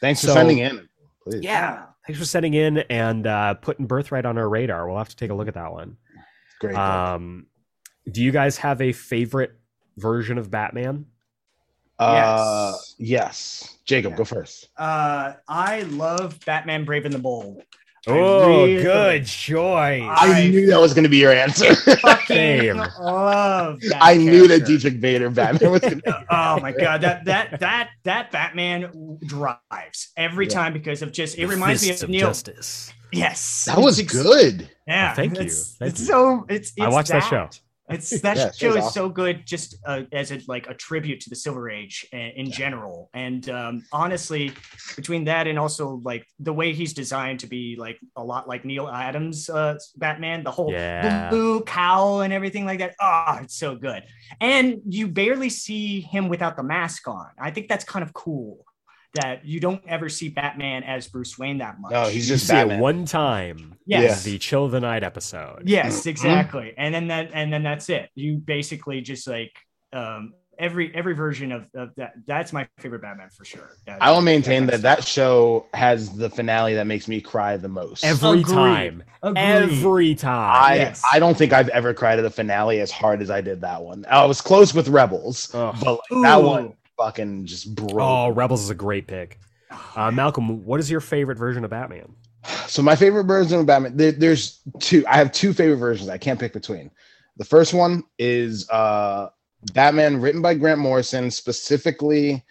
[0.00, 0.88] Thanks for sending in.
[1.24, 1.42] Please.
[1.42, 1.86] Yeah.
[2.06, 4.88] Thanks for sending in and uh, putting Birthright on our radar.
[4.88, 5.96] We'll have to take a look at that one.
[6.60, 6.74] Great.
[6.76, 7.46] Um,
[8.10, 9.52] do you guys have a favorite
[9.96, 11.06] version of Batman?
[11.98, 12.94] uh, yes.
[12.98, 13.78] yes.
[13.84, 14.16] Jacob, Yeah.
[14.16, 14.68] go first.
[14.76, 17.62] Uh, I love Batman Brave and the Bold.
[18.08, 20.02] I Oh, really good choice.
[20.02, 21.74] I, I- knew that was going to be your answer.
[21.74, 24.66] Fucking love that I knew that character.
[24.66, 30.08] Diedrich Bader Batman was going to Oh my god, that that that that Batman drives
[30.16, 30.50] every Yeah.
[30.52, 32.28] time because of just it The reminds me of of Neil.
[32.28, 32.92] Justice.
[33.12, 34.68] Yes, That was ex- good.
[34.70, 35.42] Oh, yeah, Oh, thank you.
[35.42, 36.06] It's, Thank it's you.
[36.06, 37.48] so it's, it's I watched that show.
[37.90, 39.02] It's that Yeah, show show's is awesome.
[39.02, 42.50] so good, just uh, as a like a tribute to the Silver Age in, in
[42.50, 43.10] general.
[43.14, 44.52] And um, honestly,
[44.96, 48.64] between that and also like the way he's designed to be like a lot like
[48.64, 51.28] Neal Adams' uh, Batman, the whole Yeah.
[51.30, 52.94] blue cowl and everything like that.
[53.00, 54.04] Oh, it's so good.
[54.40, 57.28] And you barely see him without the mask on.
[57.38, 58.64] I think that's kind of cool
[59.14, 61.90] that you don't ever see Batman as Bruce Wayne that much.
[61.92, 62.78] No, he's You just see Batman.
[62.78, 63.76] it one time.
[63.86, 64.24] Yes.
[64.24, 65.62] in The Chill of the Night episode.
[65.66, 66.74] Yes, exactly.
[66.76, 68.08] And then that and then that's it.
[68.14, 69.52] You basically just like
[69.92, 73.70] um every every version of, of that that's my favorite Batman for sure.
[73.86, 77.56] That- I will maintain that that's- that show has the finale that makes me cry
[77.56, 78.04] the most.
[78.04, 78.46] Every Agreed.
[78.54, 79.02] time.
[79.24, 79.38] Agreed.
[79.40, 80.50] Every time.
[80.62, 81.02] I Yes.
[81.12, 83.82] I don't think I've ever cried at a finale as hard as I did that
[83.82, 84.04] one.
[84.08, 85.74] I was close with Rebels, Ugh.
[85.82, 87.92] but like, that one fucking just broke.
[88.00, 89.38] Oh, Rebels is a great pick.
[89.96, 92.14] Uh, Malcolm, what is your favorite version of Batman?
[92.66, 95.04] So my favorite version of Batman, there, there's two.
[95.06, 96.08] I have two favorite versions.
[96.08, 96.90] I can't pick between.
[97.36, 99.28] The first one is uh,
[99.74, 102.44] Batman, written by Grant Morrison, specifically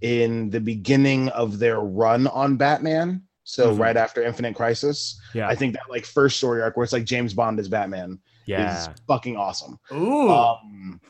[0.00, 3.22] in the beginning of their run on Batman.
[3.44, 3.78] So Mhm.
[3.80, 7.04] right after Infinite Crisis, Yeah, I think that like first story arc where it's like
[7.04, 8.80] James Bond is Batman yeah.
[8.80, 9.78] is fucking awesome.
[9.92, 10.30] Ooh.
[10.30, 11.00] Um,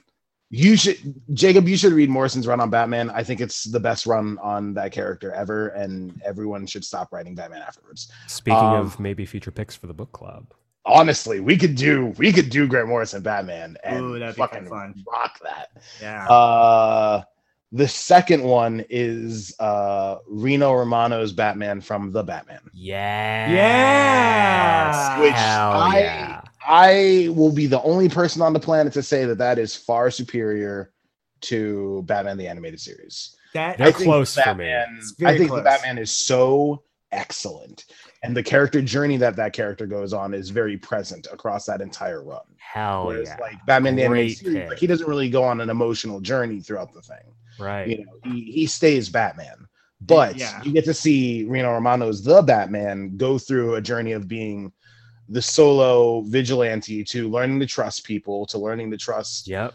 [0.55, 0.99] you should,
[1.33, 1.67] Jacob.
[1.67, 3.09] You should read Morrison's run on Batman.
[3.11, 7.35] I think it's the best run on that character ever, and everyone should stop writing
[7.35, 8.13] Batman afterwards.
[8.27, 10.45] Speaking um, of maybe future picks for the book club.
[10.85, 14.67] honestly, we could do we could do Grant Morrison Batman and Ooh, that'd be fucking
[14.69, 14.95] fun.
[15.11, 15.69] rock that.
[16.03, 16.27] yeah.
[16.29, 17.23] Uh
[17.75, 22.61] the second one is uh Rino Romano's Batman from the Batman.
[22.75, 23.51] Yeah.
[23.53, 25.21] Yeah.
[25.21, 26.41] Which Hell I- yeah.
[26.67, 30.11] I will be the only person on the planet to say that that is far
[30.11, 30.93] superior
[31.43, 33.37] to Batman the animated series.
[33.55, 34.67] that They're I think close for me.
[34.99, 35.61] It's very I think close.
[35.61, 37.85] the Batman is so excellent,
[38.23, 42.23] and the character journey that that character goes on is very present across that entire
[42.23, 42.41] run.
[42.59, 43.37] Hell Whereas yeah.
[43.41, 44.69] like Batman the animated series, pick.
[44.71, 47.35] like he doesn't really go on an emotional journey throughout the thing.
[47.59, 47.89] right.
[47.89, 49.67] You know, he, he stays Batman.
[50.01, 50.61] But Yeah.
[50.65, 54.73] you get to see Rino Romano's the Batman go through a journey of being
[55.29, 59.75] the solo vigilante to learning to trust people, to learning to trust Yep.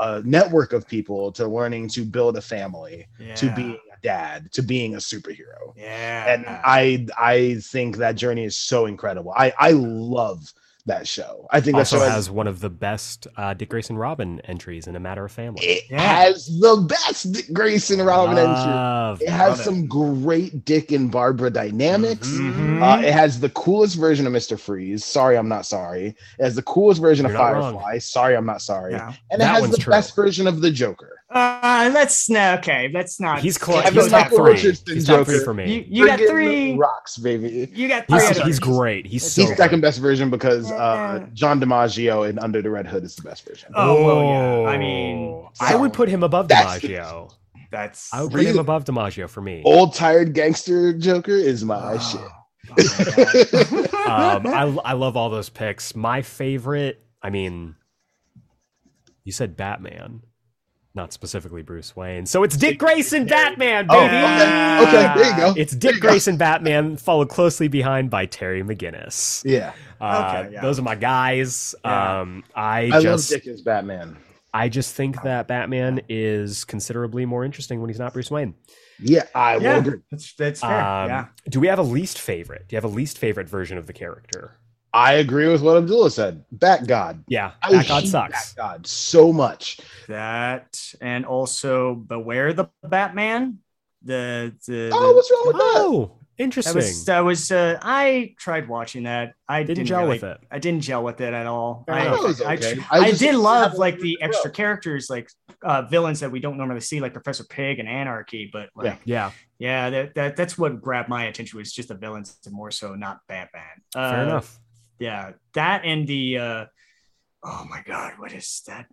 [0.00, 3.06] a network of people, to learning to build a family,
[3.36, 5.72] to being a dad, to being a superhero.
[5.76, 6.34] yeah.
[6.34, 9.32] And I I think that journey is so incredible.
[9.36, 10.52] I I love
[10.88, 11.46] that show.
[11.50, 14.96] I think that show has one of the best uh, Dick Grayson Robin entries in
[14.96, 15.64] A Matter of Family.
[15.64, 16.00] It Yeah.
[16.00, 19.26] has the best Dick Grayson Robin entry.
[19.26, 19.64] It has Love it.
[19.64, 22.28] some great Dick and Barbara dynamics.
[22.28, 22.82] Mhm.
[22.82, 25.04] Uh, it has the coolest version of Mister Freeze.
[25.04, 26.16] Sorry, I'm not sorry.
[26.38, 27.74] It has the coolest version You're of not wrong.
[27.74, 27.98] Firefly.
[27.98, 28.92] Sorry, I'm not sorry.
[28.92, 29.12] Yeah.
[29.30, 29.90] And it That has the true.
[29.92, 31.17] best version of the Joker.
[31.30, 32.90] Uh, that's no okay.
[32.94, 33.40] let's not.
[33.40, 33.84] He's close.
[33.84, 34.58] Have He's a top Michael three.
[34.94, 35.74] He's top three for me.
[35.74, 36.74] You, you got three.
[36.74, 37.70] rocks, baby.
[37.74, 38.18] You got three.
[38.26, 39.06] He's, he's great.
[39.06, 39.58] He's so He's good.
[39.58, 43.46] second best version because uh, John DiMaggio in Under the Red Hood is the best
[43.46, 43.72] version.
[43.74, 44.70] Oh, well, yeah.
[44.70, 45.50] I mean, Oh.
[45.60, 47.30] I would put him above DiMaggio.
[47.70, 48.12] That's.
[48.14, 49.60] I would put him above DiMaggio for me.
[49.66, 52.20] Old tired gangster Joker is my Oh, shit.
[52.96, 55.94] oh my um, I I love all those picks.
[55.94, 57.74] My favorite, I mean,
[59.24, 60.22] you said Batman,
[60.98, 62.26] not specifically Bruce Wayne.
[62.26, 64.16] So it's Dick Grayson Batman, Oh, baby.
[64.16, 64.82] okay.
[64.82, 65.54] Okay, there you go.
[65.56, 66.08] It's Dick you go.
[66.10, 69.42] Grayson Batman, followed closely behind by Terry McGinnis.
[69.46, 70.60] Yeah, Uh, Okay, yeah.
[70.60, 71.74] Those are my guys.
[71.84, 72.20] Yeah.
[72.20, 74.18] Um, I, I love just, Dick as Batman.
[74.52, 78.54] I just think that Batman is considerably more interesting when he's not Bruce Wayne.
[79.00, 79.98] Yeah, I will yeah, agree.
[80.10, 80.70] that's that's fair.
[80.84, 81.26] Um, yeah.
[81.48, 82.66] Do we have a least favorite?
[82.66, 84.58] Do you have a least favorite version of the character?
[84.92, 86.44] I agree with what Abdullah said.
[86.50, 87.24] Bat God.
[87.28, 88.54] Yeah, I that god sucks.
[88.54, 89.80] Bat God so much.
[90.08, 93.58] That and also beware the Batman.
[94.02, 95.74] The the, Oh, the- what's wrong with that?
[95.76, 96.74] Oh, that interesting.
[96.76, 99.34] was that was uh, I tried watching that.
[99.48, 100.38] I Didn't didn't, gel really, with it.
[100.50, 101.84] I didn't gel with it at all.
[101.86, 102.20] Fair I, enough.
[102.20, 102.78] It was I, okay.
[102.90, 105.28] I, I did love like the the extra characters, like
[105.62, 108.48] uh, villains that we don't normally see, like Professor Pig and Anarchy.
[108.50, 112.38] But like, yeah, yeah, that, that that's what grabbed my attention was just the villains,
[112.46, 113.64] and more so not Batman.
[113.94, 114.58] Uh, fair enough.
[114.98, 116.64] Yeah that and the uh
[117.44, 118.86] oh my god what is that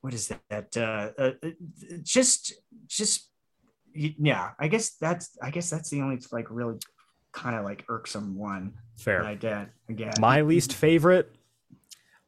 [0.00, 1.30] what is that uh, uh
[2.02, 2.52] just
[2.86, 3.28] just
[3.94, 6.78] yeah i guess that's i guess that's the only like really
[7.32, 8.74] kind of like irksome one.
[8.96, 9.22] Fair.
[9.22, 10.12] that I get again.
[10.20, 11.34] My least favorite,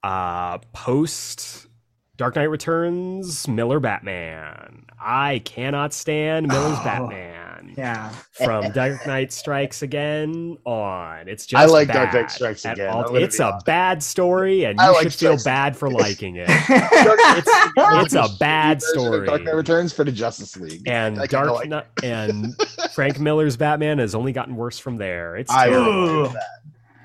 [0.02, 1.66] uh, post
[2.16, 4.86] Dark Knight Returns, Miller Batman.
[4.98, 6.84] I cannot stand Miller's Oh.
[6.84, 7.43] Batman.
[7.76, 8.10] Yeah.
[8.32, 11.28] From Dark Knight Strikes Again on.
[11.28, 12.88] It's just I like Dark Knight Strikes Again.
[12.88, 13.66] all- It's a honest.
[13.66, 16.46] bad story, and I you like should feel Strikes bad for liking it.
[16.68, 19.26] it's, It's a bad story.
[19.26, 20.82] Dark Knight Returns for the Justice League.
[20.86, 22.54] And I Dark like Knight and
[22.94, 25.36] Frank Miller's Batman has only gotten worse from there.
[25.36, 25.92] It's I terrible.
[26.04, 26.22] agree Ooh.
[26.22, 26.48] with that.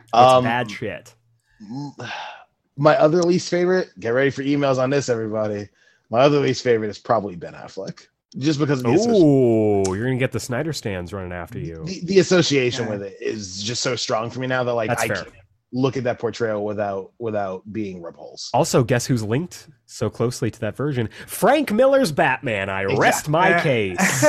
[0.04, 1.14] It's Um, bad shit.
[2.78, 5.68] My other least favorite, get ready for emails on this, everybody.
[6.10, 8.08] My other least favorite is probably Ben Affleck.
[8.38, 11.84] Just because of the, associ- Oh, you're gonna get the Snyder stands running after you.
[11.86, 12.92] the, the association Yeah.
[12.92, 15.16] with it is just so strong for me now that like That's I fair.
[15.24, 15.34] can't
[15.72, 18.50] look at that portrayal without without being repulsed.
[18.54, 21.10] Also, guess who's linked so closely to that version?
[21.28, 22.70] Frank Miller's Batman.
[22.70, 23.32] I rest Exactly.
[23.32, 23.62] my Yeah.
[23.64, 24.24] case.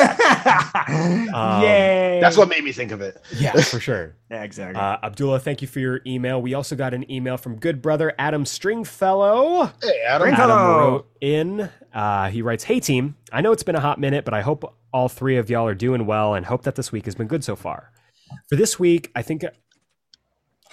[1.63, 2.19] Yay.
[2.21, 3.21] That's what made me think of it.
[3.37, 4.15] Yeah, for sure.
[4.31, 4.81] Yeah, exactly.
[4.81, 6.41] Uh, Abdullah, thank you for your email.
[6.41, 9.73] We also got an email from good brother Adam Stringfellow.
[9.83, 10.23] Hey, Adam.
[10.29, 11.69] Bring- Adam wrote in.
[11.93, 14.77] Uh, he writes, "Hey team, I know it's been a hot minute, but I hope
[14.93, 17.45] all three of y'all are doing well, and hope that this week has been good
[17.45, 17.93] so far.
[18.49, 19.45] For this week, I think,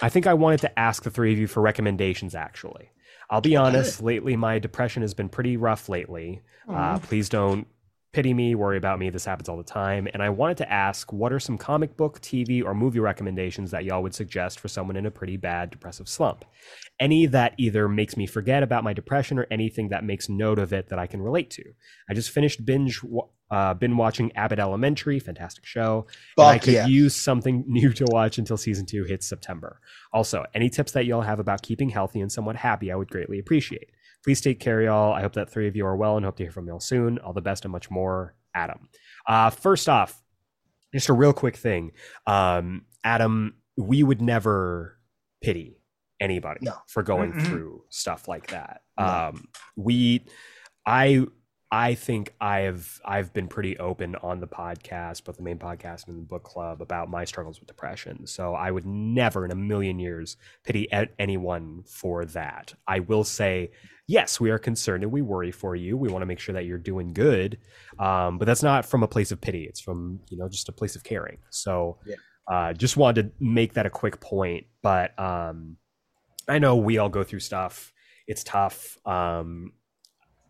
[0.00, 2.34] I think I wanted to ask the three of you for recommendations.
[2.34, 2.90] Actually,
[3.30, 4.02] I'll be honest.
[4.02, 5.88] Lately, my depression has been pretty rough.
[5.88, 7.66] Lately, uh, please don't."
[8.12, 9.10] Pity me, worry about me.
[9.10, 10.08] This happens all the time.
[10.12, 13.84] And I wanted to ask what are some comic book, TV, or movie recommendations that
[13.84, 16.44] y'all would suggest for someone in a pretty bad depressive slump?
[17.00, 20.72] any that either makes me forget about my depression or anything that makes note of
[20.72, 21.64] it that I can relate to.
[22.10, 23.00] I just finished binge
[23.50, 26.06] uh, been watching Abbott Elementary, fantastic show.
[26.36, 26.86] and I could yeah.
[26.86, 29.80] use something new to watch until season two hits September.
[30.12, 33.38] Also, any tips that y'all have about keeping healthy and somewhat happy, I would greatly
[33.38, 33.90] appreciate.
[34.28, 35.14] Please take care, y'all.
[35.14, 37.18] I hope that three of you are well and hope to hear from y'all soon.
[37.20, 38.90] All the best and much more, Adam.
[39.26, 40.22] Uh, first off,
[40.92, 41.92] just a real quick thing,
[42.26, 43.54] um, Adam.
[43.78, 44.98] We would never
[45.42, 45.80] pity
[46.20, 46.74] anybody No.
[46.88, 47.46] for going Mm-mm.
[47.46, 48.82] through stuff like that.
[49.00, 49.06] No.
[49.06, 50.26] Um, we,
[50.84, 51.24] I,
[51.70, 56.18] I think I've I've been pretty open on the podcast, both the main podcast and
[56.18, 58.26] the book club, about my struggles with depression.
[58.26, 60.86] So I would never in a million years pity
[61.18, 62.74] anyone for that.
[62.86, 63.70] I will say,
[64.08, 65.96] yes, we are concerned and we worry for you.
[65.96, 67.58] We want to make sure that you're doing good,
[68.00, 69.64] um, but that's not from a place of pity.
[69.64, 71.38] It's from you know just a place of caring.
[71.50, 72.16] So, Yeah.
[72.50, 74.66] uh, just wanted to make that a quick point.
[74.82, 75.76] But um,
[76.48, 77.92] I know we all go through stuff.
[78.26, 78.98] It's tough.
[79.06, 79.72] Um,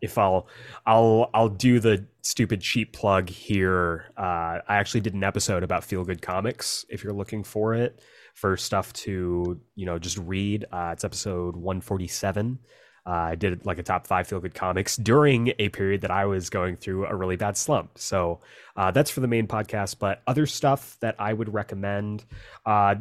[0.00, 0.46] if I'll,
[0.86, 4.12] I'll, I'll do the stupid cheap plug here.
[4.16, 6.84] Uh, I actually did an episode about feel good comics.
[6.88, 8.00] If you're looking for it,
[8.34, 12.60] for stuff to you know just read, uh, it's episode 147.
[13.08, 16.26] Uh, I did like a top five feel good comics during a period that I
[16.26, 17.92] was going through a really bad slump.
[17.96, 18.40] So
[18.76, 19.98] uh, that's for the main podcast.
[19.98, 22.26] But other stuff that I would recommend.
[22.66, 22.96] Uh,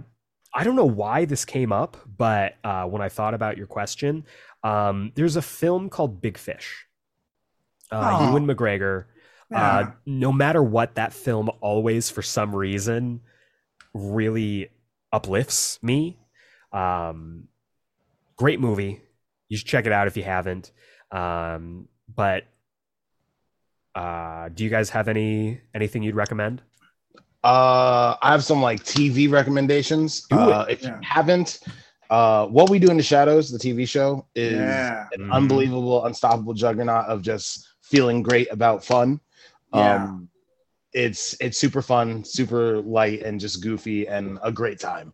[0.53, 4.23] I don't know why this came up, but uh, when I thought about your question,
[4.63, 6.85] um, there's a film called Big Fish.
[7.91, 8.29] Uh, Oh.
[8.29, 9.05] Ewan McGregor.
[9.53, 13.21] Uh, no matter what, that film always, for some reason,
[13.93, 14.69] really
[15.11, 16.17] uplifts me.
[16.71, 17.47] Um,
[18.37, 19.01] great movie.
[19.49, 20.71] You should check it out if you haven't.
[21.11, 22.43] Um, but
[23.95, 26.61] uh, do you guys have any anything you'd recommend?
[27.43, 30.25] Uh, I have some like TV recommendations.
[30.31, 30.89] Uh, if Yeah.
[30.89, 31.59] you haven't,
[32.09, 35.07] uh, what we do in the shadows, the TV show, is Yeah.
[35.13, 35.31] an Mhm.
[35.33, 39.19] unbelievable, unstoppable juggernaut of just feeling great about fun.
[39.73, 39.95] Yeah.
[39.95, 40.29] Um,
[40.93, 45.13] it's it's super fun, super light, and just goofy, and a great time.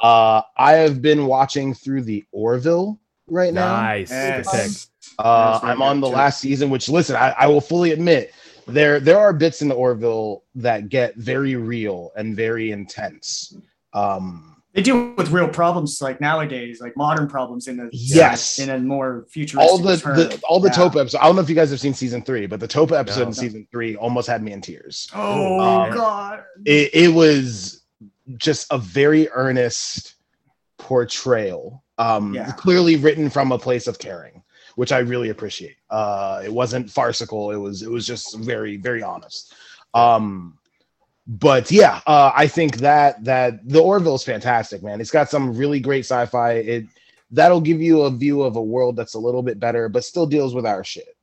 [0.00, 2.98] Uh, I have been watching through the Orville
[3.28, 3.72] right now.
[3.80, 4.10] Nice.
[4.10, 4.88] Yes.
[5.18, 6.14] Uh, That's I'm on the too.
[6.14, 8.32] last season, which listen, I, I will fully admit
[8.66, 13.54] there there are bits in the Orville that get very real and very intense.
[13.92, 18.58] Um, They deal with real problems like nowadays, like modern problems in a Yes.
[18.58, 20.74] in a more futuristic all the, the all the Yeah.
[20.74, 21.14] Topa episodes.
[21.14, 23.26] I don't know if you guys have seen season three, but the Topa episode No.
[23.28, 25.08] in season three almost had me in tears.
[25.14, 26.42] Oh Um, god.
[26.64, 27.82] It, it was
[28.38, 30.14] just a very earnest
[30.78, 32.52] portrayal, um, Yeah.
[32.52, 34.42] clearly written from a place of caring,
[34.76, 35.76] which I really appreciate.
[35.90, 37.50] Uh, it wasn't farcical.
[37.52, 39.54] It was it was just very very honest.
[39.94, 40.58] Um,
[41.26, 45.00] but yeah, uh, I think that that the Orville is fantastic, man.
[45.00, 46.52] It's got some really great sci-fi.
[46.54, 46.84] It
[47.30, 50.26] that'll give you a view of a world that's a little bit better, but still
[50.26, 51.16] deals with our shit.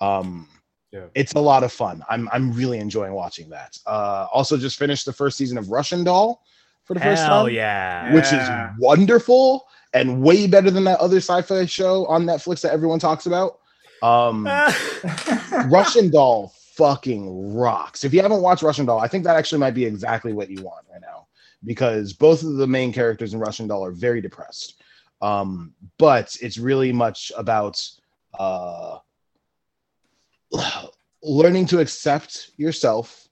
[0.00, 0.48] Um,
[0.92, 1.06] Yeah.
[1.14, 2.04] it's a lot of fun.
[2.08, 3.76] I'm I'm really enjoying watching that.
[3.84, 6.40] Uh, also, just finished the first season of Russian Doll
[6.84, 8.14] for the first Hell time, yeah.
[8.14, 8.70] which Yeah.
[8.74, 13.26] is wonderful and way better than that other sci-fi show on Netflix that everyone talks
[13.26, 13.60] about.
[14.02, 14.46] Um,
[15.70, 18.04] Russian Doll fucking rocks.
[18.04, 20.62] If you haven't watched Russian Doll, I think that actually might be exactly what you
[20.62, 21.26] want right now
[21.64, 24.80] because both of the main characters in Russian Doll are very depressed.
[25.20, 27.84] Um, but it's really much about
[28.38, 28.98] uh,
[31.22, 33.28] learning to accept yourself,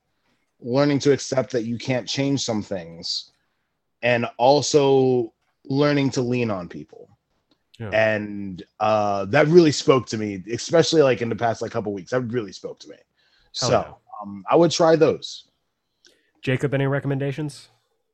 [0.61, 3.31] learning to accept that you can't change some things,
[4.03, 5.33] and also
[5.66, 7.09] learning to lean on people.
[7.78, 7.90] Yeah.
[7.90, 12.10] And uh, that really spoke to me, especially like in the past like couple weeks.
[12.10, 12.97] That really spoke to me.
[13.60, 13.93] Hell so yeah.
[14.22, 15.48] um, I would try those.
[16.43, 17.68] Jacob, any recommendations?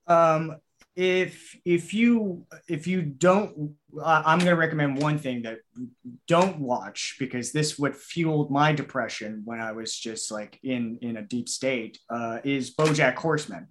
[0.06, 0.56] Um,
[0.94, 5.58] if if you if you don't, uh, I'm gonna recommend one thing that
[6.26, 11.16] don't watch because this what fueled my depression when I was just like in in
[11.16, 11.98] a deep state.
[12.10, 13.68] Uh, is BoJack Horseman.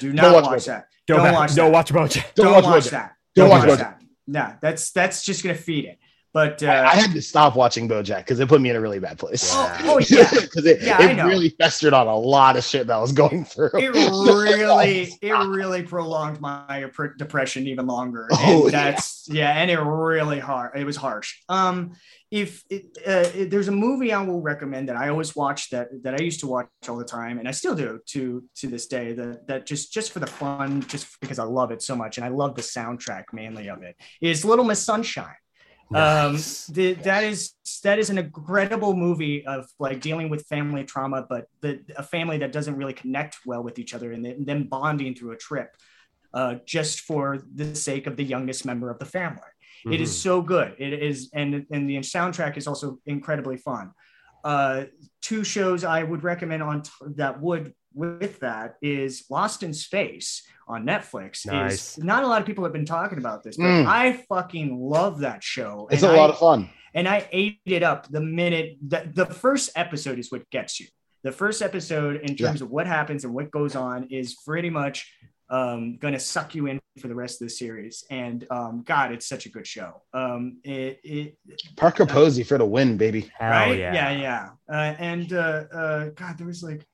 [0.00, 0.86] Do not watch watch, that.
[1.06, 1.72] Don't, Don't watch, watch don't that.
[1.72, 2.34] watch BoJack.
[2.34, 2.90] Don't Don't, watch watch BoJack.
[2.90, 3.12] that.
[3.34, 3.78] Don't watch BoJack.
[3.78, 4.00] that.
[4.26, 5.98] No, that's that's just gonna feed it.
[6.34, 8.80] But uh, I, I had to stop watching BoJack because it put me in a
[8.80, 9.50] really bad place.
[9.54, 12.96] oh, oh yeah, because it, Yeah, it really festered on a lot of shit that
[12.96, 13.70] I was going through.
[13.74, 19.52] it really it really prolonged my depression even longer Oh, and that's yeah.
[19.52, 21.92] and it really hard it was harsh um
[22.30, 25.88] if it, uh, it- there's a movie i will recommend that i always watch that
[26.02, 28.86] that i used to watch all the time and i still do to to this
[28.86, 32.18] day that that just just for the fun just because i love it so much
[32.18, 35.36] and i love the soundtrack mainly of it is little miss sunshine
[35.90, 36.68] Nice.
[36.68, 37.52] um the, that is
[37.82, 42.38] that is an incredible movie of like dealing with family trauma but the a family
[42.38, 45.76] that doesn't really connect well with each other and then bonding through a trip
[46.32, 49.42] uh just for the sake of the youngest member of the family
[49.92, 50.22] it is Mhm.
[50.26, 53.92] so good it is and and the soundtrack is also incredibly fun
[54.44, 54.84] uh
[55.20, 60.42] two shows i would recommend on t- that would with that is lost in space
[60.66, 61.96] on netflix Nice.
[61.98, 63.86] is not a lot of people have been talking about this but Mm.
[63.86, 66.70] i fucking love that show It's and a lot I- of fun.
[66.94, 70.86] and I ate it up the minute the, the first episode is what gets you.
[71.24, 75.10] The first episode, in terms of what happens and what goes on, is pretty much
[75.50, 78.04] um, going to suck you in for the rest of the series.
[78.10, 80.02] And um, God, it's such a good show.
[80.12, 81.38] Um, it, it
[81.76, 83.30] Parker Posey for the win, baby.
[83.38, 83.78] Hell right?
[83.78, 83.94] yeah.
[83.94, 84.48] yeah, yeah.
[84.68, 86.84] Uh, and uh, uh, God, there was like.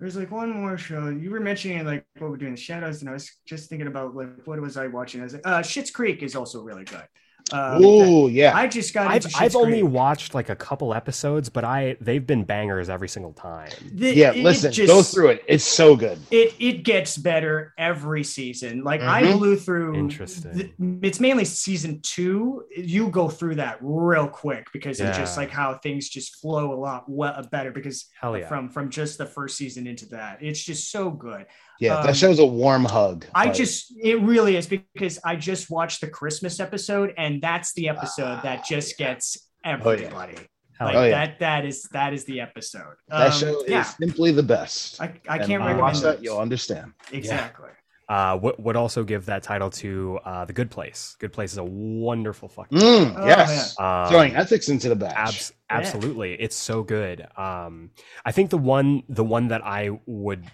[0.00, 1.10] There was like one more show.
[1.10, 4.16] You were mentioning like what we're doing, the shadows, and I was just thinking about
[4.16, 5.20] like what was I watching?
[5.20, 7.04] I was like, uh, Schitt's Creek is also really good.
[7.52, 8.56] Um, Ooh, yeah.
[8.56, 12.44] I just got I've, I've only watched like a couple episodes, but I they've been
[12.44, 13.70] bangers every single time.
[13.92, 15.44] The- yeah, it listen, just- go through it.
[15.48, 16.18] It's so good.
[16.30, 18.84] it it gets better every season.
[18.84, 19.38] Like I Mhm.
[19.38, 19.96] blew through.
[19.96, 20.52] Interesting.
[20.54, 20.72] th-
[21.02, 22.64] it's mainly season two.
[22.76, 26.78] You go through that real quick because it's just like how things just flow a
[26.78, 28.46] lot well, better because Hell yeah.
[28.48, 31.46] from from just the first season into that, it's just so good.
[31.80, 33.24] Yeah, Um, that show's a warm hug.
[33.34, 37.72] I Like, just it really is because I just watched the Christmas episode and that's
[37.72, 40.04] the episode that just gets everybody.
[40.78, 41.10] Hell Like Oh, yeah.
[41.26, 42.94] that that is that is the episode.
[43.08, 43.82] that Um, show is yeah.
[43.82, 45.00] simply the best.
[45.00, 46.92] I, I can't when you recommend watch that, you'll understand.
[47.12, 47.68] exactly.
[48.08, 51.16] uh, would, would also give that title to uh, The Good Place.
[51.20, 52.76] Good Place is a wonderful fucking.
[52.78, 53.78] Mm, Oh, yes.
[53.78, 55.16] Um, Throwing ethics into the batch.
[55.16, 57.26] abs- absolutely, it's so good.
[57.36, 57.90] Um,
[58.24, 60.44] I think the one the one that I would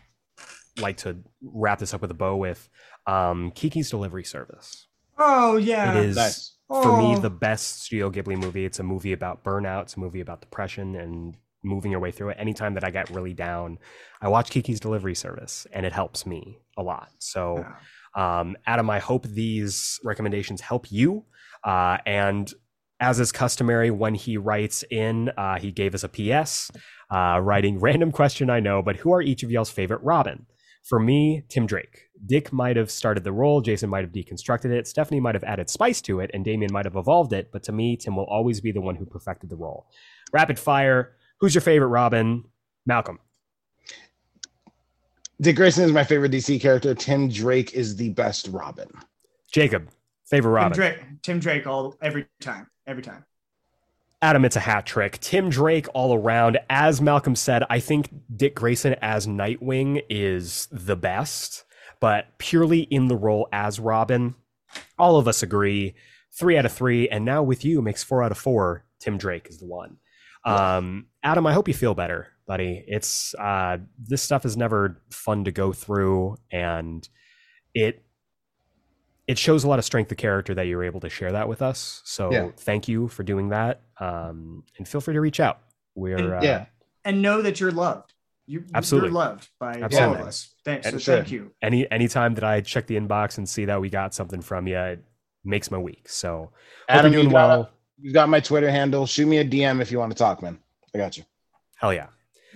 [0.79, 2.69] like to wrap this up with a bow with,
[3.07, 4.87] um, Kiki's Delivery Service.
[5.19, 5.95] Oh yeah.
[5.99, 6.57] It is Nice.
[6.69, 7.19] for me Oh.
[7.19, 8.65] the best Studio Ghibli movie.
[8.65, 9.83] It's a movie about burnout.
[9.83, 12.37] It's a movie about depression and moving your way through it.
[12.39, 13.79] Anytime that I get really down,
[14.21, 17.11] I watch Kiki's Delivery Service, and it helps me a lot.
[17.19, 17.59] So.
[17.59, 17.73] Yeah.
[18.15, 21.27] Um, Adam, I hope these recommendations help you.
[21.63, 22.51] Uh, and
[22.99, 26.71] as is customary, when he writes in, uh, he gave us a PS,
[27.11, 30.47] uh, writing random question I know, but who are each of y'all's favorite Robin?
[30.87, 32.11] For me, Tim Drake.
[32.27, 35.69] Dick might have started the role, Jason might have deconstructed it, Stephanie might have added
[35.69, 38.61] spice to it, and Damian might have evolved it, but to me, Tim will always
[38.61, 39.89] be the one who perfected the role.
[40.33, 41.17] Rapid fire.
[41.41, 42.45] Who's your favorite Robin?
[42.87, 43.19] Malcolm.
[45.41, 46.95] Dick Grayson is my favorite DC character.
[46.95, 48.89] Tim Drake is the best Robin.
[49.51, 49.91] Jacob.
[50.25, 50.77] Favorite Tim Robin.
[50.77, 50.99] Drake.
[51.23, 52.69] Tim Drake all every time.
[52.87, 53.25] Every time.
[54.23, 55.19] Adam, it's a hat trick.
[55.21, 56.59] Tim Drake all around.
[56.71, 61.65] As Malcolm said, I think Dick Grayson as Nightwing is the best,
[62.01, 64.35] but purely in the role as Robin,
[64.99, 65.95] all of us agree.
[66.33, 68.85] Three out of three, and now with you makes four out of four.
[69.01, 69.99] Tim Drake is the one.
[70.45, 72.85] Um, Adam, I hope you feel better, buddy.
[72.87, 77.07] It's uh, this stuff is never fun to go through, and
[77.75, 78.06] it
[79.27, 81.61] it shows a lot of strength of character that you're able to share that with
[81.63, 82.01] us.
[82.05, 82.51] So Yeah.
[82.57, 83.81] thank you for doing that.
[83.99, 85.59] Um, and feel free to reach out.
[85.95, 86.67] We're And- uh, yeah.
[87.05, 88.13] And know that you're loved.
[88.47, 89.09] You, Absolutely.
[89.09, 90.55] You're loved by all of us.
[90.65, 90.87] Thanks.
[90.87, 91.17] And So sure.
[91.17, 91.51] thank you.
[91.63, 94.79] any anytime that I check the inbox and see that we got something from you,
[94.79, 95.05] it
[95.45, 96.09] makes my week.
[96.09, 96.51] So hope
[96.89, 97.71] Adam, you're you doing got, well.
[97.99, 99.07] you got my Twitter handle.
[99.07, 100.59] Shoot me a DM if you want to talk, man.
[100.95, 101.25] I got you.
[101.77, 102.07] Hell yeah.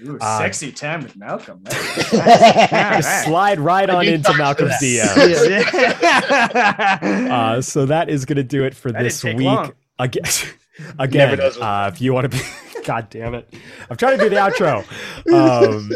[0.07, 1.63] Ooh, Uh, sexy time with Malcolm.
[2.13, 2.13] Nice.
[2.13, 3.25] Right.
[3.25, 5.63] slide right on into Malcolm's that.
[7.01, 7.31] DM.
[7.31, 9.39] Uh, so that is going to do it for That this week.
[9.41, 9.73] long.
[9.99, 10.23] Again,
[10.99, 12.43] again uh, if you want to be,
[12.85, 13.53] God damn it,
[13.91, 14.83] I'm trying to do the outro.
[15.31, 15.91] Um,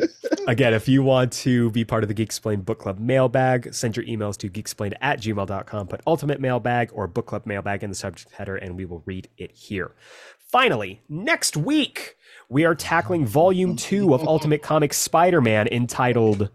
[0.47, 3.97] again, if you want to be part of the Geek Explain Book Club mailbag, send
[3.97, 5.87] your emails to geeksplained at gmail.com.
[5.87, 9.29] Put Ultimate Mailbag or Book Club Mailbag in the subject header, and we will read
[9.39, 9.93] it here.
[10.39, 12.17] Finally, next week,
[12.49, 16.51] we are tackling Volume 2 of Ultimate Comics Spider Man entitled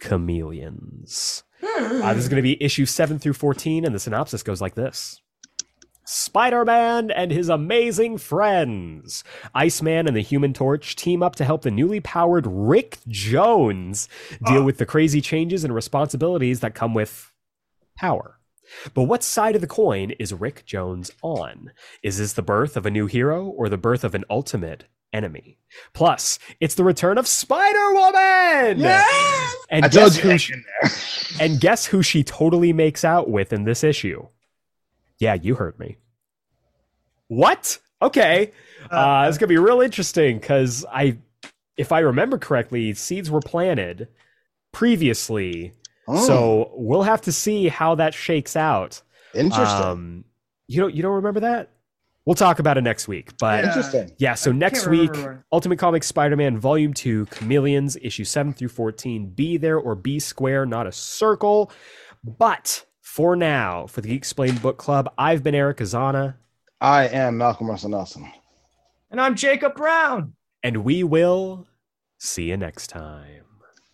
[0.00, 1.42] Chameleons.
[1.62, 4.74] Uh, this is going to be issue 7 through 14, and the synopsis goes like
[4.74, 5.20] this.
[6.04, 9.22] Spider Man and his amazing friends.
[9.54, 14.08] Iceman and the Human Torch team up to help the newly powered Rick Jones
[14.46, 17.32] deal with the crazy changes and responsibilities that come with
[17.96, 18.38] power.
[18.94, 21.72] But what side of the coin is Rick Jones on?
[22.02, 25.58] Is this the birth of a new hero or the birth of an ultimate enemy?
[25.94, 28.80] Plus, it's the return of Spider Woman!
[29.70, 30.54] And I guess who she-
[31.40, 34.26] and guess who she totally makes out with in this issue?
[35.18, 35.96] Yeah, you heard me.
[37.28, 37.78] What?
[38.00, 38.52] Okay.
[38.90, 41.16] Uh, it's gonna be real interesting because I,
[41.76, 44.08] if I remember correctly, seeds were planted
[44.72, 45.72] previously,
[46.08, 49.00] Oh, so we'll have to see how that shakes out.
[49.34, 49.66] interesting.
[49.86, 50.24] Um,
[50.66, 51.70] you don't you don't remember that?
[52.24, 53.36] We'll talk about it next week.
[53.38, 53.68] But Yeah.
[53.68, 54.12] interesting.
[54.18, 55.44] yeah, so I next week, remember.
[55.52, 59.30] Ultimate Comics Spider-Man Volume 2, Chameleons, issue 7 through 14.
[59.30, 61.72] Be there or be square, not a circle.
[62.22, 66.36] But for now, for the Geek Explained Book Club, I've been Eric Azana,
[66.80, 68.30] I am Malcolm Russell Nelson.
[69.10, 70.34] And I'm Jacob Brown.
[70.64, 71.66] and we will
[72.18, 73.41] see you next time.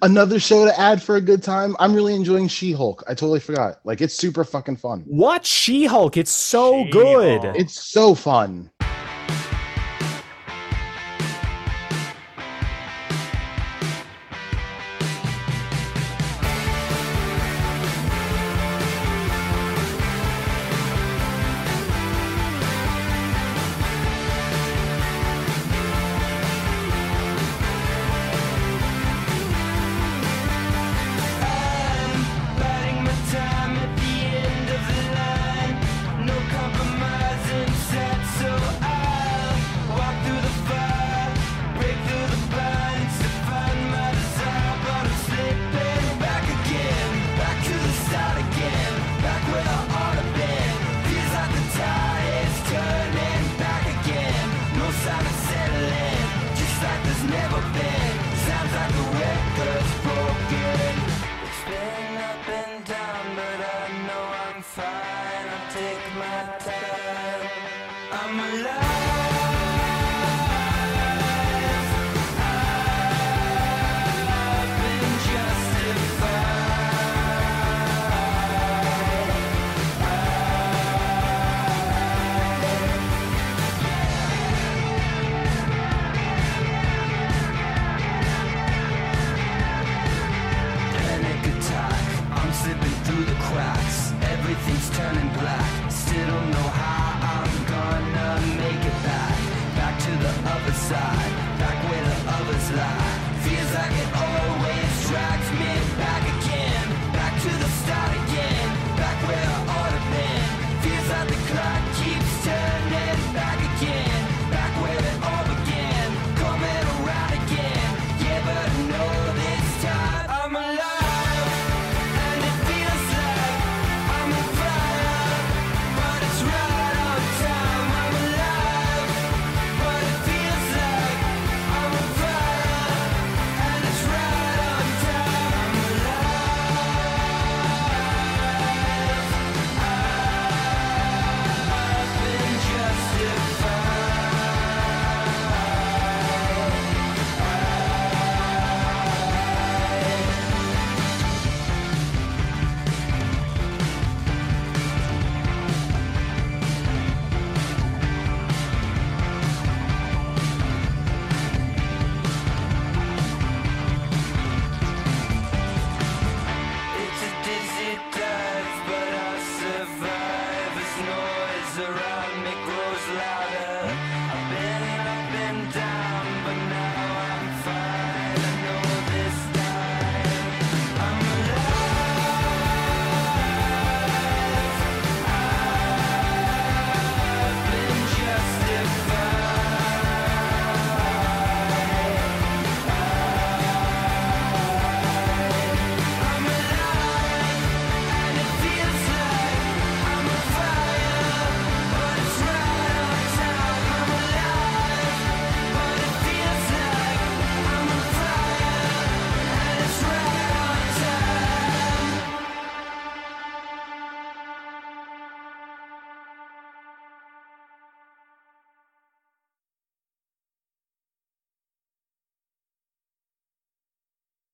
[0.01, 1.75] Another show to add for a good time.
[1.81, 3.03] I'm really enjoying She-Hulk.
[3.09, 3.81] I totally forgot.
[3.83, 5.03] Like it's super fucking fun.
[5.07, 6.17] Watch She-Hulk.
[6.17, 7.43] It's so good.
[7.43, 7.57] She-Hulk.
[7.59, 8.71] It's so fun.